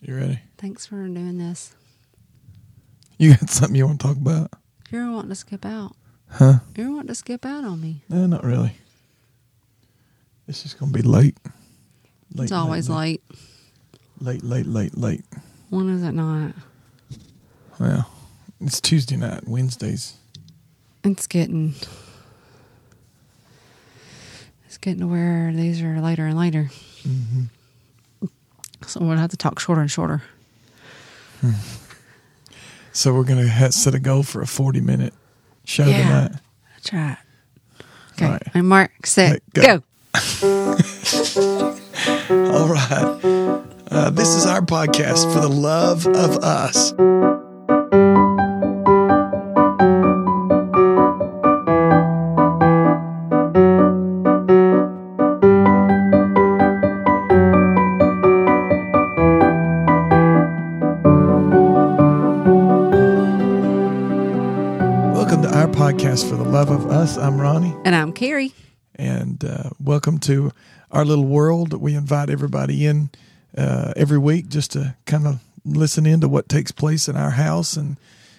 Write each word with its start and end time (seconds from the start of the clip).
You 0.00 0.16
ready? 0.16 0.40
Thanks 0.58 0.86
for 0.86 0.96
doing 0.96 1.38
this. 1.38 1.74
You 3.18 3.30
got 3.34 3.48
something 3.48 3.74
you 3.74 3.86
want 3.86 4.00
to 4.00 4.06
talk 4.06 4.16
about? 4.16 4.52
You're 4.90 5.10
wanting 5.10 5.30
to 5.30 5.34
skip 5.34 5.64
out. 5.64 5.96
Huh? 6.30 6.58
You're 6.76 6.90
wanting 6.90 7.08
to 7.08 7.14
skip 7.14 7.46
out 7.46 7.64
on 7.64 7.80
me. 7.80 8.02
No, 8.08 8.26
not 8.26 8.44
really. 8.44 8.72
It's 10.46 10.62
just 10.62 10.78
going 10.78 10.92
to 10.92 10.98
be 10.98 11.06
late. 11.06 11.38
late 12.34 12.44
it's 12.44 12.52
always 12.52 12.88
late. 12.90 13.22
Late, 14.20 14.44
late, 14.44 14.66
late, 14.66 14.96
late. 14.96 15.24
When 15.70 15.88
is 15.88 16.02
it 16.02 16.12
not? 16.12 16.52
Well, 17.80 18.08
it's 18.60 18.80
Tuesday 18.80 19.16
night, 19.16 19.46
Wednesdays. 19.48 20.16
It's 21.04 21.26
getting. 21.26 21.74
It's 24.66 24.78
getting 24.78 25.00
to 25.00 25.06
where 25.06 25.52
these 25.52 25.82
are 25.82 26.00
later 26.00 26.26
and 26.26 26.38
later. 26.38 26.70
Mm-hmm. 27.02 27.44
So 28.86 29.00
we'll 29.00 29.16
have 29.16 29.30
to 29.30 29.36
talk 29.36 29.58
shorter 29.58 29.80
and 29.80 29.90
shorter. 29.90 30.22
So 32.92 33.12
we're 33.14 33.24
going 33.24 33.46
to 33.46 33.72
set 33.72 33.94
a 33.94 33.98
goal 34.00 34.22
for 34.22 34.40
a 34.42 34.46
40 34.46 34.80
minute 34.80 35.12
show 35.64 35.84
Yeah. 35.86 35.98
tonight. 36.02 36.32
That's 36.74 36.92
right. 36.92 37.16
Okay. 38.12 38.24
All 38.26 38.32
right. 38.32 38.42
And 38.54 38.68
Mark, 38.68 39.06
set, 39.06 39.42
go. 39.52 39.62
go. 39.62 39.82
All 42.30 42.68
right. 42.68 43.20
Uh, 43.90 44.10
this 44.10 44.34
is 44.34 44.46
our 44.46 44.60
podcast 44.62 45.32
for 45.32 45.40
the 45.40 45.48
love 45.48 46.06
of 46.06 46.38
us. 46.42 46.92
Us. 67.06 67.16
I'm 67.16 67.40
Ronnie. 67.40 67.72
And 67.84 67.94
I'm 67.94 68.12
Carey. 68.12 68.52
and 68.96 69.44
uh, 69.44 69.70
welcome 69.80 70.18
to 70.18 70.50
our 70.90 71.04
little 71.04 71.24
world. 71.24 71.72
We 71.72 71.94
invite 71.94 72.30
everybody 72.30 72.84
in 72.84 73.10
uh, 73.56 73.92
every 73.94 74.18
week 74.18 74.48
just 74.48 74.72
to 74.72 74.96
kind 75.04 75.28
of 75.28 75.38
listen 75.64 76.04
in 76.04 76.20
to 76.22 76.28
what 76.28 76.48
takes 76.48 76.72
place 76.72 77.06
in 77.06 77.16
our 77.16 77.30
house, 77.30 77.76
and 77.76 77.96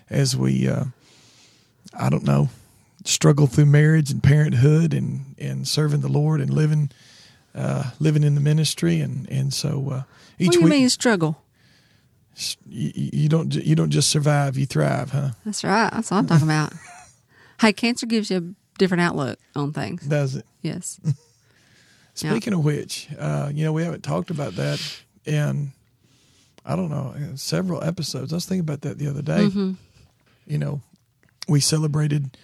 as 0.09 0.35
we, 0.35 0.67
uh, 0.67 0.83
I 1.97 2.09
don't 2.09 2.25
know, 2.25 2.49
struggle 3.05 3.47
through 3.47 3.67
marriage 3.67 4.11
and 4.11 4.21
parenthood, 4.21 4.93
and 4.93 5.35
and 5.39 5.65
serving 5.65 6.01
the 6.01 6.09
Lord 6.09 6.41
and 6.41 6.49
living 6.49 6.91
uh, 7.55 7.91
living 8.01 8.23
in 8.25 8.35
the 8.35 8.41
ministry, 8.41 8.99
and 8.99 9.29
and 9.29 9.53
so 9.53 9.91
uh, 9.91 10.03
each 10.39 10.47
what 10.47 10.53
do 10.53 10.59
you 10.59 10.65
week 10.65 10.71
mean 10.71 10.89
struggle? 10.89 11.41
you, 12.65 12.91
you 12.95 13.29
don't 13.29 13.55
you 13.55 13.75
don't 13.75 13.91
just 13.91 14.09
survive, 14.09 14.57
you 14.57 14.65
thrive, 14.65 15.11
huh? 15.11 15.29
That's 15.45 15.63
right. 15.63 15.89
That's 15.89 16.11
what 16.11 16.17
I'm 16.17 16.27
talking 16.27 16.47
about. 16.47 16.73
hey, 17.59 17.73
cancer 17.73 18.05
gives 18.05 18.29
you 18.29 18.37
a 18.37 18.77
different 18.77 19.01
outlook 19.01 19.39
on 19.55 19.73
things. 19.73 20.05
Does 20.05 20.35
it? 20.35 20.45
Yes. 20.61 20.99
Speaking 22.13 22.53
of 22.53 22.65
which, 22.65 23.09
uh, 23.19 23.51
you 23.53 23.63
know, 23.63 23.71
we 23.71 23.83
haven't 23.83 24.03
talked 24.03 24.31
about 24.31 24.55
that 24.55 24.81
in, 25.25 25.71
I 26.65 26.75
don't 26.75 26.89
know, 26.89 27.13
several 27.35 27.83
episodes. 27.83 28.33
I 28.33 28.37
was 28.37 28.45
thinking 28.45 28.61
about 28.61 28.81
that 28.81 28.97
the 28.97 29.07
other 29.07 29.21
day. 29.21 29.45
Mm-hmm. 29.45 29.73
You 30.47 30.57
know, 30.57 30.81
we 31.47 31.59
celebrated 31.59 32.35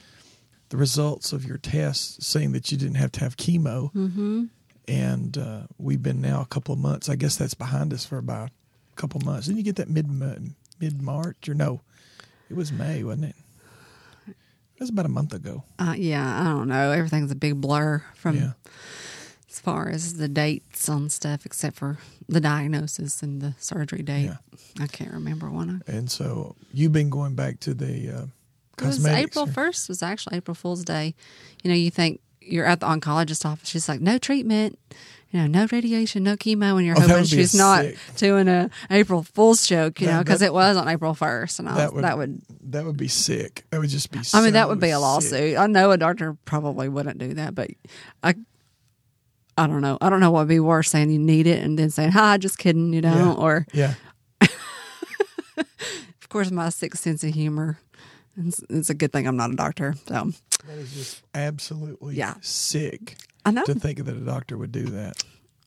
the 0.70 0.78
results 0.78 1.34
of 1.34 1.46
your 1.46 1.58
test, 1.58 2.22
saying 2.22 2.52
that 2.52 2.72
you 2.72 2.78
didn't 2.78 2.96
have 2.96 3.12
to 3.14 3.22
have 3.22 3.36
chemo. 3.38 3.92
Mm-hmm. 3.94 4.44
And 4.88 5.38
uh, 5.38 5.62
we've 5.78 6.04
been 6.04 6.22
now 6.22 6.42
a 6.42 6.46
couple 6.46 6.74
of 6.74 6.80
months. 6.80 7.10
I 7.10 7.16
guess 7.16 7.36
that's 7.36 7.54
behind 7.54 7.94
us 7.94 8.06
for 8.06 8.18
about 8.18 8.50
a 8.50 8.96
couple 8.96 9.20
of 9.20 9.26
months. 9.26 9.48
Didn't 9.48 9.58
you 9.58 9.64
get 9.64 9.78
that 9.78 9.90
mid 9.90 10.08
mid 10.80 11.02
March 11.02 11.50
or 11.50 11.54
no? 11.54 11.82
It 12.50 12.56
was 12.56 12.72
May, 12.72 13.04
wasn't 13.04 13.26
it? 13.26 13.36
Was 14.84 14.90
about 14.90 15.06
a 15.06 15.10
month 15.10 15.34
ago. 15.34 15.64
Uh, 15.80 15.96
yeah, 15.98 16.42
I 16.42 16.44
don't 16.44 16.68
know. 16.68 16.92
Everything's 16.92 17.32
a 17.32 17.36
big 17.36 17.62
blur 17.62 18.04
from 18.16 18.36
Yeah. 18.36 18.52
as 19.50 19.60
far 19.60 19.88
as 19.90 20.16
the 20.16 20.28
dates 20.28 20.90
on 20.90 21.10
stuff, 21.10 21.46
except 21.46 21.78
for 21.78 21.98
the 22.28 22.42
diagnosis 22.42 23.24
and 23.24 23.42
the 23.42 23.56
surgery 23.60 24.02
date. 24.04 24.26
Yeah. 24.26 24.38
I 24.82 24.88
can't 24.88 25.14
remember 25.14 25.50
one. 25.50 25.84
And 25.88 26.12
so 26.12 26.56
you've 26.74 26.92
been 26.92 27.10
going 27.10 27.34
back 27.36 27.62
to 27.62 27.74
the 27.74 28.10
uh, 28.10 28.26
It 28.80 28.86
was. 28.86 29.06
April 29.06 29.46
first. 29.46 29.88
Was 29.88 30.04
actually 30.04 30.36
April 30.38 30.56
Fool's 30.56 30.84
Day. 30.84 31.16
You 31.64 31.70
know, 31.72 31.78
you 31.78 31.90
think 31.92 32.20
you're 32.46 32.66
at 32.66 32.80
the 32.80 32.86
oncologist 32.88 33.46
office. 33.46 33.70
She's 33.70 33.88
like, 33.90 34.02
no 34.02 34.18
treatment. 34.18 34.78
You 35.32 35.40
know, 35.40 35.48
no 35.48 35.68
radiation, 35.72 36.22
no 36.24 36.36
chemo, 36.38 36.78
and 36.78 36.86
you're 36.86 36.96
Oh, 36.96 37.02
hoping 37.02 37.24
she's 37.24 37.56
not 37.56 37.86
sick. 37.86 37.98
doing 38.18 38.48
a 38.48 38.70
April 38.92 39.24
Fool's 39.24 39.66
joke. 39.66 40.00
You 40.00 40.06
That- 40.06 40.14
know, 40.14 40.20
because 40.24 40.44
it 40.44 40.54
was 40.54 40.78
on 40.78 40.88
April 40.88 41.16
first, 41.16 41.58
and 41.58 41.68
I 41.68 41.72
was, 41.72 41.80
that 41.80 41.94
would, 41.94 42.04
that 42.04 42.18
would 42.20 42.42
that 42.72 42.86
would 42.86 42.98
be 42.98 43.08
sick. 43.08 43.64
That 43.72 43.80
would 43.80 43.90
just 43.90 44.12
be. 44.12 44.20
I 44.32 44.42
mean, 44.42 44.54
that 44.54 44.70
would 44.70 44.80
be 44.80 44.90
a 44.90 44.94
sick. 44.94 45.02
lawsuit. 45.02 45.58
I 45.58 45.66
know 45.66 45.90
a 45.90 45.98
doctor 45.98 46.38
probably 46.46 46.88
wouldn't 46.88 47.18
do 47.18 47.34
that, 47.34 47.56
but 47.56 47.72
I, 48.22 48.36
I 49.58 49.66
don't 49.66 49.82
know. 49.82 49.98
I 50.02 50.12
don't 50.12 50.20
know 50.20 50.30
what 50.30 50.42
would 50.42 50.50
be 50.50 50.60
worse 50.60 50.92
saying 50.92 51.10
you 51.10 51.18
need 51.18 51.48
it 51.48 51.64
and 51.64 51.80
then 51.80 51.90
saying, 51.90 52.12
"Hi, 52.12 52.38
just 52.38 52.60
kidding," 52.60 52.94
you 52.94 53.02
know, 53.02 53.16
Yeah. 53.16 53.34
or 53.34 53.66
Yeah, 53.74 53.94
of 55.58 56.30
course 56.30 56.52
my 56.52 56.70
sick 56.70 56.96
sense 56.96 57.24
of 57.24 57.34
humor. 57.34 57.80
It's, 58.38 58.62
it's 58.70 58.90
a 58.90 58.94
good 58.96 59.12
thing 59.12 59.28
I'm 59.28 59.38
not 59.38 59.52
a 59.52 59.56
doctor. 59.56 59.96
So 60.08 60.32
that 60.68 60.78
is 60.78 60.94
just 60.94 61.22
absolutely 61.34 62.16
Yeah. 62.16 62.36
sick 62.42 63.18
I 63.46 63.52
know, 63.52 63.64
to 63.66 63.74
think 63.76 64.04
that 64.06 64.16
a 64.16 64.20
doctor 64.20 64.58
would 64.58 64.72
do 64.72 64.84
that. 64.86 65.24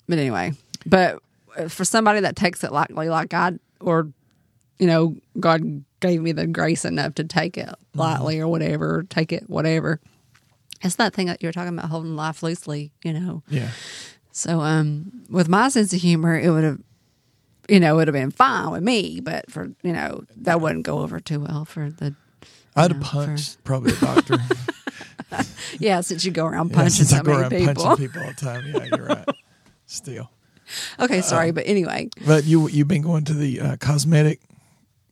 but 0.09 0.19
anyway, 0.19 0.53
but 0.87 1.21
for 1.69 1.85
somebody 1.85 2.21
that 2.21 2.37
takes 2.37 2.63
it 2.65 2.73
lightly, 2.73 3.09
like 3.09 3.33
I, 3.35 3.53
or 3.81 4.09
you 4.79 4.87
know, 4.87 5.17
God 5.41 5.85
gave 6.01 6.21
me 6.21 6.33
the 6.33 6.47
grace 6.47 6.85
enough 6.85 7.15
to 7.15 7.25
take 7.25 7.57
it 7.57 7.69
lightly 7.95 8.39
or 8.41 8.49
whatever, 8.49 9.05
take 9.09 9.33
it 9.33 9.49
whatever. 9.49 10.01
It's 10.83 10.97
that 10.97 11.15
thing 11.15 11.27
that 11.29 11.43
you're 11.43 11.53
talking 11.53 11.77
about 11.79 11.89
holding 11.91 12.15
life 12.17 12.43
loosely, 12.43 12.93
you 13.03 13.15
know. 13.15 13.43
Yeah, 13.49 13.71
So, 14.33 14.61
um, 14.61 15.23
with 15.31 15.49
my 15.49 15.71
sense 15.71 15.95
of 15.95 16.01
humor, 16.03 16.39
it 16.39 16.51
would 16.51 16.65
have, 16.65 16.79
you 17.71 17.81
know, 17.81 17.95
it 17.95 17.97
would 17.97 18.09
have 18.09 18.13
been 18.13 18.31
fine 18.31 18.71
with 18.71 18.83
me, 18.83 19.21
but 19.21 19.51
for 19.51 19.73
you 19.83 19.93
know, 19.95 20.25
that 20.37 20.61
wouldn't 20.61 20.85
go 20.85 20.99
over 21.01 21.21
too 21.21 21.41
well 21.41 21.65
for 21.65 21.91
the. 21.91 22.15
I'd 22.77 22.91
Yeah, 22.91 22.97
have 22.99 23.03
punched 23.03 23.65
probably 23.65 23.93
a 23.93 23.97
doctor. 24.01 24.39
Yeah, 25.79 26.01
since 26.01 26.25
you 26.25 26.31
go 26.31 26.47
around 26.47 26.71
punching 26.73 27.05
since 27.07 27.11
so 27.11 27.23
many 27.23 27.59
people. 27.67 27.85
punching 27.85 28.09
people 28.09 28.23
all 28.23 28.29
the 28.29 28.35
time. 28.35 28.65
Yeah, 28.67 28.85
you're 28.97 29.07
right. 29.07 29.25
Still, 29.87 30.31
Okay, 30.99 31.21
sorry, 31.21 31.53
but 31.53 31.65
anyway, 31.67 32.09
but 32.27 32.45
you 32.45 32.69
you've 32.69 32.89
been 32.89 33.03
going 33.03 33.25
to 33.25 33.35
the 33.35 33.61
uh, 33.61 33.77
cosmetic 33.77 34.41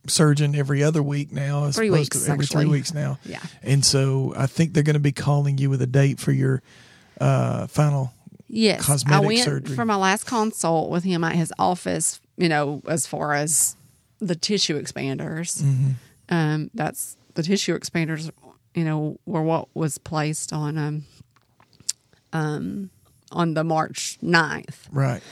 surgeon 0.08 0.54
every 0.56 0.82
other 0.82 1.00
week 1.02 1.30
now, 1.32 1.70
Three 1.70 1.90
weeks, 1.90 2.28
every 2.28 2.44
three 2.46 2.66
weeks 2.66 2.92
now. 2.92 3.18
yeah, 3.24 3.38
And 3.62 3.84
so 3.84 4.34
I 4.36 4.46
think 4.46 4.72
they're 4.74 4.82
going 4.82 4.94
to 4.94 5.00
be 5.00 5.12
calling 5.12 5.56
you 5.58 5.70
with 5.70 5.80
a 5.80 5.86
date 5.86 6.18
for 6.18 6.32
your 6.32 6.60
uh, 7.20 7.68
final. 7.68 8.12
yes, 8.48 8.80
I 8.80 8.84
Cosmetic 8.84 9.26
went 9.26 9.38
surgery. 9.40 9.76
for 9.76 9.84
my 9.84 9.94
last 9.96 10.24
consult 10.26 10.90
with 10.90 11.04
him 11.04 11.22
at 11.24 11.36
his 11.36 11.52
office. 11.58 12.20
You 12.36 12.48
know, 12.48 12.82
as 12.88 13.06
far 13.06 13.32
as 13.32 13.76
the 14.18 14.34
tissue 14.34 14.80
expanders, 14.80 15.62
Mm-hmm. 15.62 15.90
um, 16.34 16.70
that's 16.74 17.16
the 17.34 17.42
tissue 17.42 17.78
expanders. 17.78 18.30
You 18.74 18.84
know, 18.84 19.20
were 19.24 19.42
what 19.42 19.68
was 19.74 19.98
placed 19.98 20.52
on 20.52 20.76
um, 20.76 21.04
um, 22.32 22.90
on 23.32 23.54
the 23.54 23.64
March 23.64 24.18
9th. 24.22 24.86
Right. 24.90 25.22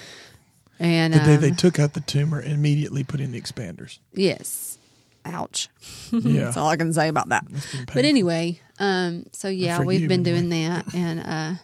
and 0.78 1.12
The 1.12 1.18
day 1.18 1.36
they 1.36 1.50
um, 1.50 1.56
took 1.56 1.78
out 1.78 1.94
the 1.94 2.00
tumor 2.00 2.38
and 2.38 2.52
immediately 2.52 3.04
put 3.04 3.20
in 3.20 3.32
the 3.32 3.40
expanders. 3.40 3.98
Yes. 4.12 4.78
Ouch. 5.24 5.68
Yeah. 6.12 6.44
That's 6.44 6.56
all 6.58 6.68
I 6.68 6.76
can 6.76 6.92
say 6.92 7.08
about 7.08 7.30
that. 7.30 7.46
But 7.94 8.04
anyway, 8.04 8.60
um, 8.78 9.24
so 9.32 9.48
yeah, 9.48 9.80
we've 9.80 10.02
you, 10.02 10.08
been 10.08 10.22
doing 10.22 10.50
that, 10.50 10.94
and 10.94 11.20
uh, 11.20 11.54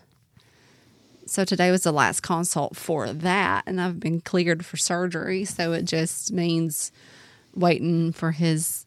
so 1.26 1.44
today 1.44 1.70
was 1.70 1.82
the 1.82 1.92
last 1.92 2.22
consult 2.22 2.76
for 2.76 3.12
that, 3.12 3.64
and 3.66 3.78
I've 3.78 4.00
been 4.00 4.22
cleared 4.22 4.64
for 4.64 4.78
surgery. 4.78 5.44
So 5.44 5.72
it 5.72 5.84
just 5.84 6.32
means 6.32 6.90
waiting 7.54 8.12
for 8.12 8.32
his 8.32 8.86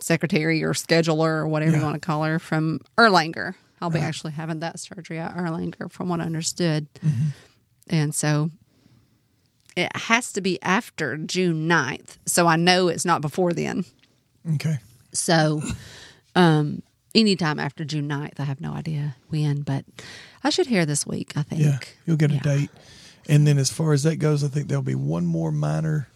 secretary 0.00 0.62
or 0.62 0.72
scheduler 0.72 1.28
or 1.38 1.48
whatever 1.48 1.72
Yeah. 1.72 1.78
you 1.78 1.84
want 1.84 1.94
to 1.94 2.06
call 2.06 2.24
her 2.24 2.38
from 2.38 2.80
Erlanger. 2.98 3.54
I'll 3.80 3.90
be 3.90 3.98
Right. 3.98 4.04
actually 4.06 4.32
having 4.32 4.60
that 4.60 4.80
surgery 4.80 5.18
at 5.18 5.34
Erlanger, 5.36 5.90
from 5.92 6.08
what 6.08 6.20
I 6.20 6.24
understood, 6.24 6.86
Mm-hmm. 7.04 7.28
and 7.90 8.14
so. 8.14 8.50
It 9.76 9.94
has 9.94 10.32
to 10.32 10.40
be 10.40 10.58
after 10.62 11.18
June 11.18 11.68
9th. 11.68 12.16
So 12.24 12.46
I 12.46 12.56
know 12.56 12.88
it's 12.88 13.04
not 13.04 13.20
before 13.20 13.52
then. 13.52 13.84
Okay. 14.54 14.78
So, 15.12 15.62
um, 16.34 16.82
anytime 17.14 17.58
after 17.58 17.84
June 17.84 18.08
9th, 18.08 18.40
I 18.40 18.44
have 18.44 18.58
no 18.62 18.72
idea 18.72 19.16
when, 19.28 19.60
but 19.60 19.84
I 20.42 20.48
should 20.48 20.66
hear 20.68 20.86
this 20.86 21.06
week, 21.06 21.34
I 21.36 21.42
think. 21.42 21.60
Yeah. 21.60 21.78
You'll 22.06 22.16
get 22.16 22.30
a 22.30 22.34
Yeah. 22.36 22.40
date. 22.40 22.70
And 23.28 23.46
then 23.46 23.58
as 23.58 23.70
far 23.70 23.92
as 23.92 24.02
that 24.04 24.16
goes, 24.16 24.42
I 24.42 24.48
think 24.48 24.68
there'll 24.68 24.80
be 24.82 24.94
one 24.94 25.26
more 25.26 25.52
minor 25.52 26.08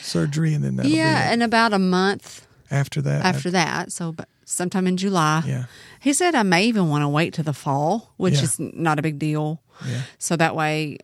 surgery 0.00 0.54
and 0.54 0.64
then 0.64 0.76
that'll 0.76 0.90
Yeah, 0.90 1.30
in 1.30 1.42
about 1.42 1.74
a 1.74 1.78
month 1.78 2.46
after 2.70 3.00
that. 3.02 3.24
after 3.24 3.50
that. 3.50 3.92
So, 3.92 4.12
but 4.12 4.28
sometime 4.44 4.86
in 4.86 4.96
July. 4.96 5.42
Yeah. 5.46 5.64
He 6.00 6.12
said 6.12 6.34
I 6.34 6.42
may 6.42 6.64
even 6.66 6.88
want 6.88 7.02
to 7.02 7.08
wait 7.08 7.34
to 7.34 7.42
the 7.42 7.52
fall, 7.52 8.12
which 8.16 8.34
Yeah. 8.34 8.42
is 8.44 8.58
not 8.58 8.98
a 8.98 9.02
big 9.02 9.18
deal. 9.18 9.60
Yeah. 9.86 10.02
So 10.18 10.36
that 10.36 10.54
way, 10.56 10.98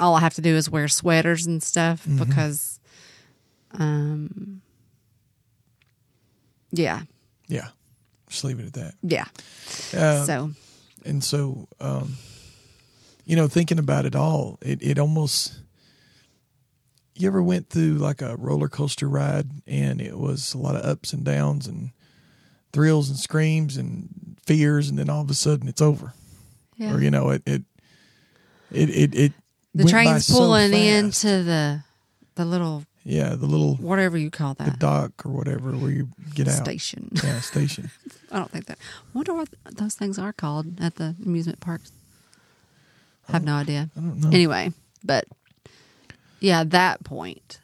all 0.00 0.14
I 0.14 0.20
have 0.20 0.34
to 0.34 0.40
do 0.42 0.54
is 0.54 0.68
wear 0.70 0.88
sweaters 0.88 1.46
and 1.46 1.62
stuff 1.62 2.04
Mm-hmm. 2.06 2.18
because, 2.24 2.80
um, 3.72 4.60
yeah, 6.72 7.02
Yeah. 7.48 7.68
Just 8.28 8.44
leave 8.44 8.58
it 8.58 8.66
at 8.66 8.72
that. 8.74 8.94
yeah. 9.02 9.26
Uh, 9.96 10.24
so 10.24 10.50
and 11.04 11.22
so 11.22 11.68
um 11.80 12.16
you 13.26 13.36
know 13.36 13.46
thinking 13.46 13.78
about 13.78 14.06
it 14.06 14.16
all 14.16 14.58
it 14.62 14.82
it 14.82 14.98
almost 14.98 15.60
you 17.16 17.28
ever 17.28 17.42
went 17.42 17.68
through 17.68 17.94
like 17.94 18.22
a 18.22 18.36
roller 18.36 18.68
coaster 18.68 19.08
ride 19.08 19.48
and 19.66 20.00
it 20.00 20.18
was 20.18 20.54
a 20.54 20.58
lot 20.58 20.76
of 20.76 20.84
ups 20.84 21.12
and 21.12 21.24
downs 21.24 21.66
and 21.66 21.90
thrills 22.72 23.08
and 23.08 23.18
screams 23.18 23.76
and 23.76 24.08
fears 24.44 24.88
and 24.88 24.98
then 24.98 25.08
all 25.08 25.22
of 25.22 25.30
a 25.30 25.34
sudden 25.34 25.68
it's 25.68 25.80
over 25.80 26.12
yeah. 26.76 26.92
or 26.92 27.00
you 27.00 27.10
know 27.10 27.30
it 27.30 27.42
it 27.46 27.62
it 28.70 28.90
it, 28.90 29.14
it 29.14 29.32
the 29.74 29.84
train's 29.84 30.28
pulling 30.30 30.72
fast. 30.72 31.24
into 31.24 31.42
the 31.44 31.84
the 32.34 32.44
little 32.44 32.84
yeah 33.04 33.30
the 33.30 33.46
little 33.46 33.76
whatever 33.76 34.18
you 34.18 34.30
call 34.30 34.54
that 34.54 34.72
the 34.72 34.76
dock 34.78 35.24
or 35.24 35.30
whatever 35.30 35.70
where 35.72 35.90
you 35.90 36.08
get 36.34 36.48
out 36.48 36.54
station. 36.54 37.10
yeah 37.22 37.40
station 37.40 37.90
I 38.34 38.38
don't 38.38 38.50
think 38.50 38.66
that. 38.66 38.78
I 38.80 39.08
wonder 39.16 39.32
what 39.32 39.48
those 39.70 39.94
things 39.94 40.18
are 40.18 40.32
called 40.32 40.80
at 40.80 40.96
the 40.96 41.14
amusement 41.24 41.60
parks. 41.60 41.92
I 43.28 43.32
have 43.32 43.42
uh, 43.42 43.44
no 43.44 43.54
idea. 43.54 43.90
i 43.96 44.00
don't 44.00 44.20
know 44.20 44.28
Anyway, 44.28 44.72
but 45.04 45.24
yeah, 46.40 46.64
that 46.64 47.04
point, 47.04 47.60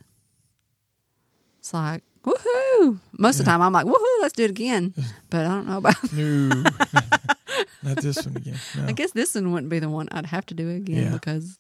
it's 1.59 1.73
like 1.75 2.03
woohoo. 2.25 2.99
Most 3.19 3.39
of 3.41 3.45
the 3.45 3.51
time, 3.51 3.63
I'm 3.63 3.73
like 3.73 3.87
woohoo, 3.87 4.21
let's 4.23 4.35
do 4.35 4.45
it 4.45 4.51
again. 4.51 4.95
But 5.31 5.47
I 5.47 5.49
don't 5.49 5.69
know 5.69 5.79
about. 5.79 6.13
no 6.13 6.49
not 7.83 7.97
this 7.99 8.25
one 8.27 8.37
again 8.37 8.57
no. 8.77 8.87
I 8.87 8.93
guess 8.93 9.13
this 9.13 9.35
one 9.35 9.53
wouldn't 9.53 9.71
be 9.71 9.79
the 9.79 9.89
one 9.89 10.09
I'd 10.13 10.27
have 10.27 10.47
to 10.47 10.55
do 10.55 10.71
again 10.71 11.05
Yeah. 11.05 11.13
because 11.13 11.59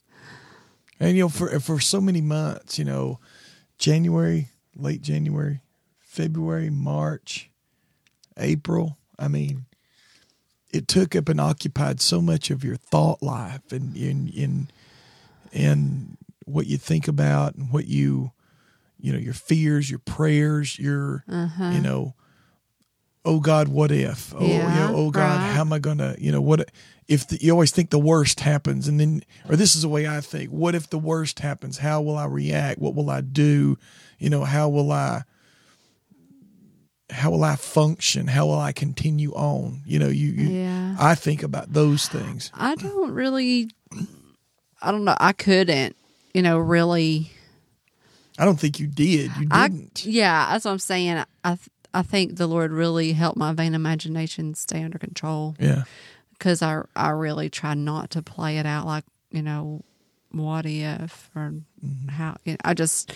And 0.98 1.16
you 1.16 1.24
know, 1.24 1.28
for 1.28 1.58
for 1.60 1.80
so 1.80 2.00
many 2.00 2.20
months, 2.20 2.78
you 2.78 2.84
know, 2.84 3.18
January, 3.78 4.48
late 4.76 5.00
January, 5.02 5.60
February, 5.98 6.70
March, 6.70 7.50
April. 8.36 8.96
I 9.18 9.28
mean, 9.28 9.66
it 10.72 10.88
took 10.88 11.14
up 11.16 11.28
and 11.28 11.40
occupied 11.40 12.00
so 12.00 12.20
much 12.22 12.50
of 12.50 12.64
your 12.64 12.76
thought 12.76 13.22
life 13.22 13.72
and 13.72 13.96
in 13.96 14.28
in 14.28 14.68
and 15.52 16.16
what 16.50 16.66
you 16.66 16.76
think 16.76 17.08
about 17.08 17.54
and 17.54 17.70
what 17.72 17.86
you 17.86 18.32
you 18.98 19.12
know 19.12 19.18
your 19.18 19.34
fears, 19.34 19.88
your 19.90 19.98
prayers, 20.00 20.78
your 20.78 21.24
uh-huh. 21.28 21.70
you 21.74 21.80
know, 21.80 22.14
oh 23.24 23.40
God, 23.40 23.68
what 23.68 23.90
if? 23.90 24.34
Oh, 24.36 24.44
you 24.44 24.54
Yeah, 24.54 24.90
know, 24.90 24.96
oh 24.96 25.10
God, 25.10 25.20
right. 25.40 25.54
how 25.54 25.60
am 25.62 25.72
I 25.72 25.78
gonna? 25.78 26.16
You 26.18 26.32
know, 26.32 26.40
what 26.40 26.70
if 27.08 27.26
the, 27.26 27.38
you 27.40 27.50
always 27.52 27.70
think 27.72 27.90
the 27.90 27.98
worst 27.98 28.40
happens, 28.40 28.86
and 28.88 29.00
then, 29.00 29.22
or 29.48 29.56
this 29.56 29.74
is 29.74 29.82
the 29.82 29.88
way 29.88 30.06
I 30.06 30.20
think: 30.20 30.50
what 30.50 30.74
if 30.74 30.90
the 30.90 30.98
worst 30.98 31.40
happens? 31.40 31.78
How 31.78 32.00
will 32.02 32.16
I 32.16 32.26
react? 32.26 32.78
What 32.80 32.94
will 32.94 33.10
I 33.10 33.20
do? 33.20 33.78
You 34.18 34.30
know, 34.30 34.44
how 34.44 34.68
will 34.68 34.92
I? 34.92 35.22
How 37.10 37.30
will 37.32 37.42
I 37.42 37.56
function? 37.56 38.28
How 38.28 38.46
will 38.46 38.60
I 38.60 38.70
continue 38.70 39.32
on? 39.32 39.82
You 39.84 39.98
know, 39.98 40.08
you, 40.08 40.28
you 40.28 40.48
Yeah. 40.60 40.94
I 41.00 41.16
think 41.16 41.42
about 41.42 41.72
those 41.72 42.06
things. 42.06 42.52
I 42.54 42.76
don't 42.76 43.10
really. 43.12 43.70
I 44.80 44.92
don't 44.92 45.04
know. 45.04 45.16
I 45.18 45.32
couldn't, 45.32 45.96
you 46.34 46.42
know, 46.42 46.58
really. 46.58 47.32
I 48.38 48.44
don't 48.44 48.58
think 48.58 48.80
you 48.80 48.86
did. 48.86 49.30
You 49.38 49.46
didn't. 49.46 50.06
yeah, 50.06 50.50
that's 50.50 50.64
what 50.64 50.70
I'm 50.72 50.78
saying. 50.78 51.24
I 51.44 51.58
I 51.92 52.02
think 52.02 52.36
the 52.36 52.46
Lord 52.46 52.72
really 52.72 53.12
helped 53.12 53.36
my 53.36 53.52
vain 53.52 53.74
imagination 53.74 54.54
stay 54.54 54.82
under 54.82 54.98
control 54.98 55.56
yeah. 55.58 55.84
because 56.32 56.62
I 56.62 56.82
I 56.94 57.10
really 57.10 57.50
try 57.50 57.74
not 57.74 58.10
to 58.10 58.22
play 58.22 58.58
it 58.58 58.66
out 58.66 58.86
like 58.86 59.04
you 59.30 59.42
know 59.42 59.82
what 60.32 60.64
if 60.64 61.30
or 61.34 61.52
mm-hmm. 61.84 62.08
how 62.08 62.36
you 62.44 62.52
know, 62.52 62.58
I 62.64 62.74
just 62.74 63.12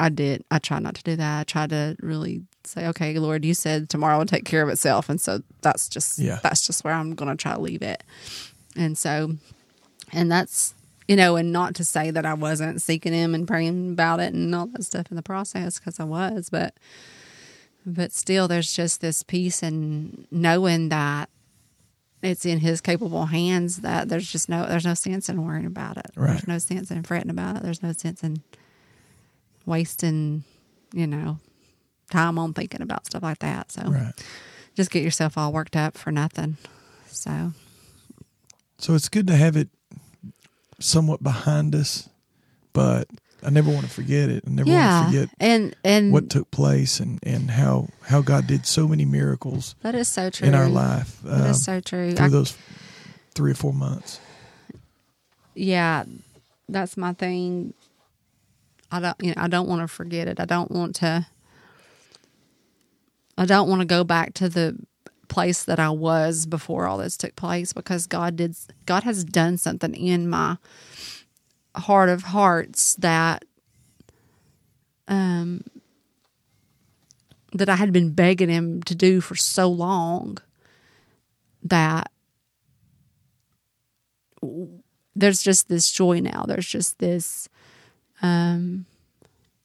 I 0.00 0.08
did 0.08 0.44
I 0.50 0.58
try 0.58 0.78
not 0.78 0.94
to 0.96 1.02
do 1.02 1.16
that. 1.16 1.40
I 1.40 1.44
try 1.44 1.66
to 1.66 1.96
really 2.00 2.42
say, 2.64 2.86
okay, 2.88 3.18
Lord, 3.18 3.44
you 3.44 3.54
said 3.54 3.88
tomorrow 3.88 4.18
will 4.18 4.26
take 4.26 4.44
care 4.44 4.62
of 4.62 4.68
itself, 4.68 5.08
and 5.08 5.20
so 5.20 5.42
that's 5.60 5.88
just 5.88 6.18
Yeah. 6.18 6.38
that's 6.42 6.66
just 6.66 6.84
where 6.84 6.94
I'm 6.94 7.14
going 7.14 7.30
to 7.30 7.40
try 7.40 7.54
to 7.54 7.60
leave 7.60 7.82
it. 7.82 8.02
And 8.76 8.96
so, 8.96 9.36
and 10.12 10.32
that's 10.32 10.74
you 11.08 11.16
know, 11.16 11.36
and 11.36 11.52
not 11.52 11.74
to 11.76 11.84
say 11.84 12.10
that 12.10 12.24
I 12.26 12.34
wasn't 12.34 12.80
seeking 12.82 13.12
Him 13.12 13.34
and 13.34 13.46
praying 13.46 13.92
about 13.92 14.20
it 14.20 14.32
and 14.34 14.54
all 14.54 14.66
that 14.68 14.84
stuff 14.84 15.06
in 15.10 15.16
the 15.16 15.22
process 15.22 15.78
because 15.78 15.98
I 16.00 16.04
was, 16.04 16.48
but 16.50 16.74
but 17.84 18.12
still, 18.12 18.46
there's 18.46 18.72
just 18.72 19.00
this 19.00 19.22
peace 19.22 19.62
and 19.62 20.26
knowing 20.30 20.88
that 20.90 21.28
it's 22.22 22.46
in 22.46 22.60
his 22.60 22.80
capable 22.80 23.26
hands 23.26 23.78
that 23.78 24.08
there's 24.08 24.30
just 24.30 24.48
no 24.48 24.64
there's 24.66 24.84
no 24.84 24.94
sense 24.94 25.28
in 25.28 25.44
worrying 25.44 25.66
about 25.66 25.96
it. 25.96 26.06
Right. 26.14 26.28
There's 26.30 26.46
no 26.46 26.58
sense 26.58 26.90
in 26.92 27.02
fretting 27.02 27.30
about 27.30 27.56
it. 27.56 27.62
There's 27.64 27.82
no 27.82 27.92
sense 27.92 28.22
in 28.22 28.42
wasting, 29.66 30.44
you 30.92 31.06
know, 31.06 31.38
time 32.10 32.38
on 32.38 32.52
thinking 32.54 32.82
about 32.82 33.06
stuff 33.06 33.22
like 33.22 33.40
that. 33.40 33.72
So 33.72 33.82
Right. 33.82 34.12
just 34.76 34.90
get 34.92 35.02
yourself 35.02 35.36
all 35.36 35.52
worked 35.52 35.74
up 35.76 35.96
for 35.98 36.12
nothing. 36.12 36.56
So 37.08 37.52
So 38.78 38.94
it's 38.94 39.08
good 39.08 39.26
to 39.26 39.36
have 39.36 39.56
it 39.56 39.68
somewhat 40.82 41.22
behind 41.22 41.74
us, 41.74 42.08
but 42.72 43.08
I 43.42 43.50
never 43.50 43.70
want 43.70 43.84
to 43.86 43.90
forget 43.90 44.28
it. 44.30 44.44
I 44.46 44.50
never 44.50 44.68
yeah, 44.70 45.00
want 45.00 45.12
to 45.12 45.18
forget 45.20 45.36
and 45.40 45.76
and 45.84 46.12
what 46.12 46.30
took 46.30 46.50
place 46.50 47.00
and, 47.00 47.18
and 47.22 47.50
how, 47.50 47.88
how 48.02 48.20
God 48.22 48.46
did 48.46 48.66
so 48.66 48.86
many 48.86 49.04
miracles 49.04 49.74
that 49.82 49.94
is 49.94 50.08
so 50.08 50.30
true 50.30 50.46
in 50.48 50.54
our 50.54 50.68
life 50.68 51.20
That 51.24 51.40
um, 51.40 51.46
is 51.50 51.64
so 51.64 51.80
true. 51.80 52.12
through 52.14 52.26
I- 52.26 52.30
those 52.30 52.56
three 53.34 53.50
or 53.52 53.54
four 53.54 53.72
months. 53.72 54.20
yeah, 55.54 56.04
that's 56.68 56.96
my 56.96 57.12
thing. 57.14 57.74
I 58.90 59.00
don't, 59.00 59.16
you 59.20 59.28
know, 59.34 59.42
I 59.42 59.48
don't 59.48 59.68
want 59.68 59.80
to 59.80 59.88
forget 59.88 60.28
it. 60.28 60.38
I 60.38 60.44
don't 60.44 60.70
want 60.70 60.96
to. 60.96 61.26
I 63.38 63.46
don't 63.46 63.68
want 63.68 63.80
to 63.80 63.86
go 63.86 64.04
back 64.04 64.34
to 64.34 64.48
the 64.50 64.76
place 65.32 65.64
that 65.64 65.80
I 65.80 65.90
was 65.90 66.46
before 66.46 66.86
all 66.86 66.98
this 66.98 67.16
took 67.16 67.34
place 67.36 67.72
because 67.72 68.06
God 68.06 68.36
did. 68.36 68.54
God 68.86 69.02
has 69.04 69.24
done 69.24 69.56
something 69.56 69.94
in 69.94 70.28
my 70.28 70.58
heart 71.74 72.10
of 72.10 72.22
hearts 72.22 72.94
that, 72.96 73.44
um, 75.08 75.64
that 77.52 77.68
I 77.68 77.76
had 77.76 77.92
been 77.92 78.12
begging 78.12 78.50
Him 78.50 78.82
to 78.84 78.94
do 78.94 79.20
for 79.20 79.34
so 79.34 79.68
long. 79.68 80.38
That 81.64 82.10
there's 85.16 85.42
just 85.42 85.68
this 85.68 85.90
joy 85.90 86.20
now. 86.20 86.44
There's 86.46 86.66
just 86.66 86.98
this 86.98 87.48
um 88.20 88.86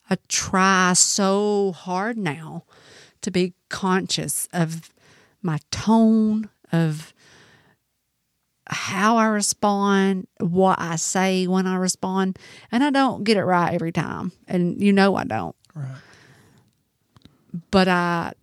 I 0.10 0.18
try 0.30 0.94
so 0.94 1.74
hard 1.74 2.18
now 2.18 2.64
to 3.22 3.32
be 3.32 3.54
conscious 3.70 4.48
of 4.54 4.94
my 5.48 5.60
tone, 5.72 6.50
of 6.72 7.14
how 8.70 9.16
I 9.18 9.28
respond, 9.28 10.28
what 10.40 10.80
I 10.80 10.98
say 10.98 11.48
when 11.48 11.66
I 11.66 11.78
respond, 11.78 12.38
and 12.72 12.84
I 12.84 12.90
don't 12.90 13.24
get 13.24 13.38
it 13.38 13.44
right 13.44 13.74
every 13.74 13.92
time. 13.92 14.34
And 14.48 14.82
you 14.82 14.92
know 14.92 15.16
I 15.16 15.24
don't. 15.24 15.56
Right. 15.74 15.96
But 17.72 17.88
I 17.88 18.34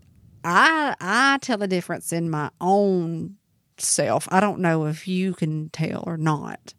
I 0.42 0.94
I 0.99 1.38
tell 1.42 1.58
the 1.58 1.68
difference 1.68 2.12
in 2.12 2.30
my 2.30 2.50
own 2.61 3.37
self. 3.78 4.26
I 4.30 4.40
don't 4.40 4.61
know 4.61 4.87
if 4.87 5.06
you 5.06 5.34
can 5.34 5.68
tell 5.70 6.02
or 6.06 6.16
not. 6.16 6.75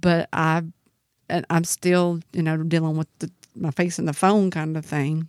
But 0.00 0.28
I 0.32 0.62
and 1.28 1.46
I'm 1.50 1.64
still, 1.64 2.20
you 2.32 2.42
know, 2.42 2.62
dealing 2.62 2.96
with 2.96 3.08
the 3.18 3.30
my 3.54 3.70
face 3.70 3.98
in 3.98 4.06
the 4.06 4.12
phone 4.12 4.50
kind 4.50 4.76
of 4.76 4.84
thing. 4.84 5.28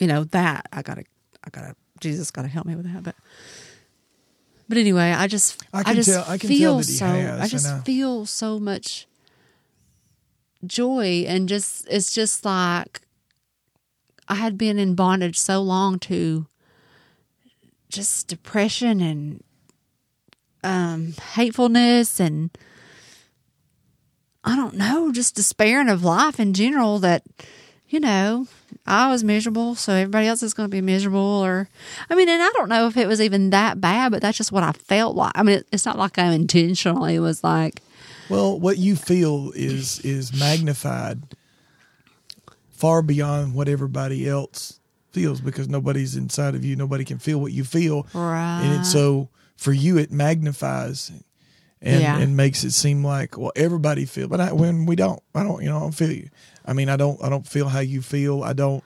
You 0.00 0.06
know, 0.06 0.24
that 0.24 0.66
I 0.72 0.82
gotta 0.82 1.04
I 1.44 1.50
gotta 1.50 1.74
Jesus 2.00 2.30
gotta 2.30 2.48
help 2.48 2.66
me 2.66 2.74
with 2.76 2.92
that. 2.92 3.02
But 3.02 3.14
but 4.68 4.78
anyway, 4.78 5.12
I 5.12 5.26
just 5.26 5.62
I 5.72 5.82
can 5.82 5.94
just 5.96 6.08
tell- 6.10 6.24
I 6.28 6.38
can 6.38 6.48
feel 6.48 6.72
tell 6.72 6.78
that 6.78 6.86
he 6.86 6.92
so 6.98 7.06
has, 7.06 7.40
I 7.40 7.46
just 7.48 7.66
I- 7.66 7.80
feel 7.80 8.26
so 8.26 8.58
much 8.58 9.06
joy 10.66 11.24
and 11.26 11.48
just 11.48 11.86
it's 11.90 12.12
just 12.12 12.44
like 12.44 13.00
I 14.26 14.34
had 14.34 14.58
been 14.58 14.78
in 14.78 14.94
bondage 14.94 15.38
so 15.38 15.62
long 15.62 15.98
to 16.00 16.46
just 17.88 18.26
depression 18.28 19.00
and 19.00 19.42
um 20.64 21.14
hatefulness 21.34 22.18
and 22.20 22.50
I 24.44 24.56
don't 24.56 24.74
know, 24.74 25.12
just 25.12 25.34
despairing 25.34 25.88
of 25.88 26.04
life 26.04 26.40
in 26.40 26.54
general 26.54 26.98
that, 27.00 27.22
you 27.88 28.00
know, 28.00 28.46
I 28.88 29.08
was 29.10 29.22
miserable, 29.22 29.74
so 29.74 29.92
everybody 29.92 30.26
else 30.26 30.42
is 30.42 30.54
going 30.54 30.68
to 30.68 30.74
be 30.74 30.80
miserable. 30.80 31.18
Or, 31.20 31.68
I 32.10 32.14
mean, 32.14 32.28
and 32.28 32.42
I 32.42 32.50
don't 32.54 32.68
know 32.68 32.86
if 32.86 32.96
it 32.96 33.06
was 33.06 33.20
even 33.20 33.50
that 33.50 33.80
bad, 33.80 34.12
but 34.12 34.22
that's 34.22 34.38
just 34.38 34.50
what 34.52 34.62
I 34.62 34.72
felt 34.72 35.14
like. 35.16 35.32
I 35.34 35.42
mean, 35.42 35.62
it's 35.72 35.84
not 35.86 35.98
like 35.98 36.18
I 36.18 36.32
intentionally 36.32 37.18
was 37.18 37.44
like, 37.44 37.82
Well, 38.28 38.58
what 38.58 38.78
you 38.78 38.96
feel 38.96 39.52
is 39.54 40.00
is 40.00 40.32
magnified 40.38 41.22
far 42.70 43.02
beyond 43.02 43.54
what 43.54 43.68
everybody 43.68 44.28
else 44.28 44.78
feels 45.12 45.40
because 45.40 45.68
nobody's 45.68 46.16
inside 46.16 46.54
of 46.54 46.64
you. 46.64 46.76
Nobody 46.76 47.04
can 47.04 47.18
feel 47.18 47.40
what 47.40 47.52
you 47.52 47.64
feel. 47.64 48.06
Right. 48.14 48.62
And 48.64 48.86
so 48.86 49.28
for 49.56 49.72
you, 49.72 49.98
it 49.98 50.12
magnifies. 50.12 51.10
and 51.80 52.00
Yeah. 52.02 52.18
and 52.18 52.36
makes 52.36 52.64
it 52.64 52.72
seem 52.72 53.04
like 53.04 53.36
well 53.38 53.52
everybody 53.56 54.04
feel, 54.04 54.28
but 54.28 54.40
I, 54.40 54.52
when 54.52 54.84
we 54.86 54.96
don't, 54.96 55.20
I 55.34 55.42
don't, 55.44 55.62
you 55.62 55.68
know, 55.68 55.76
I 55.76 55.80
don't 55.80 55.92
feel 55.94 56.10
you. 56.12 56.28
I 56.68 56.74
mean, 56.74 56.88
I 56.88 56.96
don't, 56.96 57.20
I 57.24 57.28
don't 57.28 57.46
feel 57.46 57.68
how 57.68 57.80
you 57.80 58.02
feel. 58.02 58.44
I 58.44 58.52
don't, 58.52 58.84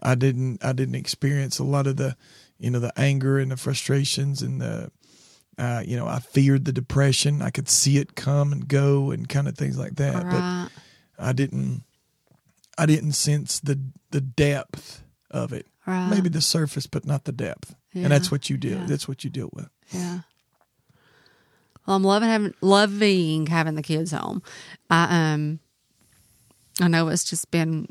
I 0.00 0.14
didn't, 0.14 0.64
I 0.64 0.72
didn't 0.72 0.94
experience 0.94 1.58
a 1.58 1.64
lot 1.64 1.86
of 1.86 1.96
the, 1.96 2.16
you 2.58 2.70
know, 2.70 2.78
the 2.78 2.92
anger 2.96 3.38
and 3.38 3.50
the 3.50 3.56
frustrations 3.56 4.40
and 4.40 4.60
the, 4.60 4.90
uh, 5.58 5.82
you 5.84 5.96
know, 5.96 6.06
I 6.06 6.20
feared 6.20 6.64
the 6.64 6.72
depression. 6.72 7.42
I 7.42 7.50
could 7.50 7.68
see 7.68 7.98
it 7.98 8.14
come 8.14 8.52
and 8.52 8.68
go 8.68 9.10
and 9.10 9.28
kind 9.28 9.48
of 9.48 9.58
things 9.58 9.76
like 9.76 9.96
that, 9.96 10.24
but 10.24 10.70
I 11.24 11.32
didn't, 11.32 11.82
I 12.78 12.86
didn't 12.86 13.12
sense 13.12 13.60
the 13.60 13.78
the 14.10 14.20
depth 14.20 15.02
of 15.30 15.52
it. 15.52 15.66
Right. 15.86 16.08
Maybe 16.08 16.28
the 16.28 16.40
surface, 16.40 16.86
but 16.86 17.04
not 17.04 17.24
the 17.24 17.32
depth. 17.32 17.74
Yeah. 17.92 18.04
And 18.04 18.12
that's 18.12 18.30
what 18.30 18.48
you 18.50 18.56
deal. 18.56 18.78
Yeah. 18.78 18.86
That's 18.86 19.06
what 19.06 19.22
you 19.22 19.30
deal 19.30 19.50
with. 19.52 19.68
Yeah. 19.90 20.20
Well, 21.86 21.96
I'm 21.96 22.02
loving 22.02 22.28
having 22.28 22.54
loving 22.60 23.46
having 23.46 23.74
the 23.74 23.82
kids 23.82 24.12
home. 24.12 24.42
I 24.90 25.32
um, 25.34 25.60
I 26.80 26.88
know 26.88 27.08
it's 27.08 27.24
just 27.24 27.50
been 27.50 27.88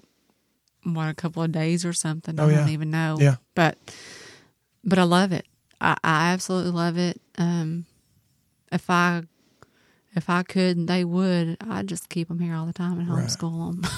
what 0.84 1.08
a 1.10 1.14
couple 1.14 1.42
of 1.44 1.52
days 1.52 1.86
or 1.86 1.94
something. 1.94 2.40
Oh, 2.40 2.48
I 2.48 2.52
yeah. 2.52 2.58
don't 2.60 2.70
even 2.70 2.92
know. 2.92 3.18
Yeah. 3.20 3.36
But 3.56 3.78
but 4.84 5.00
I 5.00 5.04
love 5.04 5.32
it. 5.32 5.46
I, 5.80 5.96
I 6.04 6.32
absolutely 6.34 6.72
love 6.72 6.98
it. 6.98 7.22
Um, 7.38 7.86
if 8.72 8.90
I 8.90 9.24
if 10.16 10.30
I 10.30 10.44
could 10.44 10.78
and 10.78 10.88
they 10.88 11.04
would, 11.04 11.58
I'd 11.62 11.88
just 11.88 12.10
keep 12.10 12.28
them 12.28 12.40
here 12.40 12.56
all 12.56 12.66
the 12.66 12.74
time 12.74 13.00
and 13.00 13.10
Right. 13.10 13.26
homeschool 13.26 13.82
them. 13.82 13.90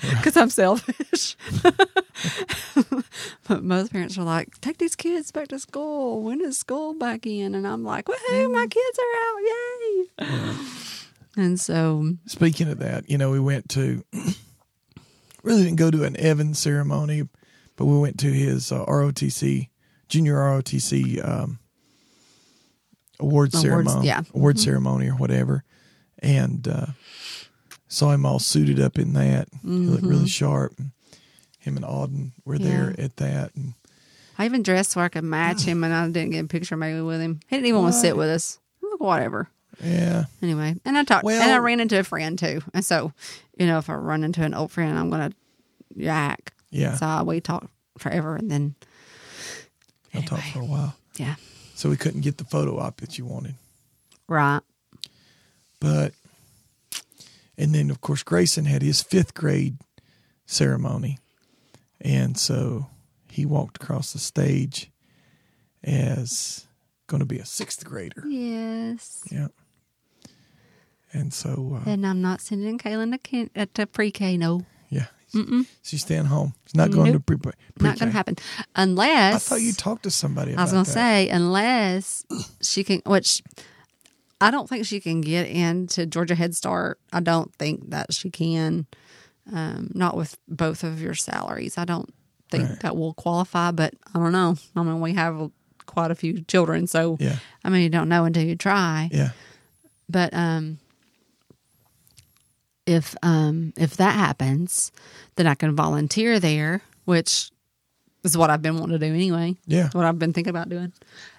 Because 0.00 0.36
I'm 0.36 0.50
selfish. 0.50 1.36
but 3.48 3.62
most 3.62 3.92
parents 3.92 4.16
are 4.18 4.24
like, 4.24 4.60
take 4.60 4.78
these 4.78 4.96
kids 4.96 5.30
back 5.32 5.48
to 5.48 5.58
school. 5.58 6.22
When 6.22 6.40
is 6.40 6.58
school 6.58 6.94
back 6.94 7.26
in? 7.26 7.54
And 7.54 7.66
I'm 7.66 7.82
like, 7.84 8.06
woohoo, 8.06 8.52
my 8.52 8.66
kids 8.70 8.98
are 8.98 10.28
out. 10.30 10.38
Yay. 10.48 10.68
And 11.36 11.58
so, 11.58 12.14
Speaking 12.26 12.68
of 12.68 12.78
that, 12.80 13.08
you 13.08 13.16
know, 13.16 13.30
we 13.30 13.40
went 13.40 13.68
to 13.70 14.04
really 15.42 15.64
didn't 15.64 15.76
go 15.76 15.90
to 15.90 16.04
an 16.04 16.16
Evan 16.16 16.54
ceremony, 16.54 17.28
but 17.76 17.86
we 17.86 17.98
went 17.98 18.18
to 18.20 18.30
his 18.30 18.70
uh, 18.70 18.84
ROTC 18.86 19.68
junior 20.08 20.34
ROTC 20.34 21.26
um, 21.26 21.58
award 23.18 23.54
Awards, 23.54 23.60
ceremony, 23.60 24.06
yeah. 24.06 24.22
award 24.34 24.60
ceremony 24.60 25.08
or 25.08 25.14
whatever, 25.14 25.64
and 26.18 26.68
uh, 26.68 26.86
saw 27.88 28.10
him 28.12 28.26
all 28.26 28.38
suited 28.38 28.78
up 28.78 28.98
in 28.98 29.14
that. 29.14 29.48
He 29.62 29.68
looked 29.68 30.04
really 30.04 30.28
sharp. 30.28 30.74
And 30.78 30.90
him 31.58 31.76
and 31.76 31.86
Auden 31.86 32.32
were 32.44 32.58
there 32.58 32.90
Mm-hmm. 32.90 33.02
At 33.02 33.16
that, 33.16 33.54
and 33.54 33.74
I 34.38 34.44
even 34.44 34.62
dressed 34.62 34.90
so 34.90 35.00
I 35.00 35.08
could 35.08 35.24
match 35.24 35.62
him, 35.62 35.84
and 35.84 35.94
I 35.94 36.06
didn't 36.08 36.30
get 36.30 36.44
a 36.44 36.48
picture 36.48 36.76
maybe 36.76 37.00
with 37.00 37.20
him. 37.20 37.40
He 37.48 37.56
didn't 37.56 37.66
even 37.68 37.82
want 37.82 37.94
to 37.94 38.00
sit 38.00 38.16
with 38.16 38.28
us. 38.28 38.58
Look, 38.82 39.00
Whatever. 39.00 39.48
Yeah, 39.82 40.24
Anyway, 40.42 40.74
and 40.84 40.98
I 40.98 41.04
talked, 41.04 41.24
Well- 41.24 41.40
and 41.42 41.50
I 41.52 41.58
ran 41.58 41.80
into 41.80 41.98
a 41.98 42.04
friend 42.04 42.38
too. 42.38 42.60
And 42.74 42.84
so, 42.84 43.12
you 43.58 43.66
know, 43.66 43.78
if 43.78 43.88
I 43.88 43.94
run 43.94 44.24
into 44.24 44.42
an 44.42 44.54
old 44.54 44.70
friend, 44.72 44.98
I'm 44.98 45.10
going 45.10 45.30
to 45.30 45.36
yak. 45.94 46.52
yeah. 46.70 46.96
So 46.96 47.24
we 47.24 47.40
talked 47.40 47.68
forever, 47.98 48.36
and 48.36 48.50
then, 48.50 48.74
I'll 50.14 50.22
talk 50.22 50.40
for 50.52 50.60
a 50.60 50.64
while. 50.64 50.94
yeah, 51.16 51.36
So 51.74 51.88
we 51.90 51.96
couldn't 51.96 52.20
get 52.20 52.38
the 52.38 52.44
photo 52.44 52.78
op 52.78 53.00
that 53.00 53.16
you 53.18 53.24
wanted. 53.26 53.54
right. 54.28 54.60
But 55.80 56.14
and 57.58 57.74
then 57.74 57.90
of 57.90 58.00
course 58.00 58.22
Grayson 58.22 58.66
had 58.66 58.82
his 58.82 59.02
fifth 59.02 59.34
grade 59.34 59.78
ceremony. 60.46 61.18
And 62.00 62.38
so 62.38 62.86
he 63.30 63.44
walked 63.46 63.82
across 63.82 64.12
the 64.12 64.18
stage 64.20 64.90
as 65.82 66.66
going 67.08 67.18
to 67.20 67.26
be 67.26 67.38
a 67.38 67.44
sixth 67.44 67.84
grader. 67.84 68.24
Yes. 68.28 69.22
Yeah. 69.30 69.48
And 71.12 71.32
so, 71.32 71.80
uh, 71.84 71.90
And 71.90 72.06
I'm 72.06 72.22
not 72.22 72.40
sending 72.40 72.78
Kaylin 72.78 73.22
to, 73.22 73.50
uh, 73.60 73.66
to 73.74 73.86
pre-K. 73.86 74.36
No, 74.38 74.62
yeah, 74.88 75.06
she's 75.82 76.02
staying 76.02 76.26
home. 76.26 76.54
She's 76.66 76.74
not 76.74 76.90
going 76.90 77.12
Nope. 77.12 77.26
to 77.26 77.36
pre 77.36 77.52
K. 77.52 77.58
not 77.80 77.98
going 77.98 78.10
to 78.10 78.16
happen 78.16 78.36
unless 78.76 79.34
I 79.34 79.38
thought 79.38 79.62
you 79.62 79.72
talked 79.72 80.04
to 80.04 80.10
somebody. 80.10 80.52
About 80.52 80.60
I 80.60 80.64
was 80.64 80.72
going 80.72 80.84
to 80.84 80.90
say 80.90 81.28
unless 81.28 82.24
she 82.62 82.82
can, 82.84 83.02
which 83.06 83.42
I 84.40 84.50
don't 84.50 84.68
think 84.68 84.86
she 84.86 85.00
can 85.00 85.20
get 85.20 85.46
into 85.48 86.06
Georgia 86.06 86.34
Head 86.34 86.54
Start. 86.56 86.98
I 87.12 87.20
don't 87.20 87.54
think 87.56 87.90
that 87.90 88.12
she 88.12 88.30
can. 88.30 88.86
Um, 89.52 89.90
not 89.94 90.16
with 90.16 90.38
both 90.48 90.84
of 90.84 91.00
your 91.00 91.14
salaries. 91.14 91.76
I 91.76 91.84
don't 91.84 92.08
think 92.50 92.68
Right. 92.68 92.80
that 92.80 92.96
will 92.96 93.12
qualify. 93.14 93.70
But 93.72 93.94
I 94.14 94.18
don't 94.20 94.30
know. 94.32 94.56
I 94.76 94.82
mean, 94.84 95.00
we 95.00 95.14
have 95.14 95.50
quite 95.86 96.10
a 96.12 96.14
few 96.14 96.42
children, 96.42 96.86
so 96.86 97.16
Yeah, 97.20 97.36
I 97.64 97.68
mean, 97.70 97.82
you 97.82 97.88
don't 97.88 98.08
know 98.08 98.24
until 98.24 98.44
you 98.44 98.54
try. 98.56 99.08
yeah, 99.12 99.30
But 100.08 100.32
um, 100.32 100.78
if 102.92 103.14
um, 103.22 103.72
if 103.76 103.96
that 103.96 104.14
happens, 104.14 104.92
then 105.36 105.46
I 105.46 105.54
can 105.54 105.74
volunteer 105.74 106.38
there, 106.38 106.82
which 107.04 107.50
is 108.24 108.36
what 108.36 108.50
I've 108.50 108.62
been 108.62 108.78
wanting 108.78 108.98
to 108.98 109.06
do 109.06 109.12
anyway. 109.12 109.56
yeah. 109.66 109.88
What 109.92 110.04
I've 110.04 110.18
been 110.18 110.32
thinking 110.32 110.50
about 110.50 110.68
doing. 110.68 110.92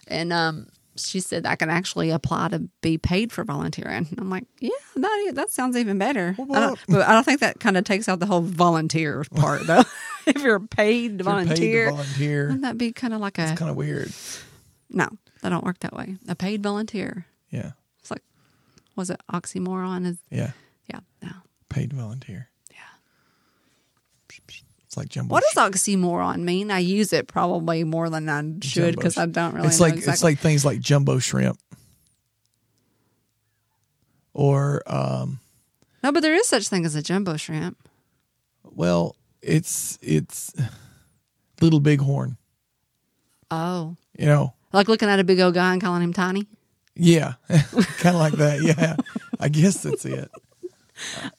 And 0.08 0.34
um, 0.34 0.68
she 0.98 1.22
said 1.22 1.46
I 1.46 1.56
can 1.56 1.70
actually 1.70 2.10
apply 2.10 2.50
to 2.50 2.60
be 2.82 2.98
paid 2.98 3.32
for 3.32 3.44
volunteering. 3.44 4.08
I'm 4.18 4.30
like, 4.30 4.46
yeah, 4.60 4.70
that 4.96 5.32
that 5.36 5.50
sounds 5.50 5.78
even 5.78 5.98
better. 5.98 6.36
I 6.38 6.60
don't, 6.60 6.80
but 6.90 7.08
I 7.08 7.14
don't 7.14 7.24
think 7.24 7.40
that 7.40 7.60
kind 7.60 7.78
of 7.78 7.84
takes 7.86 8.10
out 8.10 8.20
the 8.20 8.26
whole 8.26 8.42
volunteer 8.42 9.24
part 9.36 9.66
though. 9.66 9.84
if 10.28 10.42
you're 10.42 10.60
paid 10.60 10.60
to 10.60 10.66
If 10.66 10.72
paid 10.76 11.18
to 11.20 11.24
volunteer, 11.24 11.90
volunteer. 11.92 12.44
wouldn't 12.48 12.62
that 12.64 12.78
be 12.78 12.92
kind 12.92 13.14
of 13.14 13.22
like 13.22 13.38
a 13.40 13.56
kind 13.56 13.72
of 13.72 13.76
weird. 13.78 14.12
no? 14.90 15.08
That 15.42 15.50
don't 15.50 15.64
work 15.66 15.80
that 15.80 15.94
way. 15.94 16.16
A 16.30 16.36
paid 16.36 16.64
volunteer. 16.64 17.26
Yeah, 17.50 17.72
It's 18.00 18.10
like, 18.10 18.24
was 18.96 19.10
it 19.10 19.20
oxymoron? 19.32 20.06
Is 20.08 20.18
yeah. 20.32 20.52
Yeah, 20.88 21.00
no. 21.22 21.30
Paid 21.70 21.94
volunteer. 21.94 22.50
Yeah. 22.72 22.78
It's 24.86 24.98
like 24.98 25.10
jumbo. 25.10 25.34
What 25.34 25.44
does 25.54 25.72
oxymoron 25.72 26.40
mean? 26.42 26.70
I 26.72 26.80
use 26.80 27.14
it 27.14 27.28
probably 27.28 27.84
more 27.84 28.10
than 28.10 28.30
I 28.30 28.44
should 28.62 28.96
because 28.96 29.18
I 29.18 29.26
don't 29.26 29.56
really 29.56 29.68
it's 29.68 29.80
like 29.80 29.94
exactly. 29.94 30.14
it's 30.14 30.24
like 30.24 30.40
things 30.40 30.64
like 30.66 30.80
jumbo 30.82 31.18
shrimp 31.20 31.58
or 34.34 34.82
um 34.88 35.40
no, 36.04 36.12
but 36.12 36.20
there 36.22 36.36
is 36.36 36.48
such 36.48 36.68
thing 36.68 36.86
as 36.86 36.96
a 36.96 37.02
jumbo 37.02 37.38
shrimp. 37.38 37.78
well 38.64 39.16
it's 39.42 39.98
it's 40.02 40.54
little 41.62 41.80
bighorn 41.80 42.38
Oh, 43.52 43.96
you 44.18 44.26
know 44.26 44.54
like 44.74 44.88
looking 44.88 45.10
at 45.10 45.20
a 45.20 45.24
big 45.24 45.40
old 45.40 45.54
guy 45.54 45.74
and 45.74 45.82
calling 45.82 46.02
him 46.02 46.14
tiny. 46.14 46.48
yeah 46.96 47.34
kind 47.50 48.16
of 48.16 48.22
like 48.22 48.34
that 48.34 48.62
yeah 48.62 48.96
i 49.40 49.48
guess 49.50 49.84
that's 49.84 50.06
it 50.06 50.30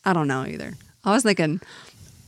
I 0.04 0.12
don't 0.12 0.28
know 0.28 0.44
either. 0.46 0.74
I 1.04 1.12
was 1.12 1.22
thinking 1.22 1.60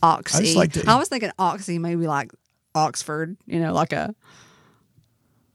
oxy. 0.03 0.37
I, 0.37 0.39
I 0.39 0.43
just 0.45 0.57
like 0.57 0.73
to- 0.73 0.85
was 0.87 1.09
thinking 1.09 1.31
oxy, 1.39 1.79
maybe 1.79 2.07
like 2.07 2.33
Oxford. 2.75 3.37
You 3.47 3.61
know, 3.61 3.73
like 3.73 3.93
a 3.93 4.15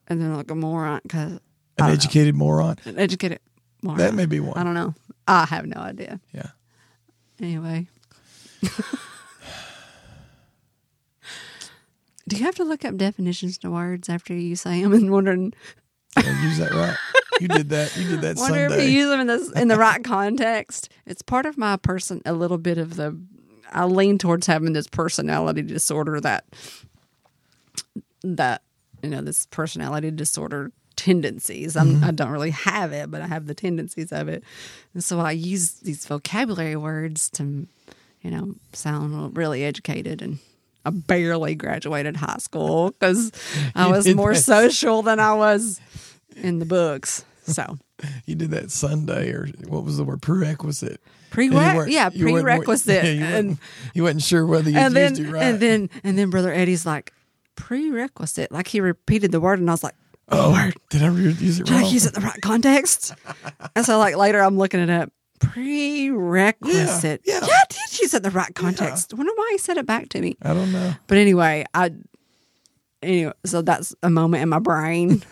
and 0.08 0.22
then 0.22 0.36
like 0.36 0.52
a 0.52 0.56
moron 0.56 1.00
because 1.04 1.40
an 1.78 1.90
educated 1.90 2.36
moron 2.36 2.78
an 2.86 3.00
educated 3.00 3.40
moron. 3.82 3.98
That 4.00 4.14
may 4.14 4.26
be 4.26 4.40
one. 4.40 4.58
I 4.58 4.64
don't 4.64 4.74
know. 4.74 4.94
I 5.28 5.46
have 5.46 5.66
no 5.66 5.78
idea. 5.78 6.20
yeah 6.34 6.50
Anyway. 7.40 7.88
Do 12.28 12.38
you 12.38 12.44
have 12.46 12.56
to 12.56 12.64
look 12.64 12.86
up 12.86 12.98
definitions 12.98 13.58
to 13.60 13.72
words 13.72 14.08
after 14.10 14.34
you 14.34 14.56
say 14.56 14.82
them 14.82 14.94
and 14.94 15.12
wondering 15.12 15.54
Did 16.16 16.26
I 16.28 16.44
use 16.44 16.58
that 16.60 16.72
right 16.72 16.96
you 17.42 17.48
did 17.48 17.70
that 17.70 17.96
you 17.98 18.08
did 18.08 18.22
that 18.22 18.38
wonder 18.38 18.66
if 18.66 18.82
you 18.82 18.90
use 18.90 19.10
them 19.10 19.22
in 19.22 19.28
the 19.28 19.52
in 19.56 19.68
the 19.68 19.78
right 19.78 20.04
context? 20.04 20.90
It's 21.06 21.22
part 21.22 21.46
of 21.46 21.58
my 21.58 21.78
person 21.78 22.22
a 22.26 22.34
little 22.34 22.58
bit 22.58 22.78
of 22.78 22.96
the 22.96 23.20
I 23.72 23.86
lean 23.86 24.18
towards 24.18 24.48
having 24.48 24.74
this 24.74 24.88
personality 24.88 25.62
disorder 25.62 26.20
that 26.22 26.46
that 28.24 28.62
you 29.02 29.10
know 29.10 29.22
this 29.22 29.46
personality 29.48 30.12
disorder 30.12 30.72
tendencies. 30.96 31.76
I'm, 31.76 31.96
mm-hmm. 31.96 32.04
I 32.04 32.12
don't 32.12 32.30
really 32.30 32.52
have 32.52 32.92
it, 32.92 33.10
but 33.10 33.22
I 33.22 33.28
have 33.28 33.48
the 33.48 33.56
tendencies 33.56 34.12
of 34.12 34.28
it, 34.28 34.44
and 34.94 35.04
so 35.04 35.20
I 35.20 35.32
use 35.32 35.72
these 35.80 36.06
vocabulary 36.06 36.76
words 36.76 37.30
to 37.32 37.68
you 38.22 38.32
know 38.32 38.56
sound 38.74 39.38
really 39.38 39.64
educated 39.64 40.22
and. 40.22 40.40
I 40.84 40.90
barely 40.90 41.54
graduated 41.54 42.18
high 42.18 42.40
school 42.40 42.90
because 42.90 43.32
I 43.76 43.88
was 43.92 44.16
more 44.16 44.34
social 44.34 45.04
than 45.04 45.20
I 45.20 45.36
was 45.36 45.80
in 46.36 46.58
the 46.58 46.66
books. 46.66 47.24
So 47.54 47.78
you 48.26 48.36
did 48.36 48.52
that 48.52 48.72
sunday 48.72 49.32
or 49.32 49.48
what 49.68 49.84
was 49.84 49.98
the 49.98 50.04
word 50.04 50.22
prerequisite 50.22 51.02
Prereq- 51.32 51.82
And 51.82 51.90
you 51.90 51.96
yeah, 51.96 52.10
you 52.12 52.26
prerequisite. 52.26 53.04
yeah, 53.06 53.12
you, 53.12 53.24
And- 53.24 53.58
you 53.94 54.04
wasn't 54.04 54.24
sure 54.24 54.46
whether 54.46 54.70
you 54.70 54.78
and 54.78 54.96
then 54.96 55.12
used 55.12 55.22
it 55.22 55.32
right 55.32 55.44
and 55.44 55.60
then 55.60 55.90
and 56.04 56.18
then 56.18 56.30
brother 56.30 56.52
Eddie's 56.52 56.86
like 56.86 57.14
prerequisite, 57.56 58.52
like 58.52 58.68
he 58.68 58.80
repeated 58.82 59.32
the 59.32 59.40
word, 59.40 59.60
and 59.60 59.70
I 59.70 59.74
was 59.74 59.84
like, 59.84 59.96
oh, 60.30 60.54
oh 60.56 60.72
did 60.90 61.04
i 61.04 61.10
use 61.10 61.60
it 61.60 61.66
did 61.66 61.74
wrong 61.74 61.84
I 61.84 61.88
use 61.88 62.06
it 62.06 62.16
in 62.16 62.22
the 62.22 62.28
right 62.28 62.42
context? 62.42 63.14
and 63.76 63.86
so 63.86 63.98
like 64.00 64.16
later, 64.16 64.42
I'm 64.42 64.58
looking 64.58 64.80
it 64.80 64.90
up. 64.90 65.12
Prerequisite. 65.40 67.22
Yeah, 67.26 67.40
yeah. 67.42 67.48
I 67.48 67.64
did 67.70 68.00
use 68.02 68.14
it 68.14 68.18
in 68.18 68.24
the 68.24 68.32
right 68.32 68.54
context. 68.56 69.14
I 69.14 69.18
wonder 69.18 69.32
why 69.36 69.50
he 69.52 69.58
said 69.58 69.78
it 69.78 69.86
back 69.86 70.10
to 70.10 70.22
me. 70.22 70.38
i 70.42 70.54
don't 70.54 70.72
know 70.72 70.94
But 71.08 71.18
anyway, 71.18 71.66
I 71.74 71.92
anyway, 73.02 73.34
so 73.46 73.62
that's 73.62 73.96
a 74.04 74.10
moment 74.10 74.44
in 74.44 74.50
my 74.50 74.60
brain. 74.60 75.24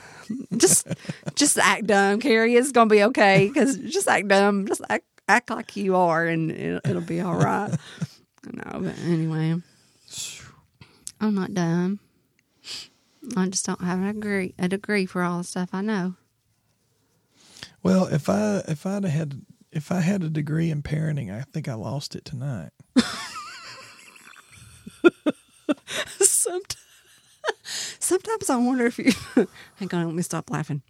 just, 0.57 0.87
just 1.35 1.57
act 1.57 1.87
dumb, 1.87 2.19
Carey. 2.19 2.55
It's 2.55 2.71
gonna 2.71 2.89
be 2.89 3.03
okay 3.05 3.47
because 3.47 3.77
just 3.77 4.07
act 4.07 4.27
dumb. 4.27 4.67
Just 4.67 4.81
act, 4.89 5.05
act 5.27 5.49
like 5.49 5.75
you 5.75 5.95
are, 5.95 6.25
and 6.25 6.51
it, 6.51 6.81
it'll 6.85 7.01
be 7.01 7.21
all 7.21 7.35
right. 7.35 7.71
no, 8.51 8.79
but 8.79 8.97
anyway, 9.05 9.55
I'm 11.19 11.35
not 11.35 11.53
dumb. 11.53 11.99
I 13.35 13.47
just 13.47 13.65
don't 13.65 13.81
have 13.81 14.01
a 14.01 14.13
degree, 14.13 14.53
a 14.57 14.67
degree 14.67 15.05
for 15.05 15.23
all 15.23 15.39
the 15.39 15.43
stuff 15.43 15.69
I 15.73 15.81
know. 15.81 16.15
Well, 17.83 18.07
if 18.07 18.29
I 18.29 18.63
if 18.67 18.85
I'd 18.85 19.05
had 19.05 19.41
if 19.71 19.91
I 19.91 20.01
had 20.01 20.23
a 20.23 20.29
degree 20.29 20.71
in 20.71 20.81
parenting, 20.81 21.31
I 21.33 21.43
think 21.43 21.67
I 21.67 21.75
lost 21.75 22.15
it 22.15 22.25
tonight. 22.25 22.71
Sometimes, 26.19 26.75
sometimes 27.99 28.49
I 28.49 28.57
wonder 28.57 28.85
if 28.85 28.97
you. 28.99 29.11
hang 29.77 29.93
on, 29.93 30.05
let 30.05 30.15
me 30.15 30.21
stop 30.21 30.49
laughing. 30.49 30.81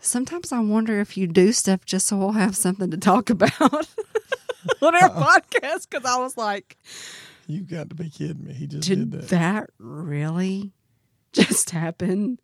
Sometimes 0.00 0.52
I 0.52 0.60
wonder 0.60 1.00
if 1.00 1.16
you 1.16 1.26
do 1.26 1.52
stuff 1.52 1.84
just 1.84 2.06
so 2.06 2.16
we'll 2.16 2.32
have 2.32 2.56
something 2.56 2.90
to 2.90 2.96
talk 2.96 3.30
about 3.30 3.60
on 3.60 4.94
our 4.94 5.10
podcast. 5.10 5.88
Because 5.90 6.04
I 6.04 6.18
was 6.18 6.36
like, 6.36 6.76
You 7.46 7.60
got 7.62 7.88
to 7.90 7.94
be 7.94 8.08
kidding 8.10 8.44
me. 8.44 8.52
He 8.54 8.66
just 8.66 8.86
did 8.88 9.10
did 9.10 9.20
that. 9.22 9.28
that 9.30 9.70
really 9.78 10.72
just 11.32 11.70
happen? 11.70 12.38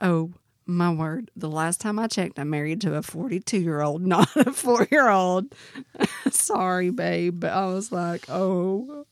Oh 0.00 0.32
my 0.66 0.92
word! 0.92 1.30
The 1.34 1.48
last 1.48 1.80
time 1.80 1.98
I 1.98 2.08
checked, 2.08 2.38
I'm 2.38 2.50
married 2.50 2.80
to 2.82 2.94
a 2.94 3.02
42 3.02 3.58
year 3.58 3.80
old, 3.80 4.02
not 4.06 4.28
a 4.36 4.52
four 4.52 4.86
year 4.90 5.08
old. 5.08 5.54
Sorry, 6.30 6.90
babe, 6.90 7.40
but 7.40 7.52
I 7.52 7.66
was 7.66 7.90
like, 7.90 8.26
oh 8.28 9.06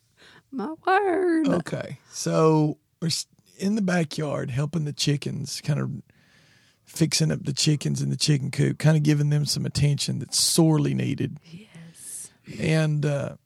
my 0.51 0.75
word! 0.87 1.49
Okay. 1.49 1.99
So 2.11 2.77
we're 3.01 3.09
s- 3.09 3.27
in 3.59 3.75
the 3.75 3.83
backyard 3.83 4.51
helping 4.51 4.85
the 4.85 4.93
chickens, 4.93 5.61
kind 5.61 5.81
of 5.81 5.91
fixing 6.85 7.33
up 7.33 7.45
the 7.45 7.53
chickens 7.53 8.01
in 8.01 8.11
the 8.11 8.17
chicken 8.17 8.51
coop, 8.51 8.79
kind 8.79 8.97
of 8.97 9.03
giving 9.03 9.31
them 9.31 9.45
some 9.45 9.67
attention 9.67 10.19
that's 10.19 10.39
sorely 10.39 10.95
needed. 10.95 11.39
Yes. 11.45 12.31
And 12.61 13.05
uh, 13.05 13.37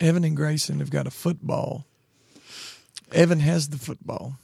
Evan 0.00 0.24
and 0.24 0.36
Grayson 0.36 0.80
have 0.80 0.90
got 0.90 1.06
a 1.06 1.10
football. 1.10 1.86
Evan 3.12 3.40
has 3.40 3.68
the 3.68 3.76
football, 3.76 4.38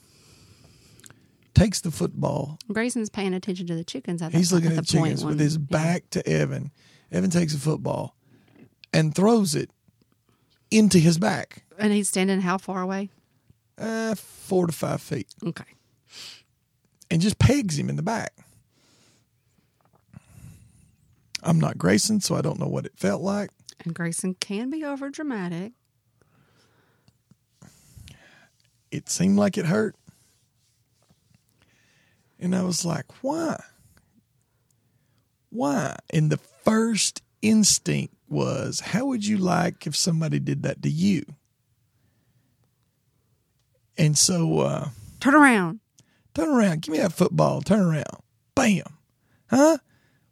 takes 1.55 1.81
the 1.81 1.91
football. 1.91 2.59
Grayson's 2.71 3.09
paying 3.09 3.33
attention 3.33 3.67
to 3.67 3.75
the 3.75 3.85
chickens. 3.85 4.21
At 4.21 4.33
He's 4.33 4.53
looking 4.53 4.73
at 4.73 4.79
at 4.79 4.87
the 4.87 4.93
the 4.93 4.99
chickens 4.99 5.25
with 5.25 5.41
his 5.41 5.55
yeah. 5.57 5.65
back 5.71 6.11
to 6.11 6.29
Evan. 6.29 6.71
Evan 7.11 7.31
takes 7.31 7.55
a 7.55 7.59
football 7.59 8.15
and 8.93 9.15
throws 9.15 9.55
it 9.55 9.71
into 10.71 10.99
his 10.99 11.19
back, 11.19 11.65
and 11.79 11.95
he's 11.95 12.11
standing 12.11 12.43
how 12.43 12.59
far 12.59 12.83
away? 12.83 13.09
Uh, 13.79 14.15
four 14.15 14.67
to 14.67 14.73
five 14.73 15.01
feet. 15.01 15.29
Okay. 15.45 15.65
and 17.11 17.21
just 17.21 17.39
pegs 17.39 17.79
him 17.79 17.89
in 17.89 17.97
the 17.97 18.03
back. 18.03 18.33
I'm 21.43 21.61
not 21.61 21.79
Grayson, 21.79 22.21
so 22.21 22.35
I 22.35 22.41
don't 22.43 22.59
know 22.59 22.67
what 22.67 22.85
it 22.87 22.93
felt 22.97 23.23
like. 23.23 23.51
And 23.85 23.95
Grayson 23.95 24.35
can 24.35 24.71
be 24.71 24.85
over 24.85 25.09
dramatic. 25.09 25.73
It 28.91 29.09
seemed 29.09 29.39
like 29.39 29.57
it 29.59 29.67
hurt. 29.67 29.95
And 32.41 32.55
I 32.57 32.63
was 32.63 32.85
like, 32.85 33.23
why? 33.23 33.63
Why? 35.51 35.97
And 36.11 36.31
the 36.31 36.39
first 36.39 37.23
instinct 37.43 38.15
was, 38.29 38.81
how 38.81 39.07
would 39.07 39.25
you 39.27 39.39
like 39.39 39.87
if 39.87 39.95
somebody 39.95 40.39
did 40.39 40.63
that 40.63 40.83
to 40.83 40.89
you? 40.91 41.25
And 43.99 44.17
so, 44.17 44.61
uh, 44.61 44.89
Turn 45.21 45.35
around. 45.35 45.81
Turn 46.35 46.49
around. 46.49 46.83
Give 46.83 46.93
me 46.93 46.99
that 46.99 47.13
football. 47.13 47.61
Turn 47.61 47.81
around. 47.81 48.23
Bam. 48.55 48.85
Huh? 49.51 49.79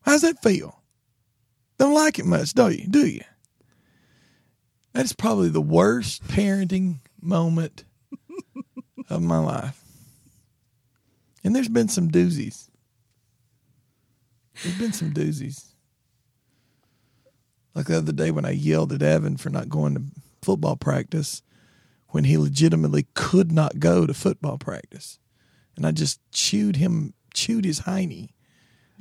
How's 0.02 0.22
that 0.22 0.40
feel? 0.40 0.80
Don't 1.78 1.94
like 1.94 2.20
it 2.20 2.24
much, 2.24 2.54
do 2.54 2.70
you? 2.70 2.86
Do 2.88 3.04
you? 3.06 3.22
That's 4.92 5.12
probably 5.12 5.48
the 5.48 5.60
worst 5.60 6.24
parenting 6.28 7.00
moment 7.20 7.84
of 9.10 9.20
my 9.20 9.38
life. 9.38 9.82
And 11.42 11.54
there's 11.54 11.68
been 11.68 11.88
some 11.88 12.08
doozies. 12.08 12.68
There's 14.62 14.78
been 14.78 14.92
some 14.92 15.12
doozies. 15.12 15.64
Like 17.74 17.86
the 17.86 17.98
other 17.98 18.12
day 18.12 18.30
when 18.30 18.46
I 18.46 18.52
yelled 18.52 18.92
at 18.92 19.02
Evan 19.02 19.36
for 19.36 19.50
not 19.50 19.68
going 19.68 19.94
to 19.94 20.02
football 20.40 20.76
practice 20.76 21.42
when 22.16 22.24
he 22.24 22.38
legitimately 22.38 23.06
could 23.12 23.52
not 23.52 23.78
go 23.78 24.06
to 24.06 24.14
football 24.14 24.56
practice. 24.56 25.18
And 25.76 25.86
I 25.86 25.92
just 25.92 26.18
chewed 26.32 26.76
him, 26.76 27.12
chewed 27.34 27.66
his 27.66 27.80
hiney 27.80 28.30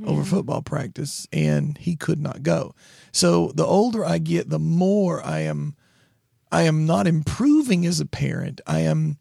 over 0.05 0.25
football 0.25 0.61
practice, 0.61 1.25
and 1.31 1.77
he 1.77 1.95
could 1.95 2.19
not 2.19 2.43
go. 2.43 2.75
So 3.13 3.53
the 3.55 3.65
older 3.65 4.03
I 4.03 4.17
get, 4.17 4.49
the 4.49 4.59
more 4.59 5.25
I 5.25 5.39
am, 5.39 5.77
I 6.51 6.63
am 6.63 6.85
not 6.85 7.07
improving 7.07 7.85
as 7.85 8.01
a 8.01 8.05
parent. 8.05 8.59
I 8.67 8.81
am 8.81 9.17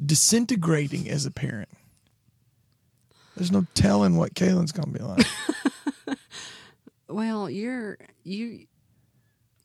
disintegrating 0.00 1.10
as 1.10 1.26
a 1.26 1.32
parent. 1.32 1.70
There's 3.34 3.50
no 3.50 3.66
telling 3.74 4.16
what 4.16 4.34
Kaylin's 4.34 4.70
to 4.70 4.86
be 4.86 5.00
like. 5.00 5.26
Well, 7.08 7.50
you're 7.50 7.98
you 8.22 8.66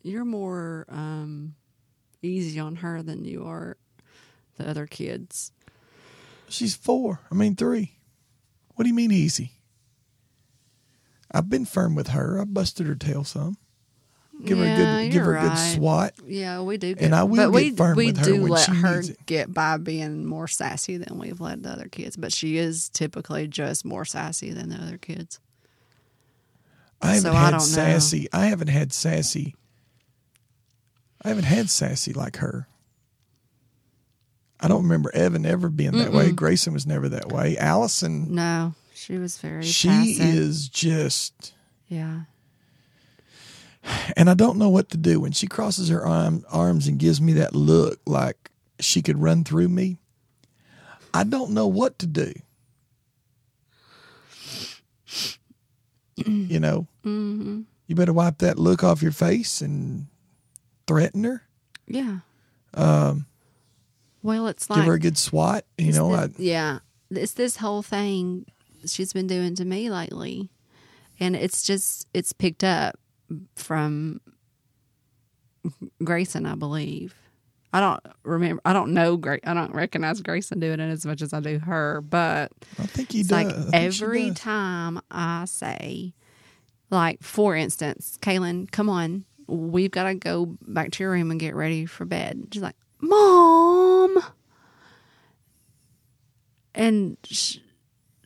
you're 0.02 0.26
more 0.26 0.88
um 0.90 1.54
easy 2.22 2.60
on 2.60 2.78
her 2.78 3.02
than 3.02 3.26
you 3.26 3.46
are 3.46 3.78
the 4.58 4.70
other 4.70 4.88
kids. 4.88 5.52
She's 6.50 6.76
four. 6.76 7.20
I 7.32 7.36
mean, 7.36 7.56
three. 7.56 7.98
What 8.76 8.84
do 8.84 8.90
you 8.90 8.96
mean 8.96 9.12
easy? 9.12 9.52
I've 11.32 11.50
been 11.50 11.66
firm 11.66 11.96
with 11.96 12.10
her. 12.10 12.40
I 12.40 12.46
busted 12.46 12.88
her 12.88 12.96
tail 12.96 13.24
some. 13.24 13.58
Give 14.46 14.60
her 14.60 14.64
a 14.64 14.68
Yeah, 14.68 14.76
good, 14.78 15.12
give 15.12 15.26
her 15.26 15.36
a 15.36 15.42
good 15.42 15.58
swat. 15.58 16.14
Yeah, 16.26 16.62
we 16.62 16.78
do. 16.78 16.94
Get, 16.94 17.04
And 17.04 17.16
I 17.16 17.24
will 17.24 17.38
but 17.38 17.52
we, 17.52 17.72
firm 17.72 17.98
we 17.98 18.08
with 18.08 18.18
her 18.18 18.26
do 18.26 18.42
when 18.44 18.52
let 18.52 18.66
she 18.66 18.72
her 18.72 19.02
get 19.26 19.52
by 19.52 19.78
being 19.78 20.26
more 20.26 20.48
sassy 20.48 20.98
than 20.98 21.18
we've 21.18 21.42
let 21.42 21.64
the 21.64 21.70
other 21.70 21.88
kids. 21.88 22.16
But 22.16 22.32
she 22.32 22.58
is 22.58 22.90
typically 22.90 23.48
just 23.48 23.84
more 23.84 24.06
sassy 24.06 24.52
than 24.54 24.70
the 24.70 24.76
other 24.78 24.98
kids. 25.00 25.40
I 27.02 27.16
haven't 27.16 27.22
So 27.24 27.34
I 27.34 27.46
had 27.46 27.52
know. 27.54 27.60
sassy. 27.60 28.28
I 28.32 28.46
haven't 28.46 28.70
had 28.70 28.94
sassy. 28.94 29.56
I 31.24 31.30
haven't 31.30 31.46
had 31.46 31.70
sassy 31.70 32.14
like 32.14 32.38
her. 32.38 32.68
I 34.60 34.68
don't 34.68 34.84
remember 34.84 35.12
Evan 35.14 35.46
ever 35.46 35.70
being 35.70 35.92
that 35.92 36.12
way. 36.14 36.32
Grayson 36.32 36.74
was 36.74 36.88
never 36.88 37.10
that 37.10 37.32
way. 37.32 37.58
Allison, 37.58 38.34
No, 38.34 38.74
she 38.94 39.18
was 39.18 39.38
very. 39.38 39.64
she 39.64 39.88
passive. 39.88 40.26
is 40.36 40.68
just, 40.68 41.54
Yeah. 41.88 42.22
and 44.16 44.30
I 44.30 44.34
don't 44.34 44.58
know 44.58 44.70
what 44.70 44.90
to 44.90 44.98
do 44.98 45.20
when 45.20 45.32
she 45.32 45.46
crosses 45.48 45.90
her 45.90 46.04
arm, 46.06 46.44
arms 46.50 46.88
and 46.88 46.98
gives 46.98 47.22
me 47.22 47.34
that 47.34 47.56
look 47.56 48.00
like 48.08 48.50
she 48.80 49.02
could 49.04 49.20
run 49.22 49.44
through 49.44 49.70
me. 49.70 49.98
I 51.14 51.24
don't 51.24 51.52
know 51.52 51.68
what 51.68 52.00
to 52.00 52.08
do. 52.08 52.34
you 56.26 56.60
know, 56.60 56.88
hmm 57.04 57.62
you 57.86 57.96
better 57.96 58.12
wipe 58.12 58.40
that 58.40 58.58
look 58.60 58.84
off 58.84 59.02
your 59.02 59.12
face 59.14 59.62
and 59.62 60.08
threaten 60.88 61.23
her. 61.26 61.43
Yeah. 61.88 62.19
Um, 62.73 63.26
Well, 64.23 64.47
it's 64.47 64.69
like 64.69 64.78
give 64.80 64.86
her 64.88 64.93
a 64.93 65.00
good 65.00 65.17
swat. 65.17 65.65
You 65.78 65.93
know, 65.93 66.12
the- 66.15 66.17
I, 66.23 66.30
yeah, 66.38 66.80
it's 67.12 67.34
this 67.34 67.58
whole 67.58 67.82
thing 67.84 68.45
she's 68.86 69.13
been 69.13 69.28
doing 69.28 69.56
to 69.56 69.65
me 69.65 69.89
lately, 69.89 70.50
and 71.19 71.36
it's 71.36 71.63
just 71.63 72.08
it's 72.13 72.34
picked 72.34 72.63
up 72.63 72.97
from 73.56 74.21
Grayson, 76.04 76.45
I 76.45 76.56
believe. 76.56 77.15
I 77.73 77.80
don't 77.82 78.00
remember. 78.23 78.62
I 78.65 78.73
don't 78.73 78.93
know. 78.93 79.17
Gra- 79.17 79.39
I 79.43 79.54
don't 79.54 79.73
recognize 79.73 80.21
Grayson 80.21 80.60
doing 80.60 80.80
it 80.80 80.89
as 80.89 81.06
much 81.06 81.21
as 81.21 81.34
I 81.34 81.41
do 81.41 81.60
her, 81.60 82.02
but 82.02 82.52
I 82.80 82.86
think 82.86 83.12
he 83.12 83.19
it's 83.19 83.30
does. 83.30 83.45
like 83.45 83.73
every 83.73 84.30
does. 84.30 84.39
time 84.39 85.02
I 85.12 85.45
say, 85.45 86.13
like 86.89 87.21
for 87.21 87.56
instance, 87.56 88.17
Kaylin, 88.21 88.71
come 88.71 88.89
on, 88.89 89.26
we've 89.48 89.92
got 89.92 90.04
to 90.04 90.16
go 90.16 90.58
back 90.62 90.92
to 90.92 91.04
your 91.04 91.12
room 91.12 91.32
and 91.32 91.40
get 91.40 91.56
ready 91.56 91.86
for 91.86 92.06
bed. 92.06 92.48
She's 92.52 92.62
like, 92.62 92.76
Mom, 93.00 94.24
and 96.74 97.18
she, 97.24 97.62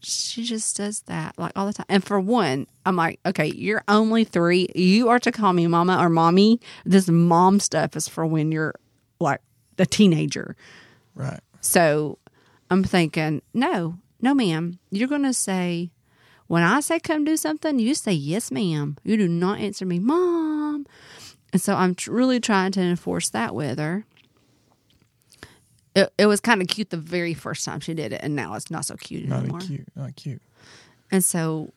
she 0.01 0.43
just 0.43 0.77
does 0.77 1.01
that 1.03 1.37
like 1.37 1.51
all 1.55 1.65
the 1.65 1.73
time. 1.73 1.85
And 1.89 2.03
for 2.03 2.19
one, 2.19 2.67
I'm 2.85 2.95
like, 2.95 3.19
okay, 3.25 3.47
you're 3.47 3.83
only 3.87 4.23
three. 4.23 4.67
You 4.75 5.09
are 5.09 5.19
to 5.19 5.31
call 5.31 5.53
me 5.53 5.67
mama 5.67 5.97
or 5.97 6.09
mommy. 6.09 6.59
This 6.85 7.07
mom 7.07 7.59
stuff 7.59 7.95
is 7.95 8.07
for 8.07 8.25
when 8.25 8.51
you're 8.51 8.75
like 9.19 9.41
a 9.77 9.85
teenager. 9.85 10.55
Right. 11.15 11.39
So 11.61 12.17
I'm 12.69 12.83
thinking, 12.83 13.41
no, 13.53 13.97
no, 14.21 14.33
ma'am. 14.33 14.79
You're 14.89 15.07
going 15.07 15.23
to 15.23 15.33
say, 15.33 15.91
when 16.47 16.63
I 16.63 16.79
say 16.79 16.99
come 16.99 17.23
do 17.23 17.37
something, 17.37 17.79
you 17.79 17.93
say, 17.93 18.13
yes, 18.13 18.51
ma'am. 18.51 18.97
You 19.03 19.17
do 19.17 19.27
not 19.27 19.59
answer 19.59 19.85
me, 19.85 19.99
mom. 19.99 20.70
And 21.53 21.61
so 21.61 21.75
I'm 21.75 21.95
tr- 21.95 22.11
really 22.11 22.39
trying 22.39 22.71
to 22.73 22.81
enforce 22.81 23.29
that 23.29 23.53
with 23.53 23.77
her. 23.79 24.05
it, 25.95 26.11
it 26.17 26.25
was 26.27 26.39
kind 26.39 26.61
of 26.61 26.67
cute 26.67 26.89
the 26.89 26.97
very 26.97 27.33
first 27.33 27.65
time 27.65 27.79
she 27.81 27.93
did 27.93 28.13
it, 28.13 28.21
and 28.23 28.35
now 28.35 28.53
it's 28.55 28.71
not 28.71 28.85
so 28.85 28.95
cute 28.95 29.27
Not 29.27 29.39
anymore. 29.43 29.59
cute. 29.59 29.87
Not 29.95 30.15
cute. 30.15 30.41
And 31.11 31.23
so 31.23 31.73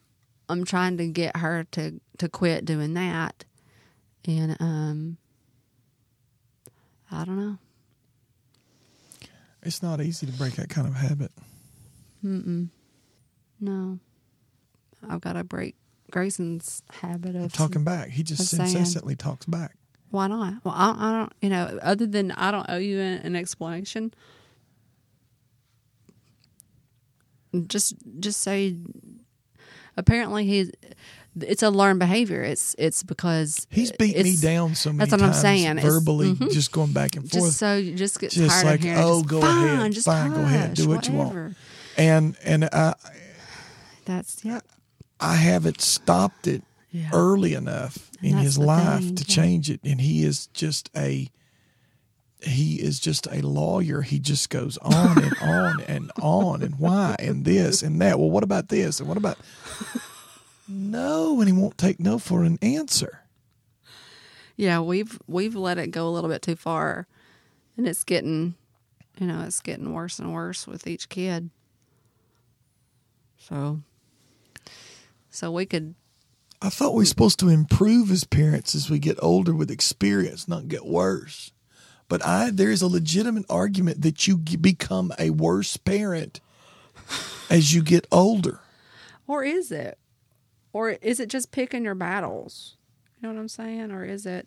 I'm 0.49 0.65
trying 0.65 0.97
to 0.99 1.09
get 1.09 1.37
her 1.39 1.67
to 1.73 2.01
to 2.19 2.29
quit 2.29 2.65
doing 2.65 2.95
that. 2.95 3.45
And 4.27 4.57
um 4.61 5.17
I 7.11 7.25
don't 7.25 7.37
know. 7.39 7.59
It's 9.63 9.83
not 9.83 10.01
easy 10.01 10.27
to 10.27 10.33
break 10.33 10.55
that 10.55 10.69
kind 10.69 10.87
of 10.87 10.95
habit. 10.95 11.33
Mm. 12.25 12.69
No. 13.61 13.99
I've 15.09 15.21
got 15.21 15.35
to 15.35 15.45
break 15.45 15.75
Grayson's 16.15 16.81
habit 16.93 17.35
of 17.35 17.53
Talking 17.53 17.83
back. 17.83 18.09
He 18.11 18.23
just 18.23 18.41
of 18.41 18.47
saying- 18.47 18.71
incessantly 18.71 19.17
talks 19.17 19.47
back. 19.47 19.75
Why 20.11 20.29
not? 20.29 20.55
Well, 20.63 20.73
I, 20.77 20.95
I 20.97 21.13
don't, 21.19 21.33
you 21.43 21.49
know, 21.51 21.77
other 21.83 22.07
than 22.07 22.31
I 22.31 22.53
don't 22.53 22.67
owe 22.69 22.77
you 22.79 23.01
an, 23.01 23.19
an 23.27 23.35
explanation. 23.35 24.15
Just, 27.67 27.95
just 28.21 28.41
say. 28.41 28.77
Apparently, 29.97 30.45
he's. 30.47 30.71
It's 31.41 31.65
a 31.65 31.71
learned 31.71 31.99
behavior. 31.99 32.43
It's, 32.43 32.77
it's 32.79 33.03
because 33.03 33.67
He's 33.71 33.91
beat 33.91 34.17
me 34.17 34.37
down 34.37 34.77
so 34.77 34.91
many 34.91 34.99
that's 34.99 35.11
what 35.11 35.21
I'm 35.21 35.31
times 35.33 35.41
saying. 35.41 35.81
Verbally, 35.81 36.35
mhm. 36.35 36.53
just 36.53 36.71
going 36.71 36.93
back 36.93 37.17
and 37.17 37.29
forth. 37.29 37.45
Just 37.47 37.59
so 37.59 37.77
you 37.77 37.97
just 37.97 38.21
get 38.21 38.31
Just 38.31 38.63
tired 38.63 38.65
like, 38.67 38.79
of 38.79 38.85
hearing. 38.85 38.99
oh, 39.01 39.19
just, 39.19 39.29
go 39.29 39.41
fine, 39.41 39.65
ahead, 39.69 39.93
just 39.93 40.07
fine, 40.07 40.33
go 40.33 40.41
ahead, 40.43 40.75
do 40.75 40.89
what 40.89 41.09
you 41.09 41.15
want. 41.15 41.57
and 41.97 42.37
and 42.45 42.67
I 42.67 42.95
That's 44.05 44.45
yep. 44.45 44.63
I 45.25 45.37
haven't 45.37 45.81
stopped 45.81 46.47
it 46.47 46.63
Yeah. 46.91 47.11
early 47.13 47.55
enough 47.55 48.11
And 48.23 48.33
in 48.33 48.37
his 48.39 48.59
life 48.59 49.03
thing, 49.05 49.15
to 49.17 49.25
yeah. 49.27 49.35
change 49.35 49.71
it, 49.71 49.81
and 49.85 50.01
he 50.01 50.25
is 50.25 50.47
just 50.49 50.91
a 50.97 51.31
he 52.43 52.75
is 52.83 53.01
just 53.01 53.27
a 53.33 53.41
lawyer. 53.41 54.03
He 54.03 54.19
just 54.19 54.51
goes 54.51 54.77
on 54.79 55.23
and 55.25 55.35
on 55.43 55.81
and 55.89 56.13
on 56.21 56.63
and 56.63 56.79
why 56.79 57.17
and 57.19 57.45
this 57.47 57.83
and 57.83 57.99
that. 58.03 58.19
Well, 58.19 58.31
what 58.31 58.45
about 58.45 58.69
this 58.69 59.01
and 59.01 59.09
what 59.09 59.17
about 59.17 59.39
no? 60.69 61.41
And 61.41 61.49
he 61.49 61.53
won't 61.53 61.79
take 61.79 61.99
no 62.01 62.19
for 62.19 62.45
an 62.45 62.59
answer. 62.61 63.21
Yeah, 64.57 64.81
we've 64.81 65.19
we've 65.27 65.57
let 65.57 65.79
it 65.79 65.91
go 65.91 66.07
a 66.07 66.11
little 66.11 66.29
bit 66.31 66.43
too 66.43 66.55
far, 66.57 67.07
and 67.77 67.89
it's 67.89 68.05
getting, 68.05 68.55
you 69.19 69.27
know, 69.27 69.43
it's 69.43 69.61
getting 69.63 69.93
worse 69.95 70.19
and 70.19 70.33
worse 70.33 70.67
with 70.67 70.87
each 70.87 71.09
kid. 71.09 71.51
So, 73.39 73.81
so 75.35 75.51
we 75.51 75.67
could, 75.67 75.95
I 76.63 76.69
thought 76.71 76.95
we 76.95 77.01
were 77.03 77.07
supposed 77.07 77.41
to 77.41 77.49
improve 77.49 78.11
as 78.11 78.23
parents 78.25 78.75
as 78.75 78.89
we 78.89 78.99
get 79.01 79.19
older 79.21 79.53
with 79.53 79.71
experience, 79.71 80.47
not 80.47 80.69
get 80.69 80.87
worse. 80.87 81.51
But 82.09 82.25
I 82.25 82.51
there 82.51 82.71
is 82.71 82.83
a 82.83 82.87
legitimate 82.87 83.47
argument 83.51 84.03
that 84.03 84.27
you 84.29 84.37
become 84.37 85.13
a 85.19 85.31
worse 85.31 85.77
parent 85.77 86.41
as 87.51 87.75
you 87.75 87.83
get 87.83 88.07
older. 88.13 88.61
or 89.27 89.43
is 89.43 89.73
it, 89.73 89.99
or 90.73 90.91
is 90.91 91.19
it 91.19 91.29
just 91.31 91.51
picking 91.51 91.83
your 91.85 91.95
battles? 91.95 92.77
You 93.17 93.29
know 93.29 93.35
what 93.35 93.41
I'm 93.41 93.49
saying? 93.49 93.91
Or 93.91 94.05
is 94.05 94.27
it, 94.27 94.47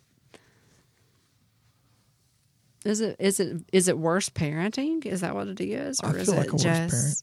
is 2.84 3.00
it 3.00 3.16
is 3.18 3.40
it 3.40 3.62
is 3.72 3.88
it 3.88 3.98
worse 3.98 4.28
parenting? 4.30 5.04
Is 5.04 5.20
that 5.20 5.34
what 5.34 5.48
it 5.48 5.60
is, 5.60 6.00
or 6.00 6.10
I 6.10 6.12
is 6.12 6.26
feel 6.26 6.34
it 6.34 6.38
like 6.38 6.48
a 6.48 6.52
worse 6.52 6.62
just? 6.62 6.94
parent. 6.94 7.22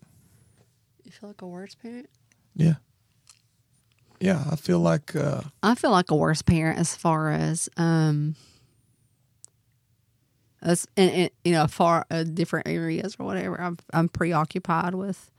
You 1.06 1.12
feel 1.12 1.30
like 1.30 1.42
a 1.42 1.48
worse 1.48 1.76
parent? 1.76 2.10
Yeah. 2.56 2.76
Yeah, 4.20 4.44
I 4.50 4.56
feel 4.56 4.80
like 4.80 5.16
uh, 5.16 5.42
I 5.62 5.76
feel 5.76 5.92
like 5.92 6.12
a 6.12 6.16
worse 6.16 6.42
parent 6.42 6.80
as 6.80 6.96
far 6.96 7.32
as 7.32 7.70
um 7.78 8.36
as 10.62 10.88
you 10.98 11.30
know 11.46 11.68
far 11.68 12.06
uh, 12.10 12.24
different 12.24 12.68
areas 12.68 13.16
or 13.20 13.26
whatever. 13.26 13.60
I'm 13.60 13.78
I'm 13.94 14.10
preoccupied 14.10 14.96
with 14.96 15.32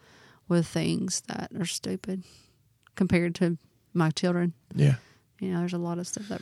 with 0.48 0.66
things 0.66 1.22
that 1.28 1.50
are 1.58 1.66
stupid 1.66 2.22
compared 2.94 3.34
to 3.36 3.58
my 3.92 4.10
children. 4.10 4.52
yeah. 4.74 4.96
You 5.40 5.52
know, 5.52 5.58
there's 5.58 5.74
a 5.74 5.78
lot 5.78 5.98
of 5.98 6.06
stuff 6.06 6.28
that 6.28 6.40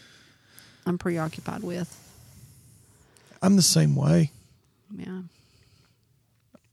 I'm 0.86 0.98
preoccupied 0.98 1.62
with. 1.62 2.00
I'm 3.42 3.56
the 3.56 3.62
same 3.62 3.96
way. 3.96 4.30
Yeah. 4.96 5.22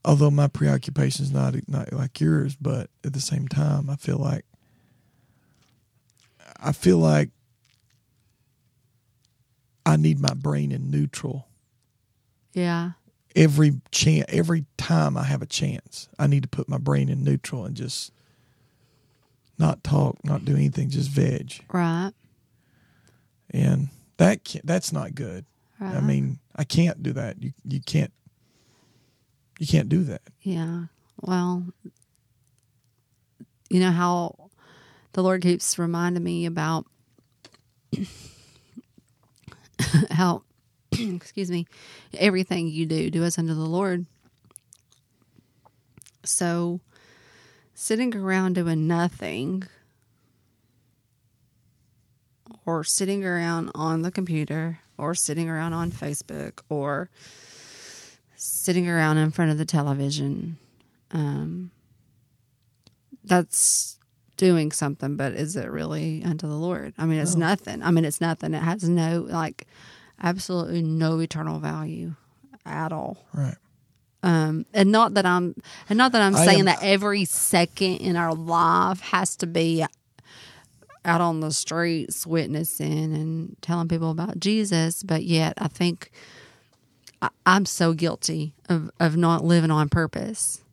Although 0.06 0.32
my 0.32 0.48
preoccupation 0.48 1.26
is 1.26 1.32
not 1.32 1.56
not 1.68 1.94
like 1.94 2.20
yours, 2.20 2.56
but 2.60 2.90
at 3.04 3.14
the 3.14 3.22
same 3.22 3.48
time, 3.48 3.90
I 3.90 3.96
feel 3.96 4.18
like 4.18 4.46
I 6.62 6.72
feel 6.74 6.98
like 6.98 7.30
I 9.86 9.96
need 9.98 10.20
my 10.20 10.34
brain 10.34 10.72
in 10.72 10.92
neutral 10.92 11.48
Yeah. 12.54 12.92
every 13.36 13.82
chance. 13.92 14.26
Every 14.30 14.66
time 14.78 15.18
I 15.18 15.24
have 15.24 15.42
a 15.42 15.48
chance, 15.48 16.08
I 16.20 16.28
need 16.28 16.44
to 16.44 16.50
put 16.50 16.70
my 16.70 16.78
brain 16.78 17.10
in 17.10 17.24
neutral 17.24 17.66
and 17.66 17.76
just 17.76 18.12
not 19.58 19.84
talk, 19.84 20.24
not 20.24 20.46
do 20.46 20.56
anything, 20.56 20.90
just 20.90 21.10
veg. 21.10 21.64
Right. 21.72 22.12
And 23.50 23.90
that 24.18 24.44
can 24.46 24.62
that's 24.64 24.94
not 24.94 25.16
good. 25.16 25.46
Right. 25.80 25.96
I 25.96 26.00
mean, 26.02 26.40
I 26.56 26.64
can't 26.64 27.02
do 27.02 27.14
that. 27.14 27.42
You 27.42 27.54
you 27.66 27.82
can't 27.82 28.14
you 29.60 29.66
can't 29.68 29.90
do 29.90 30.04
that. 30.06 30.22
Yeah. 30.42 30.86
Well, 31.22 31.66
you 33.70 33.80
know 33.80 33.92
how 33.92 34.50
the 35.14 35.24
Lord 35.24 35.42
keeps 35.42 35.78
reminding 35.78 36.24
me 36.24 36.46
about 36.46 36.86
how, 40.12 40.44
excuse 40.92 41.52
me, 41.52 41.68
everything 42.18 42.68
you 42.68 42.86
do, 42.86 43.10
do 43.10 43.24
as 43.24 43.38
unto 43.38 43.54
the 43.54 43.62
Lord. 43.62 44.06
So, 46.24 46.82
sitting 47.74 48.16
around 48.16 48.54
doing 48.54 48.88
nothing 48.88 49.64
or 52.66 52.84
sitting 52.84 53.26
around 53.26 53.72
on 53.74 54.04
the 54.04 54.12
computer 54.12 54.80
or 54.98 55.16
sitting 55.16 55.50
around 55.50 55.74
on 55.74 55.92
Facebook 55.92 56.60
or 56.70 57.10
sitting 58.36 58.88
around 58.88 59.18
in 59.18 59.32
front 59.32 59.52
of 59.52 59.58
the 59.58 59.66
television. 59.66 60.58
Um, 61.12 61.72
that's 63.24 63.98
doing 64.42 64.72
something, 64.72 65.16
but 65.18 65.34
is 65.34 65.56
it 65.56 65.70
really 65.70 66.24
unto 66.24 66.48
the 66.48 66.56
Lord? 66.58 66.96
I 66.98 67.06
mean, 67.06 67.20
it's 67.20 67.36
No. 67.36 67.46
nothing. 67.46 67.84
I 67.84 67.92
mean, 67.92 68.06
it's 68.06 68.20
nothing. 68.20 68.56
It 68.56 68.64
has 68.64 68.90
no, 68.90 69.22
like, 69.30 69.68
absolutely 70.20 70.82
no 70.82 71.20
eternal 71.20 71.60
value 71.60 72.16
at 72.66 72.92
all. 72.92 73.24
Right. 73.36 73.54
Um, 74.24 74.66
and 74.74 74.92
not 74.92 75.14
that 75.14 75.28
I'm, 75.28 75.54
and 75.90 75.98
not 75.98 76.12
that 76.14 76.24
I'm 76.24 76.36
I 76.36 76.44
saying 76.46 76.62
am- 76.62 76.66
that 76.66 76.80
every 76.82 77.24
second 77.26 77.98
in 77.98 78.16
our 78.16 78.34
life 78.34 79.00
has 79.02 79.36
to 79.38 79.46
be 79.48 79.86
out 81.06 81.22
on 81.22 81.40
the 81.40 81.52
streets 81.52 82.26
witnessing 82.26 83.14
and 83.14 83.56
telling 83.62 83.88
people 83.88 84.10
about 84.10 84.40
Jesus, 84.40 85.04
but 85.04 85.24
yet 85.24 85.54
I 85.60 85.68
think 85.68 86.10
I, 87.22 87.30
I'm 87.46 87.66
so 87.68 87.94
guilty 87.94 88.54
of 88.70 88.90
of 89.00 89.16
not 89.18 89.44
living 89.46 89.70
on 89.72 89.88
purpose, 89.90 90.64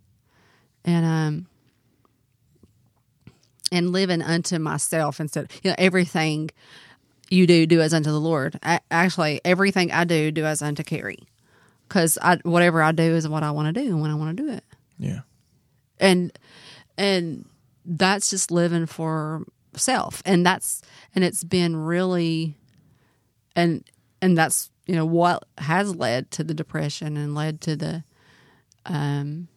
and 0.87 1.05
um, 1.07 1.47
and 3.73 3.93
living 3.93 4.23
unto 4.23 4.59
myself 4.59 5.21
instead. 5.21 5.51
You 5.63 5.71
know, 5.71 5.75
everything 5.79 6.51
you 7.31 7.47
do, 7.47 7.67
do 7.67 7.81
as 7.81 7.93
unto 7.93 8.11
the 8.11 8.21
Lord. 8.21 8.59
A 8.63 8.81
actually, 8.91 9.41
everything 9.45 9.93
I 9.93 10.05
do, 10.05 10.31
do 10.31 10.45
as 10.45 10.63
unto 10.63 10.83
Carey, 10.83 11.19
because 11.89 12.19
I 12.23 12.37
whatever 12.43 12.83
I 12.83 12.93
do 12.93 13.03
is 13.03 13.29
what 13.29 13.43
I 13.43 13.51
want 13.51 13.75
to 13.75 13.81
do 13.81 13.87
and 13.89 14.01
when 14.01 14.11
I 14.11 14.15
want 14.15 14.37
to 14.37 14.43
do 14.43 14.51
it 14.51 14.65
Yeah. 14.99 15.21
and 16.01 16.33
and 16.97 17.45
that's 17.85 18.31
just 18.31 18.51
living 18.51 18.87
for 18.87 19.45
self 19.75 20.23
and 20.27 20.45
that's 20.45 20.83
and 21.15 21.23
it's 21.25 21.45
been 21.45 21.77
really 21.77 22.55
and 23.57 23.85
and 24.21 24.37
that's 24.37 24.71
you 24.87 24.95
know 24.95 25.07
what 25.07 25.45
has 25.59 25.95
led 25.95 26.31
to 26.33 26.45
the 26.45 26.55
depression 26.55 27.17
and 27.17 27.35
led 27.35 27.61
to 27.63 27.77
the 27.77 28.03
um 28.87 29.49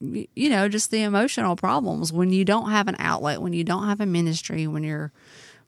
you 0.00 0.48
know 0.48 0.68
just 0.68 0.90
the 0.90 1.02
emotional 1.02 1.56
problems 1.56 2.12
when 2.12 2.32
you 2.32 2.44
don't 2.44 2.70
have 2.70 2.88
an 2.88 2.96
outlet 2.98 3.42
when 3.42 3.52
you 3.52 3.62
don't 3.64 3.86
have 3.86 4.00
a 4.00 4.06
ministry 4.06 4.66
when 4.66 4.82
you're 4.82 5.12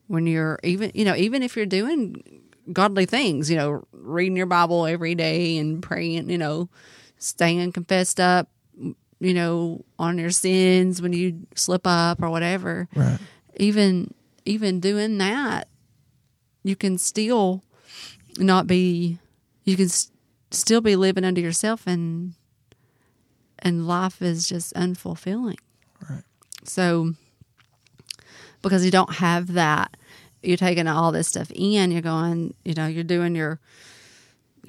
when 0.06 0.26
you're 0.26 0.58
even 0.64 0.90
you 0.94 1.04
know 1.04 1.14
even 1.14 1.42
if 1.42 1.54
you're 1.56 1.66
doing 1.66 2.22
godly 2.72 3.04
things 3.04 3.50
you 3.50 3.56
know 3.56 3.84
reading 3.92 4.36
your 4.36 4.46
bible 4.46 4.86
every 4.86 5.14
day 5.14 5.58
and 5.58 5.82
praying 5.82 6.30
you 6.30 6.38
know 6.38 6.68
staying 7.18 7.70
confessed 7.72 8.18
up 8.20 8.48
you 9.20 9.34
know 9.34 9.84
on 9.98 10.16
your 10.16 10.30
sins 10.30 11.02
when 11.02 11.12
you 11.12 11.46
slip 11.54 11.82
up 11.86 12.22
or 12.22 12.30
whatever 12.30 12.88
Right. 12.96 13.18
even 13.56 14.14
even 14.46 14.80
doing 14.80 15.18
that 15.18 15.68
you 16.64 16.74
can 16.74 16.96
still 16.96 17.62
not 18.38 18.66
be 18.66 19.18
you 19.64 19.76
can 19.76 19.86
s- 19.86 20.10
still 20.50 20.80
be 20.80 20.96
living 20.96 21.24
under 21.24 21.40
yourself 21.40 21.86
and 21.86 22.32
and 23.62 23.86
life 23.86 24.20
is 24.20 24.48
just 24.48 24.74
unfulfilling 24.74 25.56
Right. 26.08 26.22
so 26.64 27.14
because 28.60 28.84
you 28.84 28.90
don't 28.90 29.14
have 29.14 29.52
that 29.54 29.96
you're 30.42 30.56
taking 30.56 30.88
all 30.88 31.12
this 31.12 31.28
stuff 31.28 31.50
in 31.54 31.90
you're 31.90 32.02
going 32.02 32.54
you 32.64 32.74
know 32.74 32.86
you're 32.86 33.04
doing 33.04 33.34
your 33.34 33.60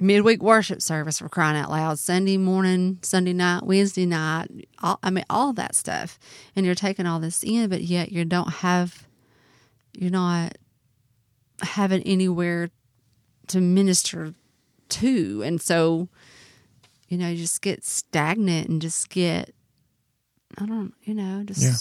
midweek 0.00 0.42
worship 0.42 0.82
service 0.82 1.18
for 1.18 1.28
crying 1.28 1.56
out 1.56 1.70
loud, 1.70 1.98
Sunday 1.98 2.36
morning, 2.36 2.98
Sunday 3.02 3.32
night, 3.32 3.64
Wednesday 3.64 4.06
night, 4.06 4.48
all, 4.82 4.98
I 5.02 5.10
mean, 5.10 5.24
all 5.30 5.52
that 5.52 5.74
stuff. 5.74 6.18
And 6.56 6.66
you're 6.66 6.74
taking 6.74 7.06
all 7.06 7.20
this 7.20 7.42
in, 7.44 7.68
but 7.70 7.82
yet 7.82 8.10
you 8.10 8.24
don't 8.24 8.54
have, 8.54 9.06
you're 9.92 10.10
not 10.10 10.58
having 11.62 12.02
anywhere 12.02 12.70
to 13.48 13.60
minister 13.60 14.34
to. 14.88 15.42
And 15.44 15.60
so, 15.60 16.08
you 17.14 17.20
know, 17.20 17.28
you 17.28 17.36
just 17.36 17.62
get 17.62 17.84
stagnant 17.84 18.68
and 18.68 18.82
just 18.82 19.08
get, 19.08 19.54
I 20.58 20.66
don't, 20.66 20.92
you 21.04 21.14
know, 21.14 21.44
just 21.44 21.62
Yeah. 21.62 21.76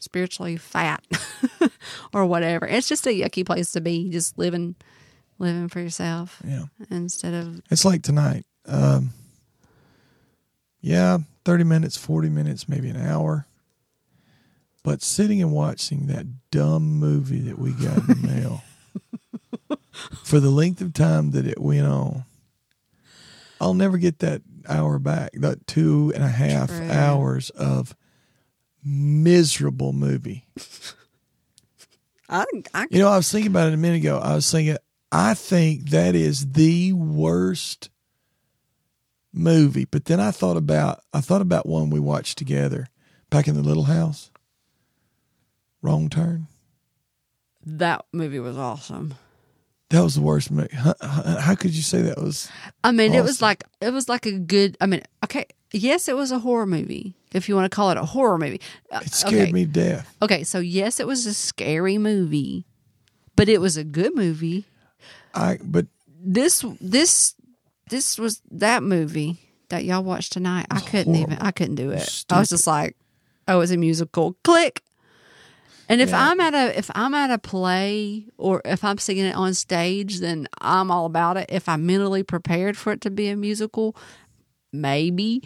spiritually 0.00 0.56
fat 0.56 1.04
or 2.14 2.24
whatever. 2.24 2.66
It's 2.66 2.88
just 2.88 3.06
a 3.06 3.10
yucky 3.10 3.44
place 3.44 3.72
to 3.72 3.82
be, 3.82 4.08
just 4.08 4.38
living, 4.38 4.74
living 5.38 5.68
for 5.68 5.80
yourself 5.80 6.40
Yeah. 6.46 6.64
instead 6.90 7.34
of 7.34 7.60
It's 7.70 7.84
like 7.84 8.02
tonight. 8.02 8.46
Um, 8.64 9.10
yeah, 10.80 11.18
30 11.44 11.64
minutes, 11.64 11.98
40 11.98 12.30
minutes, 12.30 12.66
maybe 12.66 12.88
an 12.88 12.96
hour. 12.96 13.44
But 14.82 15.02
sitting 15.02 15.42
and 15.42 15.52
watching 15.52 16.06
that 16.06 16.24
dumb 16.50 16.84
movie 16.98 17.40
that 17.40 17.58
we 17.58 17.72
got 17.72 17.98
in 17.98 18.06
the 18.06 18.14
mail 18.26 18.62
for 20.24 20.40
the 20.40 20.48
length 20.48 20.80
of 20.80 20.94
time 20.94 21.32
that 21.32 21.46
it 21.46 21.60
went 21.60 21.86
on, 21.86 22.24
I'll 23.60 23.74
never 23.74 23.98
get 23.98 24.20
that 24.20 24.42
hour 24.68 24.98
back. 24.98 25.32
That 25.34 25.66
two 25.66 26.12
and 26.14 26.24
a 26.24 26.28
half 26.28 26.68
True. 26.70 26.90
hours 26.90 27.50
of 27.50 27.94
miserable 28.82 29.92
movie. 29.92 30.46
I, 32.28 32.44
I 32.72 32.86
You 32.90 33.00
know, 33.00 33.08
I 33.08 33.16
was 33.16 33.30
thinking 33.30 33.50
about 33.50 33.68
it 33.68 33.74
a 33.74 33.76
minute 33.78 33.98
ago. 33.98 34.18
I 34.18 34.34
was 34.34 34.50
thinking, 34.50 34.76
I 35.12 35.34
think 35.34 35.90
that 35.90 36.14
is 36.14 36.52
the 36.52 36.92
worst 36.92 37.90
movie. 39.32 39.84
But 39.84 40.04
then 40.06 40.20
I 40.20 40.30
thought 40.30 40.56
about, 40.56 41.00
I 41.12 41.20
thought 41.20 41.42
about 41.42 41.66
one 41.66 41.90
we 41.90 42.00
watched 42.00 42.38
together 42.38 42.86
back 43.30 43.46
in 43.48 43.54
the 43.56 43.62
little 43.62 43.84
house. 43.84 44.30
Wrong 45.82 46.08
turn. 46.08 46.46
that 47.64 48.04
movie 48.12 48.38
was 48.40 48.56
awesome. 48.56 49.14
That 49.90 50.02
was 50.02 50.14
the 50.14 50.22
worst 50.22 50.50
movie. 50.50 50.74
How, 50.74 50.94
how 51.00 51.54
could 51.56 51.72
you 51.72 51.82
say 51.82 52.00
that 52.02 52.16
was? 52.18 52.48
I 52.84 52.92
mean, 52.92 53.12
it 53.12 53.22
was 53.24 53.42
like 53.42 53.64
it 53.80 53.92
was 53.92 54.08
like 54.08 54.24
a 54.24 54.38
good. 54.38 54.76
I 54.80 54.86
mean, 54.86 55.02
okay, 55.24 55.46
yes, 55.72 56.08
it 56.08 56.16
was 56.16 56.30
a 56.30 56.38
horror 56.38 56.66
movie, 56.66 57.14
if 57.32 57.48
you 57.48 57.56
want 57.56 57.70
to 57.70 57.74
call 57.74 57.90
it 57.90 57.96
a 57.96 58.04
horror 58.04 58.38
movie. 58.38 58.60
Uh, 58.90 59.00
It 59.04 59.12
scared 59.12 59.42
okay. 59.42 59.52
me 59.52 59.66
to 59.66 59.70
death. 59.70 60.16
Okay, 60.22 60.44
so 60.44 60.60
yes, 60.60 61.00
it 61.00 61.06
was 61.08 61.26
a 61.26 61.34
scary 61.34 61.98
movie, 61.98 62.64
but 63.34 63.48
it 63.48 63.60
was 63.60 63.76
a 63.76 63.84
good 63.84 64.14
movie. 64.14 64.64
I 65.34 65.58
but 65.62 65.86
This 66.22 66.64
this 66.80 67.34
this 67.88 68.16
was 68.16 68.42
that 68.52 68.84
movie 68.84 69.38
that 69.70 69.84
y'all 69.84 70.04
watched 70.04 70.32
tonight. 70.32 70.66
I 70.70 70.80
couldn't 70.80 71.16
even. 71.16 71.38
I 71.38 71.50
couldn't 71.50 71.74
do 71.76 71.90
it. 71.90 72.24
I 72.30 72.38
was 72.38 72.50
just 72.50 72.66
like, 72.66 72.96
oh, 73.48 73.60
it's 73.60 73.72
a 73.72 73.76
musical. 73.76 74.36
Click. 74.44 74.82
And 75.90 76.00
if 76.00 76.10
Yeah. 76.10 76.30
I'm 76.30 76.38
at 76.40 76.54
a 76.54 76.78
if 76.78 76.88
I'm 76.94 77.14
at 77.14 77.30
a 77.30 77.38
play 77.38 78.26
or 78.38 78.62
if 78.64 78.84
I'm 78.84 78.96
singing 78.98 79.24
it 79.24 79.34
on 79.34 79.54
stage, 79.54 80.20
then 80.20 80.46
I'm 80.60 80.88
all 80.90 81.04
about 81.04 81.36
it. 81.36 81.46
If 81.48 81.68
I'm 81.68 81.84
mentally 81.84 82.22
prepared 82.22 82.76
for 82.76 82.92
it 82.92 83.00
to 83.02 83.10
be 83.10 83.28
a 83.28 83.36
musical, 83.36 83.96
maybe. 84.72 85.42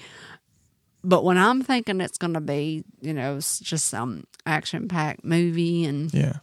But 1.03 1.25
when 1.25 1.39
I'm 1.39 1.63
thinking 1.63 2.01
it's 2.01 2.19
going 2.19 2.35
to 2.35 2.41
be, 2.41 2.85
you 3.01 3.15
know, 3.15 3.37
just 3.37 3.87
some 3.87 4.25
action 4.47 4.87
packed 4.87 5.25
movie, 5.25 5.85
and 5.87 6.13
yeah. 6.13 6.35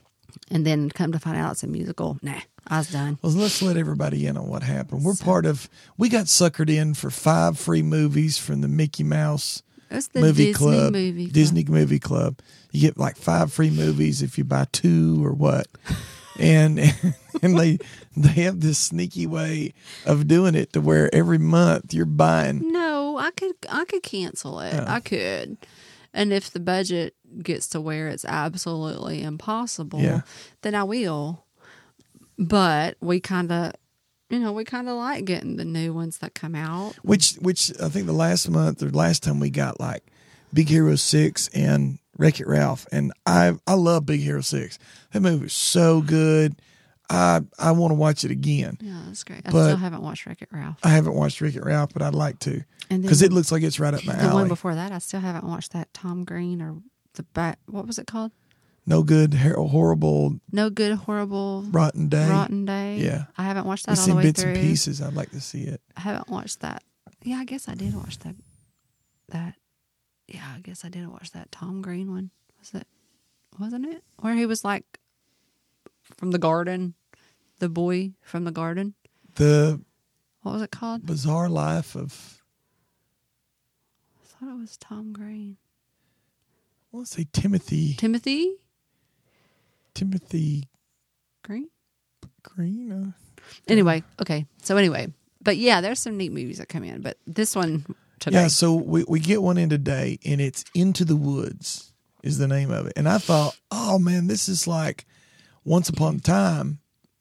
and 0.50 0.66
then 0.66 0.90
come 0.90 1.12
to 1.12 1.20
find 1.20 1.38
out 1.38 1.52
it's 1.54 1.64
a 1.64 1.68
musical, 1.68 2.18
nah, 2.24 2.42
I 2.68 2.80
was 2.80 2.92
done. 2.92 3.20
Well, 3.22 3.34
let's 3.34 3.62
let 3.62 3.78
everybody 3.78 4.26
in 4.26 4.36
on 4.38 4.48
what 4.48 4.64
happened. 4.64 5.04
We're 5.04 5.16
part 5.16 5.46
of. 5.46 5.70
We 5.98 6.10
got 6.10 6.26
suckered 6.26 6.70
in 6.70 6.94
for 6.96 7.10
five 7.12 7.58
free 7.60 7.82
movies 7.84 8.38
from 8.38 8.62
the 8.62 8.68
Mickey 8.68 9.04
Mouse 9.04 9.62
It's 9.92 10.08
the 10.08 10.22
movie 10.22 10.46
Disney 10.46 10.54
club, 10.54 10.94
movie 10.94 11.26
club. 11.26 11.34
Disney 11.34 11.66
movie 11.66 12.00
club. 12.00 12.40
You 12.72 12.82
get 12.82 12.98
like 12.98 13.18
five 13.18 13.52
free 13.52 13.70
movies 13.70 14.22
if 14.22 14.38
you 14.38 14.44
buy 14.44 14.66
two 14.72 15.24
or 15.26 15.34
what, 15.34 15.68
and 16.40 16.80
and 17.42 17.60
they 17.60 17.78
they 18.16 18.30
have 18.44 18.62
this 18.62 18.78
sneaky 18.78 19.28
way 19.28 19.74
of 20.06 20.28
doing 20.28 20.56
it 20.56 20.74
to 20.74 20.82
where 20.82 21.14
every 21.14 21.38
month 21.38 21.94
you're 21.94 22.06
buying. 22.06 22.72
No, 22.72 23.18
I 23.18 23.32
could 23.32 23.56
I 23.70 23.86
could 23.86 24.04
cancel 24.04 24.60
it. 24.62 24.74
Oh. 24.74 24.86
I 24.88 25.00
could. 25.02 25.58
And 26.14 26.34
if 26.34 26.52
the 26.52 26.60
budget 26.60 27.16
gets 27.42 27.68
to 27.70 27.80
where 27.80 28.10
it's 28.10 28.26
absolutely 28.26 29.22
impossible, 29.24 30.02
Yeah. 30.02 30.22
then 30.62 30.76
I 30.76 30.84
will. 30.84 31.46
But 32.38 32.98
we 33.02 33.20
kind 33.20 33.52
of 33.52 33.74
you 34.32 34.40
know, 34.40 34.52
we 34.54 34.64
kind 34.64 34.90
of 34.90 34.96
like 34.98 35.26
getting 35.26 35.58
the 35.58 35.66
new 35.66 35.94
ones 35.94 36.18
that 36.20 36.34
come 36.34 36.56
out. 36.56 36.96
Which 37.04 37.34
which 37.36 37.72
I 37.82 37.90
think 37.90 38.06
the 38.08 38.14
last 38.14 38.50
month 38.50 38.82
or 38.82 38.90
last 38.90 39.24
time 39.24 39.40
we 39.40 39.50
got 39.50 39.80
like 39.80 40.04
Big 40.54 40.70
Hero 40.70 40.96
Six 40.96 41.50
and 41.50 42.00
Wreck 42.18 42.40
It 42.40 42.48
Ralph, 42.48 42.88
and 42.92 43.12
I 43.26 43.54
I 43.68 43.74
love 43.76 44.06
Big 44.06 44.22
Hero 44.22 44.42
Six. 44.42 44.80
That 45.12 45.22
movie 45.22 45.44
was 45.44 45.54
so 45.54 46.02
good. 46.02 46.56
I 47.10 47.42
I 47.60 47.72
want 47.74 47.92
to 47.92 47.96
watch 47.96 48.24
it 48.24 48.32
again. 48.32 48.78
Yeah, 48.82 49.02
that's 49.08 49.24
great. 49.24 49.42
I 49.46 49.52
But- 49.52 49.66
still 49.66 49.78
haven't 49.78 50.02
watched 50.02 50.26
Wreck 50.26 50.42
It 50.42 50.50
Ralph. 50.52 50.78
I 50.84 50.90
haven't 50.90 51.14
watched 51.14 51.42
Wreck 51.42 51.56
It 51.56 51.64
Ralph, 51.66 51.92
but 51.94 52.02
I'd 52.02 52.16
like 52.16 52.40
to 52.40 52.64
And 52.90 53.02
because 53.02 53.22
it 53.22 53.34
looks 53.34 53.52
like 53.52 53.64
it's 53.64 53.80
right 53.80 53.94
up 53.94 54.06
my 54.06 54.14
alley. 54.14 54.30
the 54.30 54.34
one 54.34 54.48
before 54.48 54.76
that, 54.76 54.92
I 54.94 55.00
still 55.00 55.20
haven't 55.20 55.44
watched 55.46 55.74
that 55.74 55.94
Tom 55.94 56.24
Green 56.24 56.62
or 56.62 56.78
the 57.16 57.24
back. 57.24 57.60
What 57.66 57.86
was 57.86 58.00
it 58.00 58.08
called? 58.08 58.32
No 58.92 59.04
good, 59.04 59.34
hor- 59.34 59.68
horrible, 59.68 60.40
No 60.52 60.70
good, 60.70 60.94
horrible, 60.98 61.64
rotten 61.72 62.10
day. 62.10 62.30
rotten 62.30 62.66
day. 62.66 62.98
Yeah. 62.98 63.26
I 63.38 63.44
haven't 63.44 63.66
watched 63.66 63.86
that 63.86 63.94
I've 63.94 64.00
all 64.00 64.04
the 64.06 64.10
seen 64.10 64.16
way 64.18 64.24
bits 64.24 64.42
through. 64.42 64.52
and 64.52 64.60
pieces. 64.62 65.02
I'd 65.02 65.14
like 65.14 65.32
to 65.32 65.40
see 65.40 65.64
it. 65.64 65.82
I 65.96 66.02
haven't 66.02 66.28
watched 66.30 66.60
that. 66.60 66.84
Yeah, 67.24 67.38
I 67.38 67.46
guess 67.46 67.70
I 67.70 67.76
did 67.76 67.96
watch 67.96 68.20
that. 68.20 68.36
That. 69.30 69.56
Yeah, 70.28 70.46
I 70.56 70.60
guess 70.60 70.84
I 70.84 70.90
did 70.90 71.08
watch 71.08 71.32
that 71.32 71.52
Tom 71.52 71.82
Green 71.82 72.12
one. 72.12 72.32
Was 72.60 72.74
it? 72.74 72.86
Wasn't 73.60 73.86
it 73.86 74.04
where 74.20 74.34
he 74.36 74.46
was 74.46 74.64
like 74.66 75.00
from 76.18 76.32
the 76.32 76.38
garden, 76.40 76.94
the 77.60 77.70
boy 77.70 78.12
from 78.22 78.44
the 78.44 78.52
garden? 78.52 78.94
The 79.36 79.80
What 80.42 80.52
was 80.54 80.62
it 80.62 80.72
called? 80.72 81.06
bizarre 81.06 81.48
life 81.50 81.96
of 81.96 82.42
I 84.22 84.26
thought 84.46 84.54
it 84.54 84.60
was 84.60 84.78
Tom 84.78 85.14
Green. 85.14 85.58
I 86.94 86.98
want 86.98 87.08
to 87.08 87.14
say 87.14 87.28
Timothy 87.32 87.94
Timothy 87.94 88.56
Timothy 89.94 90.70
Green. 91.44 91.70
Green. 92.44 92.92
Uh, 92.92 93.12
Anyway, 93.68 94.04
okay. 94.22 94.46
So 94.62 94.78
anyway, 94.78 95.12
but 95.42 95.58
yeah, 95.58 95.82
there's 95.82 96.00
some 96.00 96.16
neat 96.18 96.32
movies 96.32 96.60
that 96.60 96.70
come 96.70 96.84
in, 96.84 97.02
but 97.02 97.18
this 97.26 97.56
one 97.56 97.86
today. 98.20 98.44
Yeah, 98.44 98.48
so 98.48 98.76
we, 98.76 99.04
we 99.08 99.20
get 99.20 99.42
one 99.42 99.58
in 99.58 99.70
today, 99.70 100.20
and 100.26 100.40
it's 100.40 100.64
Into 100.76 101.04
the 101.04 101.16
Woods 101.16 101.92
is 102.24 102.38
the 102.38 102.48
name 102.48 102.70
of 102.72 102.86
it. 102.86 102.94
And 102.96 103.10
I 103.10 103.18
thought, 103.18 103.58
oh 103.72 103.98
man, 104.00 104.28
this 104.28 104.48
is 104.48 104.68
like 104.68 105.06
Once 105.66 105.90
Upon 105.90 106.18
a 106.18 106.20
Time 106.20 106.80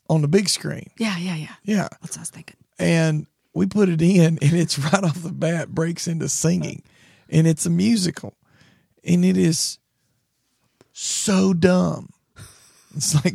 on 0.09 0.21
the 0.21 0.29
big 0.29 0.49
screen. 0.49 0.91
yeah, 0.99 1.17
yeah, 1.19 1.37
yeah. 1.37 1.55
Yeah. 1.65 1.89
That's 2.03 2.13
what 2.13 2.19
I 2.19 2.21
was 2.21 2.31
thinking. 2.31 2.57
And 2.79 3.27
we 3.55 3.67
put 3.67 3.89
it 3.89 4.03
in, 4.03 4.39
and 4.41 4.53
it's 4.53 4.79
right 4.93 5.03
off 5.03 5.23
the 5.23 5.33
bat 5.33 5.71
breaks 5.71 6.07
into 6.07 6.29
singing, 6.29 6.83
and 7.31 7.47
it's 7.47 7.65
a 7.67 7.71
musical, 7.71 8.37
and 9.03 9.25
it 9.25 9.37
is 9.39 9.79
so 10.93 11.55
dumb. 11.55 12.11
It's 12.97 13.15
like 13.25 13.35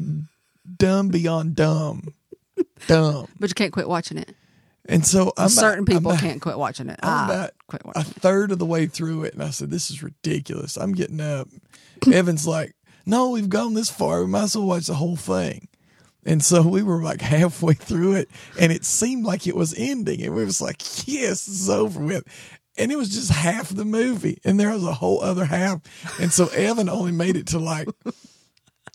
dumb 0.77 1.09
beyond 1.09 1.55
dumb, 1.55 2.13
dumb. 2.87 3.27
But 3.39 3.49
you 3.49 3.55
can't 3.55 3.73
quit 3.73 3.87
watching 3.87 4.17
it. 4.17 4.35
And 4.87 5.05
so 5.05 5.33
I'm 5.37 5.49
Certain 5.49 5.79
I'm 5.79 5.85
people 5.85 6.11
about- 6.11 6.21
can't 6.21 6.41
quit 6.41 6.57
watching 6.59 6.89
it. 6.89 6.99
I'm 7.01 7.09
ah, 7.11 7.25
about 7.25 7.51
quit 7.67 7.81
a 7.83 7.87
watching 7.87 8.11
it. 8.11 8.21
third 8.21 8.51
of 8.51 8.59
the 8.59 8.65
way 8.65 8.85
through 8.85 9.23
it, 9.23 9.33
and 9.33 9.41
I 9.41 9.49
said, 9.49 9.71
"This 9.71 9.89
is 9.89 10.03
ridiculous." 10.03 10.77
I'm 10.77 10.93
getting 10.93 11.19
up. 11.21 11.47
Evan's 12.11 12.45
like, 12.45 12.75
"No, 13.05 13.29
we've 13.31 13.49
gone 13.49 13.73
this 13.73 13.89
far. 13.89 14.21
We 14.21 14.27
might 14.27 14.43
as 14.43 14.55
well 14.55 14.67
watch 14.67 14.85
the 14.87 14.93
whole 14.95 15.15
thing." 15.15 15.67
And 16.27 16.43
so 16.43 16.61
we 16.63 16.83
were 16.83 17.01
like 17.03 17.21
halfway 17.21 17.73
through 17.73 18.13
it, 18.15 18.29
and 18.59 18.71
it 18.71 18.85
seemed 18.85 19.25
like 19.25 19.47
it 19.47 19.55
was 19.55 19.73
ending, 19.77 20.21
and 20.21 20.35
we 20.35 20.45
was 20.45 20.61
like, 20.61 20.81
"Yes, 21.07 21.47
it's 21.47 21.67
over 21.69 21.99
with." 21.99 22.23
And 22.77 22.91
it 22.91 22.97
was 22.97 23.09
just 23.09 23.31
half 23.31 23.69
the 23.69 23.85
movie, 23.85 24.37
and 24.43 24.59
there 24.59 24.71
was 24.71 24.83
a 24.83 24.93
whole 24.93 25.21
other 25.23 25.45
half. 25.45 25.81
And 26.21 26.31
so 26.31 26.47
Evan 26.49 26.89
only 26.89 27.11
made 27.13 27.37
it 27.37 27.47
to 27.47 27.59
like 27.59 27.87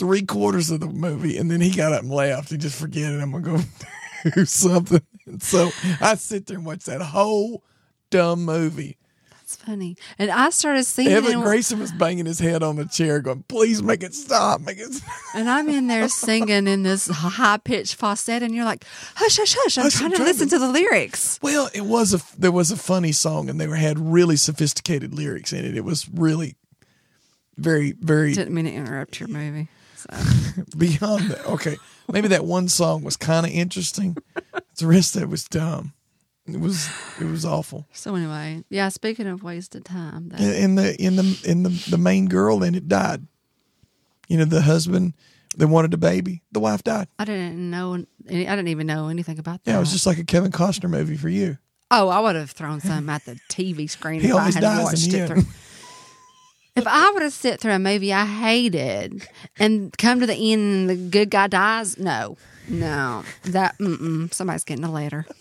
three 0.01 0.23
quarters 0.23 0.71
of 0.71 0.81
the 0.81 0.89
movie, 0.89 1.37
and 1.37 1.49
then 1.51 1.61
he 1.61 1.71
got 1.71 1.93
up 1.93 2.01
and 2.03 2.11
left. 2.11 2.51
He 2.51 2.57
just 2.57 2.81
forget 2.81 3.13
it. 3.13 3.21
I'm 3.21 3.31
gonna 3.31 3.59
go 3.59 3.63
do 4.35 4.45
something. 4.45 5.03
And 5.27 5.41
so 5.53 5.71
I 6.01 6.17
sit 6.17 6.47
there 6.47 6.57
and 6.57 6.67
watch 6.67 6.85
that 6.87 7.01
whole 7.03 7.63
dumb 8.11 8.45
movie. 8.45 8.97
It's 9.43 9.57
funny. 9.57 9.97
And 10.17 10.31
I 10.31 10.51
started 10.51 10.85
singing 10.85 11.13
Evan 11.13 11.33
and, 11.35 11.43
Grayson 11.43 11.81
was 11.81 11.91
banging 11.91 12.25
his 12.25 12.39
head 12.39 12.63
on 12.63 12.77
the 12.77 12.85
chair, 12.87 13.21
going, 13.21 13.43
"Please 13.49 13.83
make 13.83 14.03
it 14.05 14.15
stop, 14.15 14.61
make 14.61 14.79
it." 14.79 14.93
Stop. 14.95 15.11
and 15.35 15.51
I'm 15.51 15.69
in 15.69 15.87
there 15.89 16.09
singing 16.09 16.67
in 16.69 16.83
this 16.85 17.09
high 17.09 17.57
pitched 17.59 17.97
falsetto, 17.97 18.45
and 18.45 18.55
you're 18.55 18.65
like, 18.65 18.85
hush, 19.17 19.37
hush, 19.39 19.55
hush. 19.59 19.77
I'm 19.77 19.85
Hush, 19.85 19.95
trying 19.95 20.05
I'm 20.07 20.11
to 20.13 20.17
trying 20.19 20.29
listen 20.29 20.49
to- 20.51 20.55
to 20.55 20.59
the 20.61 20.69
lyrics. 20.71 21.39
Well, 21.43 21.69
it 21.75 21.81
was 21.85 22.15
a 22.15 22.21
there 22.39 22.53
was 22.53 22.71
a 22.71 22.77
funny 22.77 23.11
song, 23.13 23.51
and 23.51 23.61
they 23.61 23.67
were 23.67 23.75
had 23.77 23.99
really 23.99 24.37
sophisticated 24.37 25.13
lyrics 25.15 25.53
in 25.53 25.65
it. 25.65 25.77
It 25.77 25.85
was 25.85 26.09
really 26.09 26.55
very 27.57 27.93
very 28.01 28.33
Didn't 28.35 28.55
mean 28.55 28.65
to 28.67 28.73
interrupt 28.73 29.19
your 29.21 29.29
movie. 29.29 29.69
So 30.01 30.63
beyond 30.79 31.31
that. 31.31 31.47
Okay, 31.47 31.77
maybe 32.13 32.29
that 32.29 32.45
one 32.45 32.69
song 32.69 33.03
was 33.03 33.17
kind 33.17 33.47
of 33.47 33.53
interesting. 33.53 34.17
The 34.79 34.87
rest 34.87 35.17
of 35.17 35.23
it 35.23 35.29
was 35.29 35.45
dumb. 35.45 35.93
It 36.47 36.59
was 36.61 36.89
it 37.21 37.27
was 37.27 37.45
awful. 37.45 37.87
So 37.93 38.15
anyway, 38.15 38.65
yeah. 38.71 38.89
Speaking 38.89 39.27
of 39.27 39.43
wasted 39.43 39.85
time, 39.85 40.31
that, 40.31 40.41
And 40.41 40.77
the 40.79 41.01
in 41.01 41.17
the 41.17 41.41
in 41.45 41.63
the 41.63 41.69
the 41.91 41.99
main 41.99 42.27
girl 42.29 42.63
and 42.63 42.75
it 42.75 42.89
died. 42.89 43.27
You 44.29 44.39
know, 44.39 44.45
the 44.45 44.63
husband 44.63 45.15
they 45.57 45.65
wanted 45.67 45.93
a 45.95 45.97
baby. 45.97 46.43
The 46.53 46.61
wife 46.61 46.83
died. 46.85 47.09
I 47.19 47.25
didn't 47.25 47.71
know. 47.71 48.05
any- 48.29 48.47
I 48.49 48.55
didn't 48.57 48.69
even 48.69 48.87
know 48.87 49.09
anything 49.09 49.39
about 49.39 49.65
that. 49.65 49.71
Yeah, 49.71 49.77
it 49.77 49.81
was 49.81 49.93
just 49.93 50.07
like 50.07 50.19
a 50.19 50.25
Kevin 50.25 50.51
Costner 50.53 50.89
movie 50.89 51.17
for 51.17 51.29
you. 51.29 51.59
oh, 51.91 52.09
I 52.09 52.21
would 52.21 52.37
have 52.37 52.53
thrown 52.53 52.81
some 52.81 53.09
at 53.11 53.25
the 53.25 53.37
TV 53.49 53.91
screen 53.91 54.21
He 54.21 54.29
if 54.29 54.35
I 54.35 54.51
had 54.53 54.61
dies 54.61 54.79
in 54.79 54.85
watched 54.85 55.13
it 55.15 55.27
through. 55.27 55.43
If 56.77 56.87
I 56.87 57.11
would 57.11 57.23
have 57.23 57.33
sit 57.33 57.61
through 57.61 57.73
a 57.73 57.79
movie 57.79 58.13
I 58.13 58.25
hated 58.27 59.29
and 59.59 59.97
come 59.99 60.21
to 60.21 60.27
the 60.27 60.35
end 60.53 60.63
and 60.63 60.91
the 60.91 60.97
good 60.97 61.31
guy 61.31 61.47
dies, 61.47 61.99
no, 61.99 62.37
no, 62.69 63.25
that 63.45 63.79
mm-mm, 63.79 64.33
somebody's 64.33 64.65
getting 64.65 64.85
a 64.85 64.93
letter. 64.93 65.27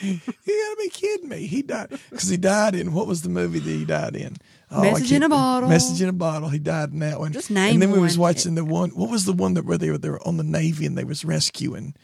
You 0.00 0.18
gotta 0.18 0.76
be 0.78 0.88
kidding 0.90 1.28
me. 1.28 1.46
He 1.46 1.62
died 1.62 1.88
because 2.10 2.28
he 2.28 2.36
died 2.36 2.74
in 2.74 2.92
what 2.92 3.06
was 3.06 3.22
the 3.22 3.28
movie 3.28 3.58
that 3.58 3.70
he 3.70 3.84
died 3.84 4.14
in? 4.16 4.36
Oh, 4.70 4.82
Message 4.82 5.12
in 5.12 5.22
a 5.22 5.28
Bottle. 5.28 5.68
Message 5.68 6.02
in 6.02 6.08
a 6.08 6.12
bottle. 6.12 6.48
He 6.48 6.58
died 6.58 6.92
in 6.92 6.98
that 6.98 7.20
one. 7.20 7.32
Just 7.32 7.50
name 7.50 7.74
And 7.74 7.82
then 7.82 7.90
we 7.90 7.98
was 7.98 8.18
watching 8.18 8.54
the 8.54 8.64
one. 8.64 8.90
What 8.90 9.10
was 9.10 9.24
the 9.24 9.32
one 9.32 9.54
that 9.54 9.64
where 9.64 9.78
they 9.78 9.90
were 9.90 9.98
they 9.98 10.10
were 10.10 10.26
on 10.26 10.36
the 10.36 10.44
Navy 10.44 10.84
and 10.86 10.96
they 10.98 11.04
was 11.04 11.24
rescuing? 11.24 11.94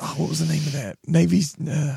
Oh, 0.00 0.14
what 0.16 0.28
was 0.28 0.38
the 0.38 0.52
name 0.52 0.62
of 0.66 0.72
that? 0.72 0.98
Navy's. 1.06 1.56
Uh! 1.60 1.96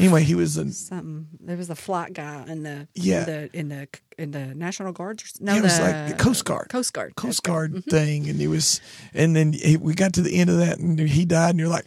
Anyway, 0.00 0.22
he 0.22 0.34
was 0.34 0.56
a. 0.56 0.70
Something. 0.72 1.28
There 1.40 1.56
was 1.56 1.70
a 1.70 1.74
flight 1.74 2.12
guy 2.12 2.44
in 2.48 2.62
the 2.62 2.88
Yeah. 2.94 3.20
in 3.20 3.26
the 3.26 3.58
in 3.58 3.68
the 3.68 3.88
in 4.18 4.30
the 4.32 4.54
National 4.54 4.92
Guard. 4.92 5.22
No, 5.40 5.54
it 5.54 5.62
was 5.62 5.78
the 5.78 5.84
like 5.84 6.08
the 6.08 6.22
Coast 6.22 6.44
Guard. 6.44 6.68
Coast 6.68 6.92
Guard. 6.92 7.14
Coast 7.16 7.42
Guard 7.42 7.72
mm-hmm. 7.72 7.90
thing, 7.90 8.28
and 8.28 8.40
he 8.40 8.48
was, 8.48 8.80
and 9.14 9.34
then 9.36 9.52
he, 9.52 9.76
we 9.76 9.94
got 9.94 10.12
to 10.14 10.22
the 10.22 10.38
end 10.38 10.50
of 10.50 10.58
that, 10.58 10.78
and 10.78 10.98
he 10.98 11.24
died, 11.24 11.50
and 11.50 11.58
you're 11.58 11.68
like, 11.68 11.86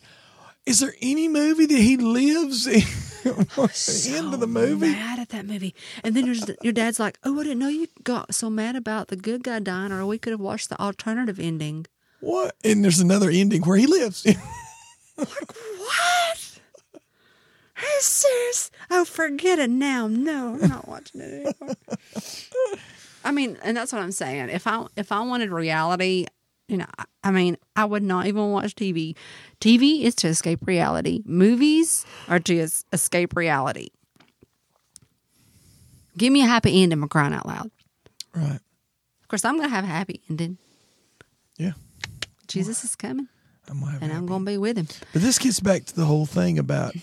is 0.65 0.79
there 0.79 0.95
any 1.01 1.27
movie 1.27 1.65
that 1.65 1.77
he 1.77 1.97
lives 1.97 2.67
in? 2.67 2.81
the 3.23 4.13
end 4.15 4.33
of 4.33 4.39
the 4.39 4.47
movie? 4.47 4.91
Mad 4.91 5.19
at 5.19 5.29
that 5.29 5.45
movie, 5.45 5.75
and 6.03 6.15
then 6.15 6.25
your 6.25 6.35
your 6.61 6.73
dad's 6.73 6.99
like, 6.99 7.17
"Oh, 7.23 7.39
I 7.39 7.43
didn't 7.43 7.59
know 7.59 7.67
you 7.67 7.87
got 8.03 8.33
so 8.33 8.49
mad 8.49 8.75
about 8.75 9.09
the 9.09 9.15
good 9.15 9.43
guy 9.43 9.59
dying, 9.59 9.91
or 9.91 10.05
we 10.05 10.17
could 10.17 10.31
have 10.31 10.39
watched 10.39 10.69
the 10.69 10.79
alternative 10.79 11.39
ending." 11.39 11.85
What? 12.19 12.55
And 12.63 12.83
there's 12.83 12.99
another 12.99 13.29
ending 13.29 13.63
where 13.63 13.77
he 13.77 13.87
lives. 13.87 14.25
Like, 15.15 15.27
what? 15.77 16.32
You 17.83 18.01
serious? 18.01 18.71
Oh, 18.89 19.05
forget 19.05 19.59
it 19.59 19.69
now. 19.69 20.07
No, 20.07 20.57
I'm 20.61 20.69
not 20.69 20.87
watching 20.87 21.21
it 21.21 21.55
anymore. 21.61 21.75
I 23.23 23.31
mean, 23.31 23.57
and 23.63 23.75
that's 23.77 23.91
what 23.93 24.01
I'm 24.01 24.11
saying. 24.11 24.49
If 24.49 24.67
I 24.67 24.85
if 24.95 25.11
I 25.11 25.21
wanted 25.21 25.49
reality, 25.51 26.25
you 26.67 26.77
know, 26.77 26.85
I- 27.23 27.31
mean, 27.31 27.57
I 27.75 27.85
would 27.85 28.03
not 28.03 28.27
even 28.27 28.51
watch 28.51 28.75
TV. 28.75 29.15
TV 29.61 30.03
is 30.03 30.15
to 30.15 30.27
escape 30.27 30.65
reality. 30.67 31.21
Movies 31.25 32.05
are 32.27 32.39
to 32.39 32.59
es- 32.59 32.83
escape 32.91 33.35
reality. 33.35 33.89
Give 36.17 36.31
me 36.31 36.41
a 36.41 36.45
happy 36.45 36.83
ending, 36.83 37.01
I'm 37.01 37.09
crying 37.09 37.33
out 37.33 37.45
loud. 37.47 37.71
right. 38.35 38.59
Of 39.21 39.27
course, 39.29 39.45
I'm 39.45 39.55
gonna 39.57 39.69
have 39.69 39.83
a 39.83 39.87
happy 39.87 40.21
ending. 40.29 40.57
Yeah. 41.57 41.71
Jesus 42.47 42.83
is 42.83 42.95
coming, 42.95 43.29
I'm 43.67 43.81
and 44.01 44.11
I'm 44.13 44.25
gonna 44.27 44.45
be 44.45 44.57
with 44.57 44.77
him. 44.77 44.87
But 45.11 45.21
this 45.23 45.39
gets 45.39 45.59
back 45.59 45.85
to 45.85 45.95
the 45.95 46.05
whole 46.05 46.25
thing 46.27 46.59
about, 46.59 46.93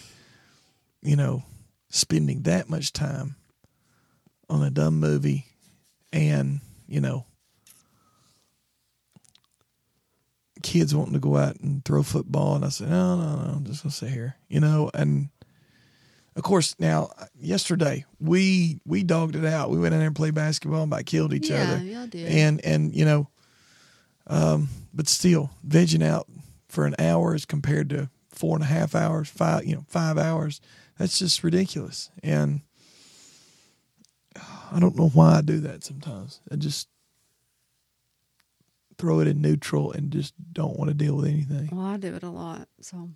you 1.02 1.16
know, 1.16 1.42
spending 1.88 2.42
that 2.42 2.68
much 2.68 2.92
time 2.92 3.36
on 4.48 4.62
a 4.62 4.70
dumb 4.70 4.98
movie 5.00 5.46
and, 6.12 6.60
you 6.88 7.00
know, 7.00 7.24
kids 10.62 10.94
wanting 10.94 11.14
to 11.14 11.20
go 11.20 11.36
out 11.36 11.56
and 11.60 11.84
throw 11.84 12.02
football. 12.02 12.54
And 12.56 12.64
I 12.64 12.68
said, 12.68 12.90
no, 12.90 13.16
no, 13.16 13.36
no, 13.36 13.52
I'm 13.56 13.64
just 13.64 13.82
going 13.82 13.90
to 13.90 13.96
sit 13.96 14.10
here, 14.10 14.36
you 14.48 14.60
know, 14.60 14.90
and 14.94 15.28
of 16.36 16.42
course 16.42 16.76
now 16.78 17.10
yesterday 17.40 18.04
we, 18.20 18.80
we 18.84 19.02
dogged 19.02 19.36
it 19.36 19.44
out. 19.44 19.70
We 19.70 19.78
went 19.78 19.94
in 19.94 20.00
there 20.00 20.06
and 20.08 20.16
played 20.16 20.34
basketball 20.34 20.82
and 20.82 20.92
about 20.92 21.06
killed 21.06 21.32
each 21.32 21.50
Yeah, 21.50 21.62
other. 21.62 21.82
y'all 21.84 22.06
did. 22.06 22.28
And, 22.28 22.64
and, 22.64 22.94
you 22.94 23.04
know, 23.04 23.28
um, 24.26 24.68
but 24.92 25.08
still 25.08 25.50
vegging 25.66 26.04
out 26.04 26.28
for 26.68 26.86
an 26.86 26.94
hour 26.98 27.34
as 27.34 27.44
compared 27.46 27.90
to 27.90 28.10
four 28.30 28.54
and 28.56 28.62
a 28.62 28.66
half 28.68 28.94
hours, 28.94 29.28
five, 29.28 29.64
you 29.64 29.74
know, 29.74 29.84
five 29.88 30.18
hours. 30.18 30.60
That's 31.00 31.18
just 31.18 31.42
ridiculous. 31.42 32.10
And 32.22 32.60
I 34.70 34.78
don't 34.78 34.94
know 34.96 35.08
why 35.08 35.38
I 35.38 35.40
do 35.40 35.58
that 35.60 35.82
sometimes. 35.82 36.40
I 36.52 36.56
just 36.56 36.88
throw 38.98 39.20
it 39.20 39.26
in 39.26 39.40
neutral 39.40 39.92
and 39.92 40.10
just 40.12 40.34
don't 40.52 40.78
want 40.78 40.88
to 40.90 40.94
deal 40.94 41.16
with 41.16 41.24
anything. 41.24 41.70
Well, 41.72 41.86
I 41.86 41.96
do 41.96 42.14
it 42.14 42.22
a 42.22 42.28
lot, 42.28 42.68
so 42.82 43.08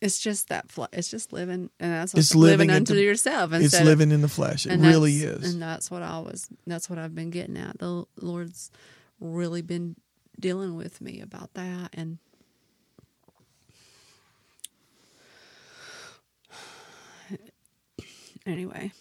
it's 0.00 0.20
just 0.20 0.48
that. 0.50 0.70
Fl- 0.70 0.84
it's 0.92 1.10
just 1.10 1.32
living, 1.32 1.70
and 1.80 1.92
that's 1.92 2.14
It's 2.14 2.32
living, 2.36 2.68
living 2.68 2.70
unto 2.70 2.92
into- 2.92 3.02
yourself. 3.04 3.52
It's 3.52 3.64
instead 3.64 3.80
of- 3.82 3.88
living 3.88 4.12
in 4.12 4.20
the 4.22 4.28
flesh. 4.28 4.64
It 4.64 4.78
really 4.78 5.16
is. 5.16 5.52
and 5.52 5.60
that's 5.60 5.90
what 5.90 6.02
I 6.04 6.20
was. 6.20 6.48
That's 6.68 6.88
what 6.88 7.00
I've 7.00 7.16
been 7.16 7.30
getting 7.30 7.56
at. 7.56 7.80
The 7.80 8.04
Lord's 8.20 8.70
really 9.18 9.60
been 9.62 9.96
dealing 10.38 10.76
with 10.76 11.00
me 11.00 11.20
about 11.20 11.54
that, 11.54 11.90
and 11.94 12.18
anyway, 18.48 18.92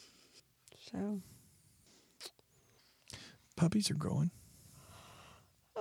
so 0.91 1.21
Puppies 3.57 3.89
are 3.89 3.95
growing. 3.95 4.29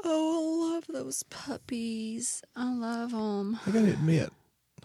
oh, 0.03 0.71
I 0.71 0.75
love 0.75 0.85
those 0.89 1.23
puppies. 1.25 2.43
I 2.57 2.73
love 2.73 3.11
them. 3.11 3.59
I 3.67 3.71
got 3.71 3.81
to 3.85 3.93
admit, 3.93 4.33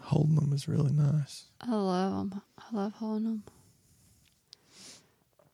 holding 0.02 0.36
them 0.36 0.52
is 0.52 0.68
really 0.68 0.92
nice. 0.92 1.46
I 1.62 1.72
love 1.74 2.30
them. 2.30 2.42
I 2.60 2.76
love 2.76 2.94
holding 2.94 3.24
them. 3.24 3.44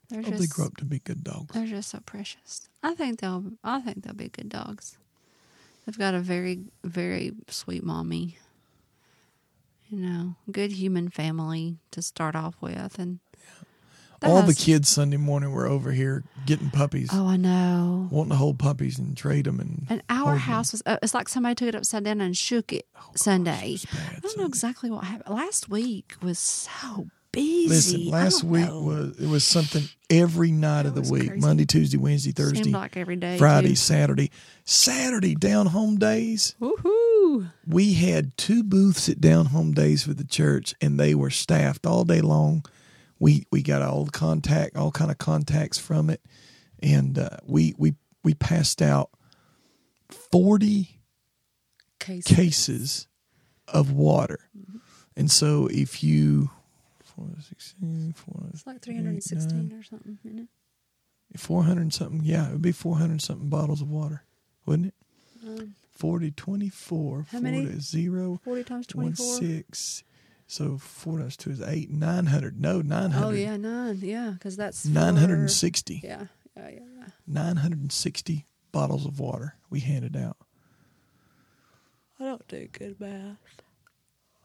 They're 0.09 0.21
oh, 0.21 0.23
hope 0.23 0.31
just, 0.31 0.41
they 0.41 0.47
grow 0.47 0.65
up 0.65 0.77
to 0.77 0.85
be 0.85 0.99
good 0.99 1.23
dogs. 1.23 1.53
they're 1.53 1.67
just 1.67 1.89
so 1.89 1.99
precious. 2.05 2.69
I 2.81 2.95
think 2.95 3.19
they'll. 3.19 3.43
I 3.63 3.81
think 3.81 4.03
they'll 4.03 4.13
be 4.15 4.29
good 4.29 4.49
dogs. 4.49 4.97
They've 5.85 5.97
got 5.97 6.15
a 6.15 6.19
very, 6.19 6.59
very 6.83 7.33
sweet 7.49 7.83
mommy. 7.83 8.37
You 9.89 9.99
know, 9.99 10.35
good 10.51 10.71
human 10.73 11.09
family 11.09 11.77
to 11.91 12.01
start 12.01 12.35
off 12.35 12.55
with, 12.61 12.99
and 12.99 13.19
that 14.19 14.29
All 14.29 14.41
the 14.41 14.53
kids 14.53 14.89
Sunday 14.89 15.15
morning 15.17 15.51
were 15.51 15.65
over 15.67 15.91
here 15.91 16.23
getting 16.45 16.69
puppies, 16.71 17.09
Oh, 17.13 17.27
I 17.27 17.37
know. 17.37 18.07
wanting 18.11 18.31
to 18.31 18.35
hold 18.35 18.59
puppies 18.59 18.97
and 18.99 19.15
trade 19.15 19.45
them. 19.45 19.59
And, 19.59 19.85
And 19.89 20.03
our 20.09 20.35
house 20.35 20.71
was. 20.73 20.81
Uh, 20.85 20.97
it's 21.03 21.13
like 21.13 21.29
somebody 21.29 21.55
took 21.55 21.69
it 21.69 21.75
upside 21.75 22.03
down 22.03 22.19
and 22.19 22.35
shook 22.35 22.73
it 22.73 22.85
Sunday. 23.15 23.73
was 23.73 23.85
bad 23.85 24.15
I 24.17 24.19
don't 24.19 24.37
know 24.39 24.45
exactly 24.45 24.89
what 24.89 25.03
happened. 25.05 25.33
Last 25.35 25.69
week 25.69 26.15
was 26.21 26.39
so 26.39 27.07
busy. 27.37 27.97
Listen, 27.97 28.09
last 28.09 28.43
week 28.43 28.65
know. 28.67 28.81
was 28.81 29.19
it 29.19 29.27
was 29.27 29.43
something 29.43 29.83
every 30.09 30.51
night 30.51 30.85
of 30.85 30.95
the 30.95 31.01
week: 31.01 31.27
crazy. 31.27 31.41
Monday, 31.41 31.65
Tuesday, 31.65 31.97
Wednesday, 31.97 32.31
Thursday, 32.31 32.63
Seemed 32.63 32.75
like 32.75 32.97
every 32.97 33.15
day. 33.15 33.37
Friday, 33.37 33.69
too. 33.69 33.75
Saturday, 33.75 34.31
Saturday 34.65 35.35
down 35.35 35.67
home 35.67 35.97
days. 35.97 36.55
Woohoo! 36.61 37.51
We 37.67 37.93
had 37.93 38.37
two 38.37 38.63
booths 38.63 39.09
at 39.09 39.21
down 39.21 39.47
home 39.47 39.73
days 39.73 40.03
for 40.03 40.13
the 40.13 40.23
church, 40.23 40.73
and 40.81 40.99
they 40.99 41.13
were 41.15 41.29
staffed 41.29 41.85
all 41.85 42.03
day 42.03 42.21
long. 42.21 42.65
We 43.19 43.45
we 43.51 43.61
got 43.61 43.81
all 43.81 44.05
the 44.05 44.11
contact, 44.11 44.75
all 44.75 44.91
kind 44.91 45.11
of 45.11 45.17
contacts 45.17 45.77
from 45.77 46.09
it, 46.09 46.21
and 46.81 47.17
uh, 47.17 47.37
we 47.45 47.73
we 47.77 47.95
we 48.23 48.33
passed 48.33 48.81
out 48.81 49.09
forty 50.09 51.01
Case. 51.99 52.25
cases 52.25 53.07
of 53.67 53.91
water. 53.91 54.39
And 55.15 55.31
so 55.31 55.67
if 55.67 56.03
you 56.03 56.51
416, 57.17 58.13
It's 58.53 58.67
like 58.67 58.81
316 58.81 59.73
or 59.73 59.83
something, 59.83 60.19
isn't 60.23 60.39
it? 60.39 61.39
400 61.39 61.93
something, 61.93 62.21
yeah, 62.23 62.47
it 62.47 62.51
would 62.53 62.61
be 62.61 62.71
400 62.71 63.21
something 63.21 63.49
bottles 63.49 63.81
of 63.81 63.89
water, 63.89 64.23
wouldn't 64.65 64.87
it? 64.87 64.93
Um, 65.45 65.75
40, 65.91 66.31
24, 66.31 67.25
How 67.31 67.39
many? 67.39 67.65
40, 67.65 67.79
0, 67.79 68.39
40 68.43 68.63
times 68.63 68.87
1, 68.93 69.03
24. 69.15 69.37
6. 69.37 70.03
So 70.45 70.77
4 70.77 71.19
times 71.19 71.37
2 71.37 71.49
is 71.49 71.61
8, 71.61 71.89
900. 71.89 72.61
No, 72.61 72.81
900. 72.81 73.25
Oh, 73.25 73.31
yeah, 73.31 73.57
nine. 73.57 73.99
Yeah, 74.01 74.31
because 74.33 74.55
that's. 74.55 74.85
960. 74.85 76.01
Yeah, 76.03 76.25
yeah, 76.55 76.69
yeah. 76.69 76.79
yeah. 76.99 77.05
960 77.25 78.45
bottles 78.71 79.05
of 79.05 79.19
water 79.19 79.55
we 79.69 79.79
handed 79.79 80.15
out. 80.15 80.37
I 82.19 82.25
don't 82.25 82.47
do 82.47 82.67
good 82.71 82.99
math. 82.99 83.37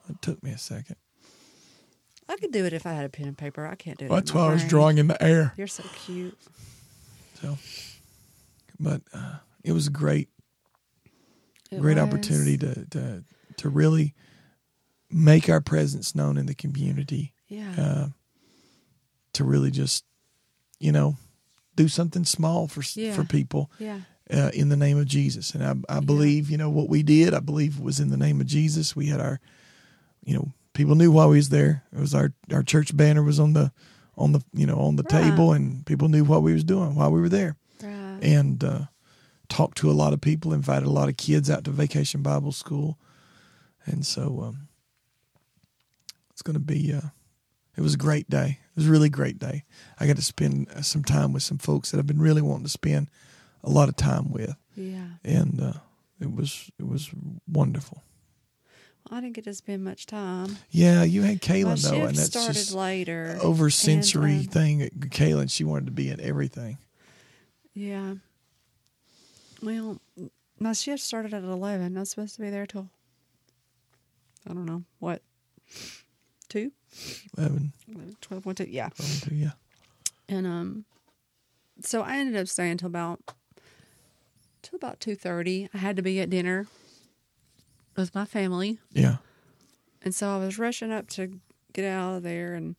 It 0.09 0.21
took 0.21 0.43
me 0.43 0.51
a 0.51 0.59
second. 0.59 0.97
I 2.29 2.37
could 2.37 2.53
do 2.53 2.65
it 2.65 2.73
if 2.73 2.87
I 2.87 2.93
had 2.93 3.05
a 3.05 3.09
pen 3.09 3.27
and 3.29 3.37
paper. 3.37 3.67
I 3.67 3.75
can't 3.75 3.99
do 3.99 4.07
it. 4.07 4.09
That's 4.09 4.33
why 4.33 4.47
I 4.49 4.53
was 4.53 4.65
drawing 4.65 4.99
in 4.99 5.09
the 5.09 5.23
air. 5.23 5.53
You're 5.57 5.67
so 5.67 5.83
cute. 6.05 6.39
So, 7.41 7.59
but 8.79 9.03
uh, 9.13 9.37
it 9.65 9.73
was 9.73 9.87
a 9.89 9.91
great, 9.91 10.29
It 11.71 11.81
great 11.81 11.97
was. 11.99 12.05
opportunity 12.05 12.57
to, 12.59 12.87
to 12.91 13.25
to 13.59 13.69
really 13.69 14.15
make 15.11 15.49
our 15.49 15.61
presence 15.61 16.15
known 16.15 16.39
in 16.39 16.47
the 16.47 16.55
community. 16.55 17.35
Yeah. 17.49 17.73
Uh, 17.77 18.07
to 19.35 19.45
really 19.45 19.71
just, 19.71 20.05
you 20.79 20.93
know, 20.93 21.17
do 21.77 21.89
something 21.89 22.25
small 22.25 22.69
for 22.69 22.83
Yeah. 22.95 23.13
for 23.13 23.25
people 23.25 23.71
yeah. 23.79 24.01
uh, 24.31 24.51
in 24.55 24.69
the 24.69 24.77
name 24.77 24.99
of 24.99 25.07
Jesus. 25.07 25.55
And 25.55 25.65
I, 25.89 25.97
I 25.97 26.01
believe, 26.01 26.51
you 26.51 26.57
know, 26.59 26.71
what 26.71 26.89
we 26.89 27.03
did. 27.03 27.35
I 27.35 27.41
believe 27.41 27.79
was 27.81 27.99
in 28.01 28.11
the 28.11 28.17
name 28.17 28.41
of 28.41 28.47
Jesus. 28.47 28.95
We 28.97 29.07
had 29.07 29.21
our 29.21 29.41
you 30.25 30.35
know, 30.35 30.53
people 30.75 30.95
knew 30.95 31.11
why 31.11 31.27
we 31.27 31.37
was 31.37 31.49
there. 31.51 31.85
It 31.93 31.99
was 32.01 32.15
our 32.15 32.33
our 32.53 32.63
church 32.63 32.97
banner 32.97 33.23
was 33.23 33.39
on 33.41 33.53
the 33.53 33.73
on 34.17 34.33
the 34.33 34.41
you 34.53 34.67
know 34.67 34.79
on 34.79 34.97
the 34.97 35.03
Right. 35.05 35.23
table, 35.23 35.53
and 35.53 35.85
people 35.87 36.09
knew 36.09 36.25
what 36.25 36.43
we 36.43 36.53
was 36.53 36.65
doing 36.65 36.95
while 36.95 37.11
we 37.11 37.21
were 37.21 37.29
there, 37.29 37.57
Right. 37.83 38.19
and 38.23 38.63
uh, 38.65 38.87
talked 39.49 39.79
to 39.79 39.91
a 39.91 39.93
lot 39.93 40.13
of 40.13 40.21
people, 40.21 40.53
invited 40.53 40.87
a 40.87 40.91
lot 40.93 41.09
of 41.09 41.17
kids 41.17 41.51
out 41.51 41.65
to 41.65 41.71
Vacation 41.71 42.23
Bible 42.23 42.53
School, 42.53 42.99
and 43.87 44.05
so 44.07 44.41
um, 44.43 44.69
it's 46.31 46.43
going 46.43 46.55
to 46.55 46.61
be. 46.61 46.93
Uh, 46.93 47.09
it 47.77 47.81
was 47.81 47.95
a 47.95 47.99
great 47.99 48.29
day. 48.29 48.59
It 48.71 48.77
was 48.77 48.87
a 48.87 48.91
really 48.91 49.09
great 49.09 49.39
day. 49.39 49.65
I 49.99 50.07
got 50.07 50.17
to 50.17 50.23
spend 50.23 50.69
uh, 50.71 50.83
some 50.83 51.03
time 51.05 51.33
with 51.33 51.43
some 51.43 51.57
folks 51.59 51.91
that 51.91 51.99
I've 51.99 52.07
been 52.07 52.21
really 52.21 52.43
wanting 52.43 52.65
to 52.65 52.69
spend 52.71 53.09
a 53.65 53.71
lot 53.71 53.89
of 53.89 53.97
time 53.97 54.31
with, 54.31 54.55
Yeah. 54.77 55.07
and 55.25 55.61
uh, 55.61 55.73
it 56.21 56.35
was 56.35 56.71
it 56.79 56.87
was 56.87 57.11
wonderful. 57.51 58.03
I 59.11 59.21
didn't 59.21 59.35
get 59.35 59.45
to 59.45 59.55
spend 59.55 59.85
much 59.85 60.07
time. 60.07 60.57
Yeah, 60.71 61.03
you 61.03 61.23
had 61.23 61.35
My 61.35 61.55
Kaylin 61.55 61.83
though, 61.83 62.07
and 62.07 62.17
that's 62.17 62.27
started 62.27 62.55
just 62.55 62.75
later. 62.75 63.39
over 63.43 63.69
sensory 63.69 64.39
um, 64.39 64.45
thing. 64.45 64.89
Kaylin, 65.11 65.51
she 65.51 65.65
wanted 65.65 65.87
to 65.87 65.93
be 65.93 66.09
in 66.09 66.21
everything. 66.21 66.79
Yeah. 67.75 68.15
Well, 69.63 70.01
my 70.59 70.73
shift 70.73 71.03
started 71.03 71.35
at 71.35 71.43
eleven. 71.43 71.97
I 71.97 72.01
was 72.01 72.11
supposed 72.11 72.37
to 72.37 72.41
be 72.41 72.51
there 72.51 72.67
till 72.67 72.89
I 74.49 74.53
don't 74.55 74.67
know 74.67 74.85
what 74.99 75.23
two, 76.49 76.73
11, 77.39 77.73
twelve, 78.21 78.45
one, 78.45 78.55
two. 78.55 78.65
Yeah. 78.65 78.91
12, 78.95 79.23
two, 79.29 79.35
yeah. 79.35 79.51
And 80.29 80.47
um, 80.47 80.85
so 81.81 82.03
I 82.03 82.17
ended 82.17 82.41
up 82.41 82.49
staying 82.49 82.79
till 82.79 82.89
about 82.89 83.21
till 84.63 84.77
about 84.77 85.01
two 85.01 85.15
thirty. 85.15 85.69
I 85.75 85.79
had 85.79 85.97
to 85.97 86.03
be 86.03 86.21
at 86.21 86.31
dinner 86.31 86.67
with 87.97 88.15
my 88.15 88.25
family, 88.25 88.79
Yeah. 88.93 89.17
and 90.03 90.15
so 90.15 90.29
I 90.35 90.39
was 90.39 90.59
rushing 90.59 90.91
up 90.93 91.09
to 91.11 91.41
get 91.73 91.85
out 91.85 92.17
of 92.17 92.23
there, 92.23 92.55
and 92.55 92.77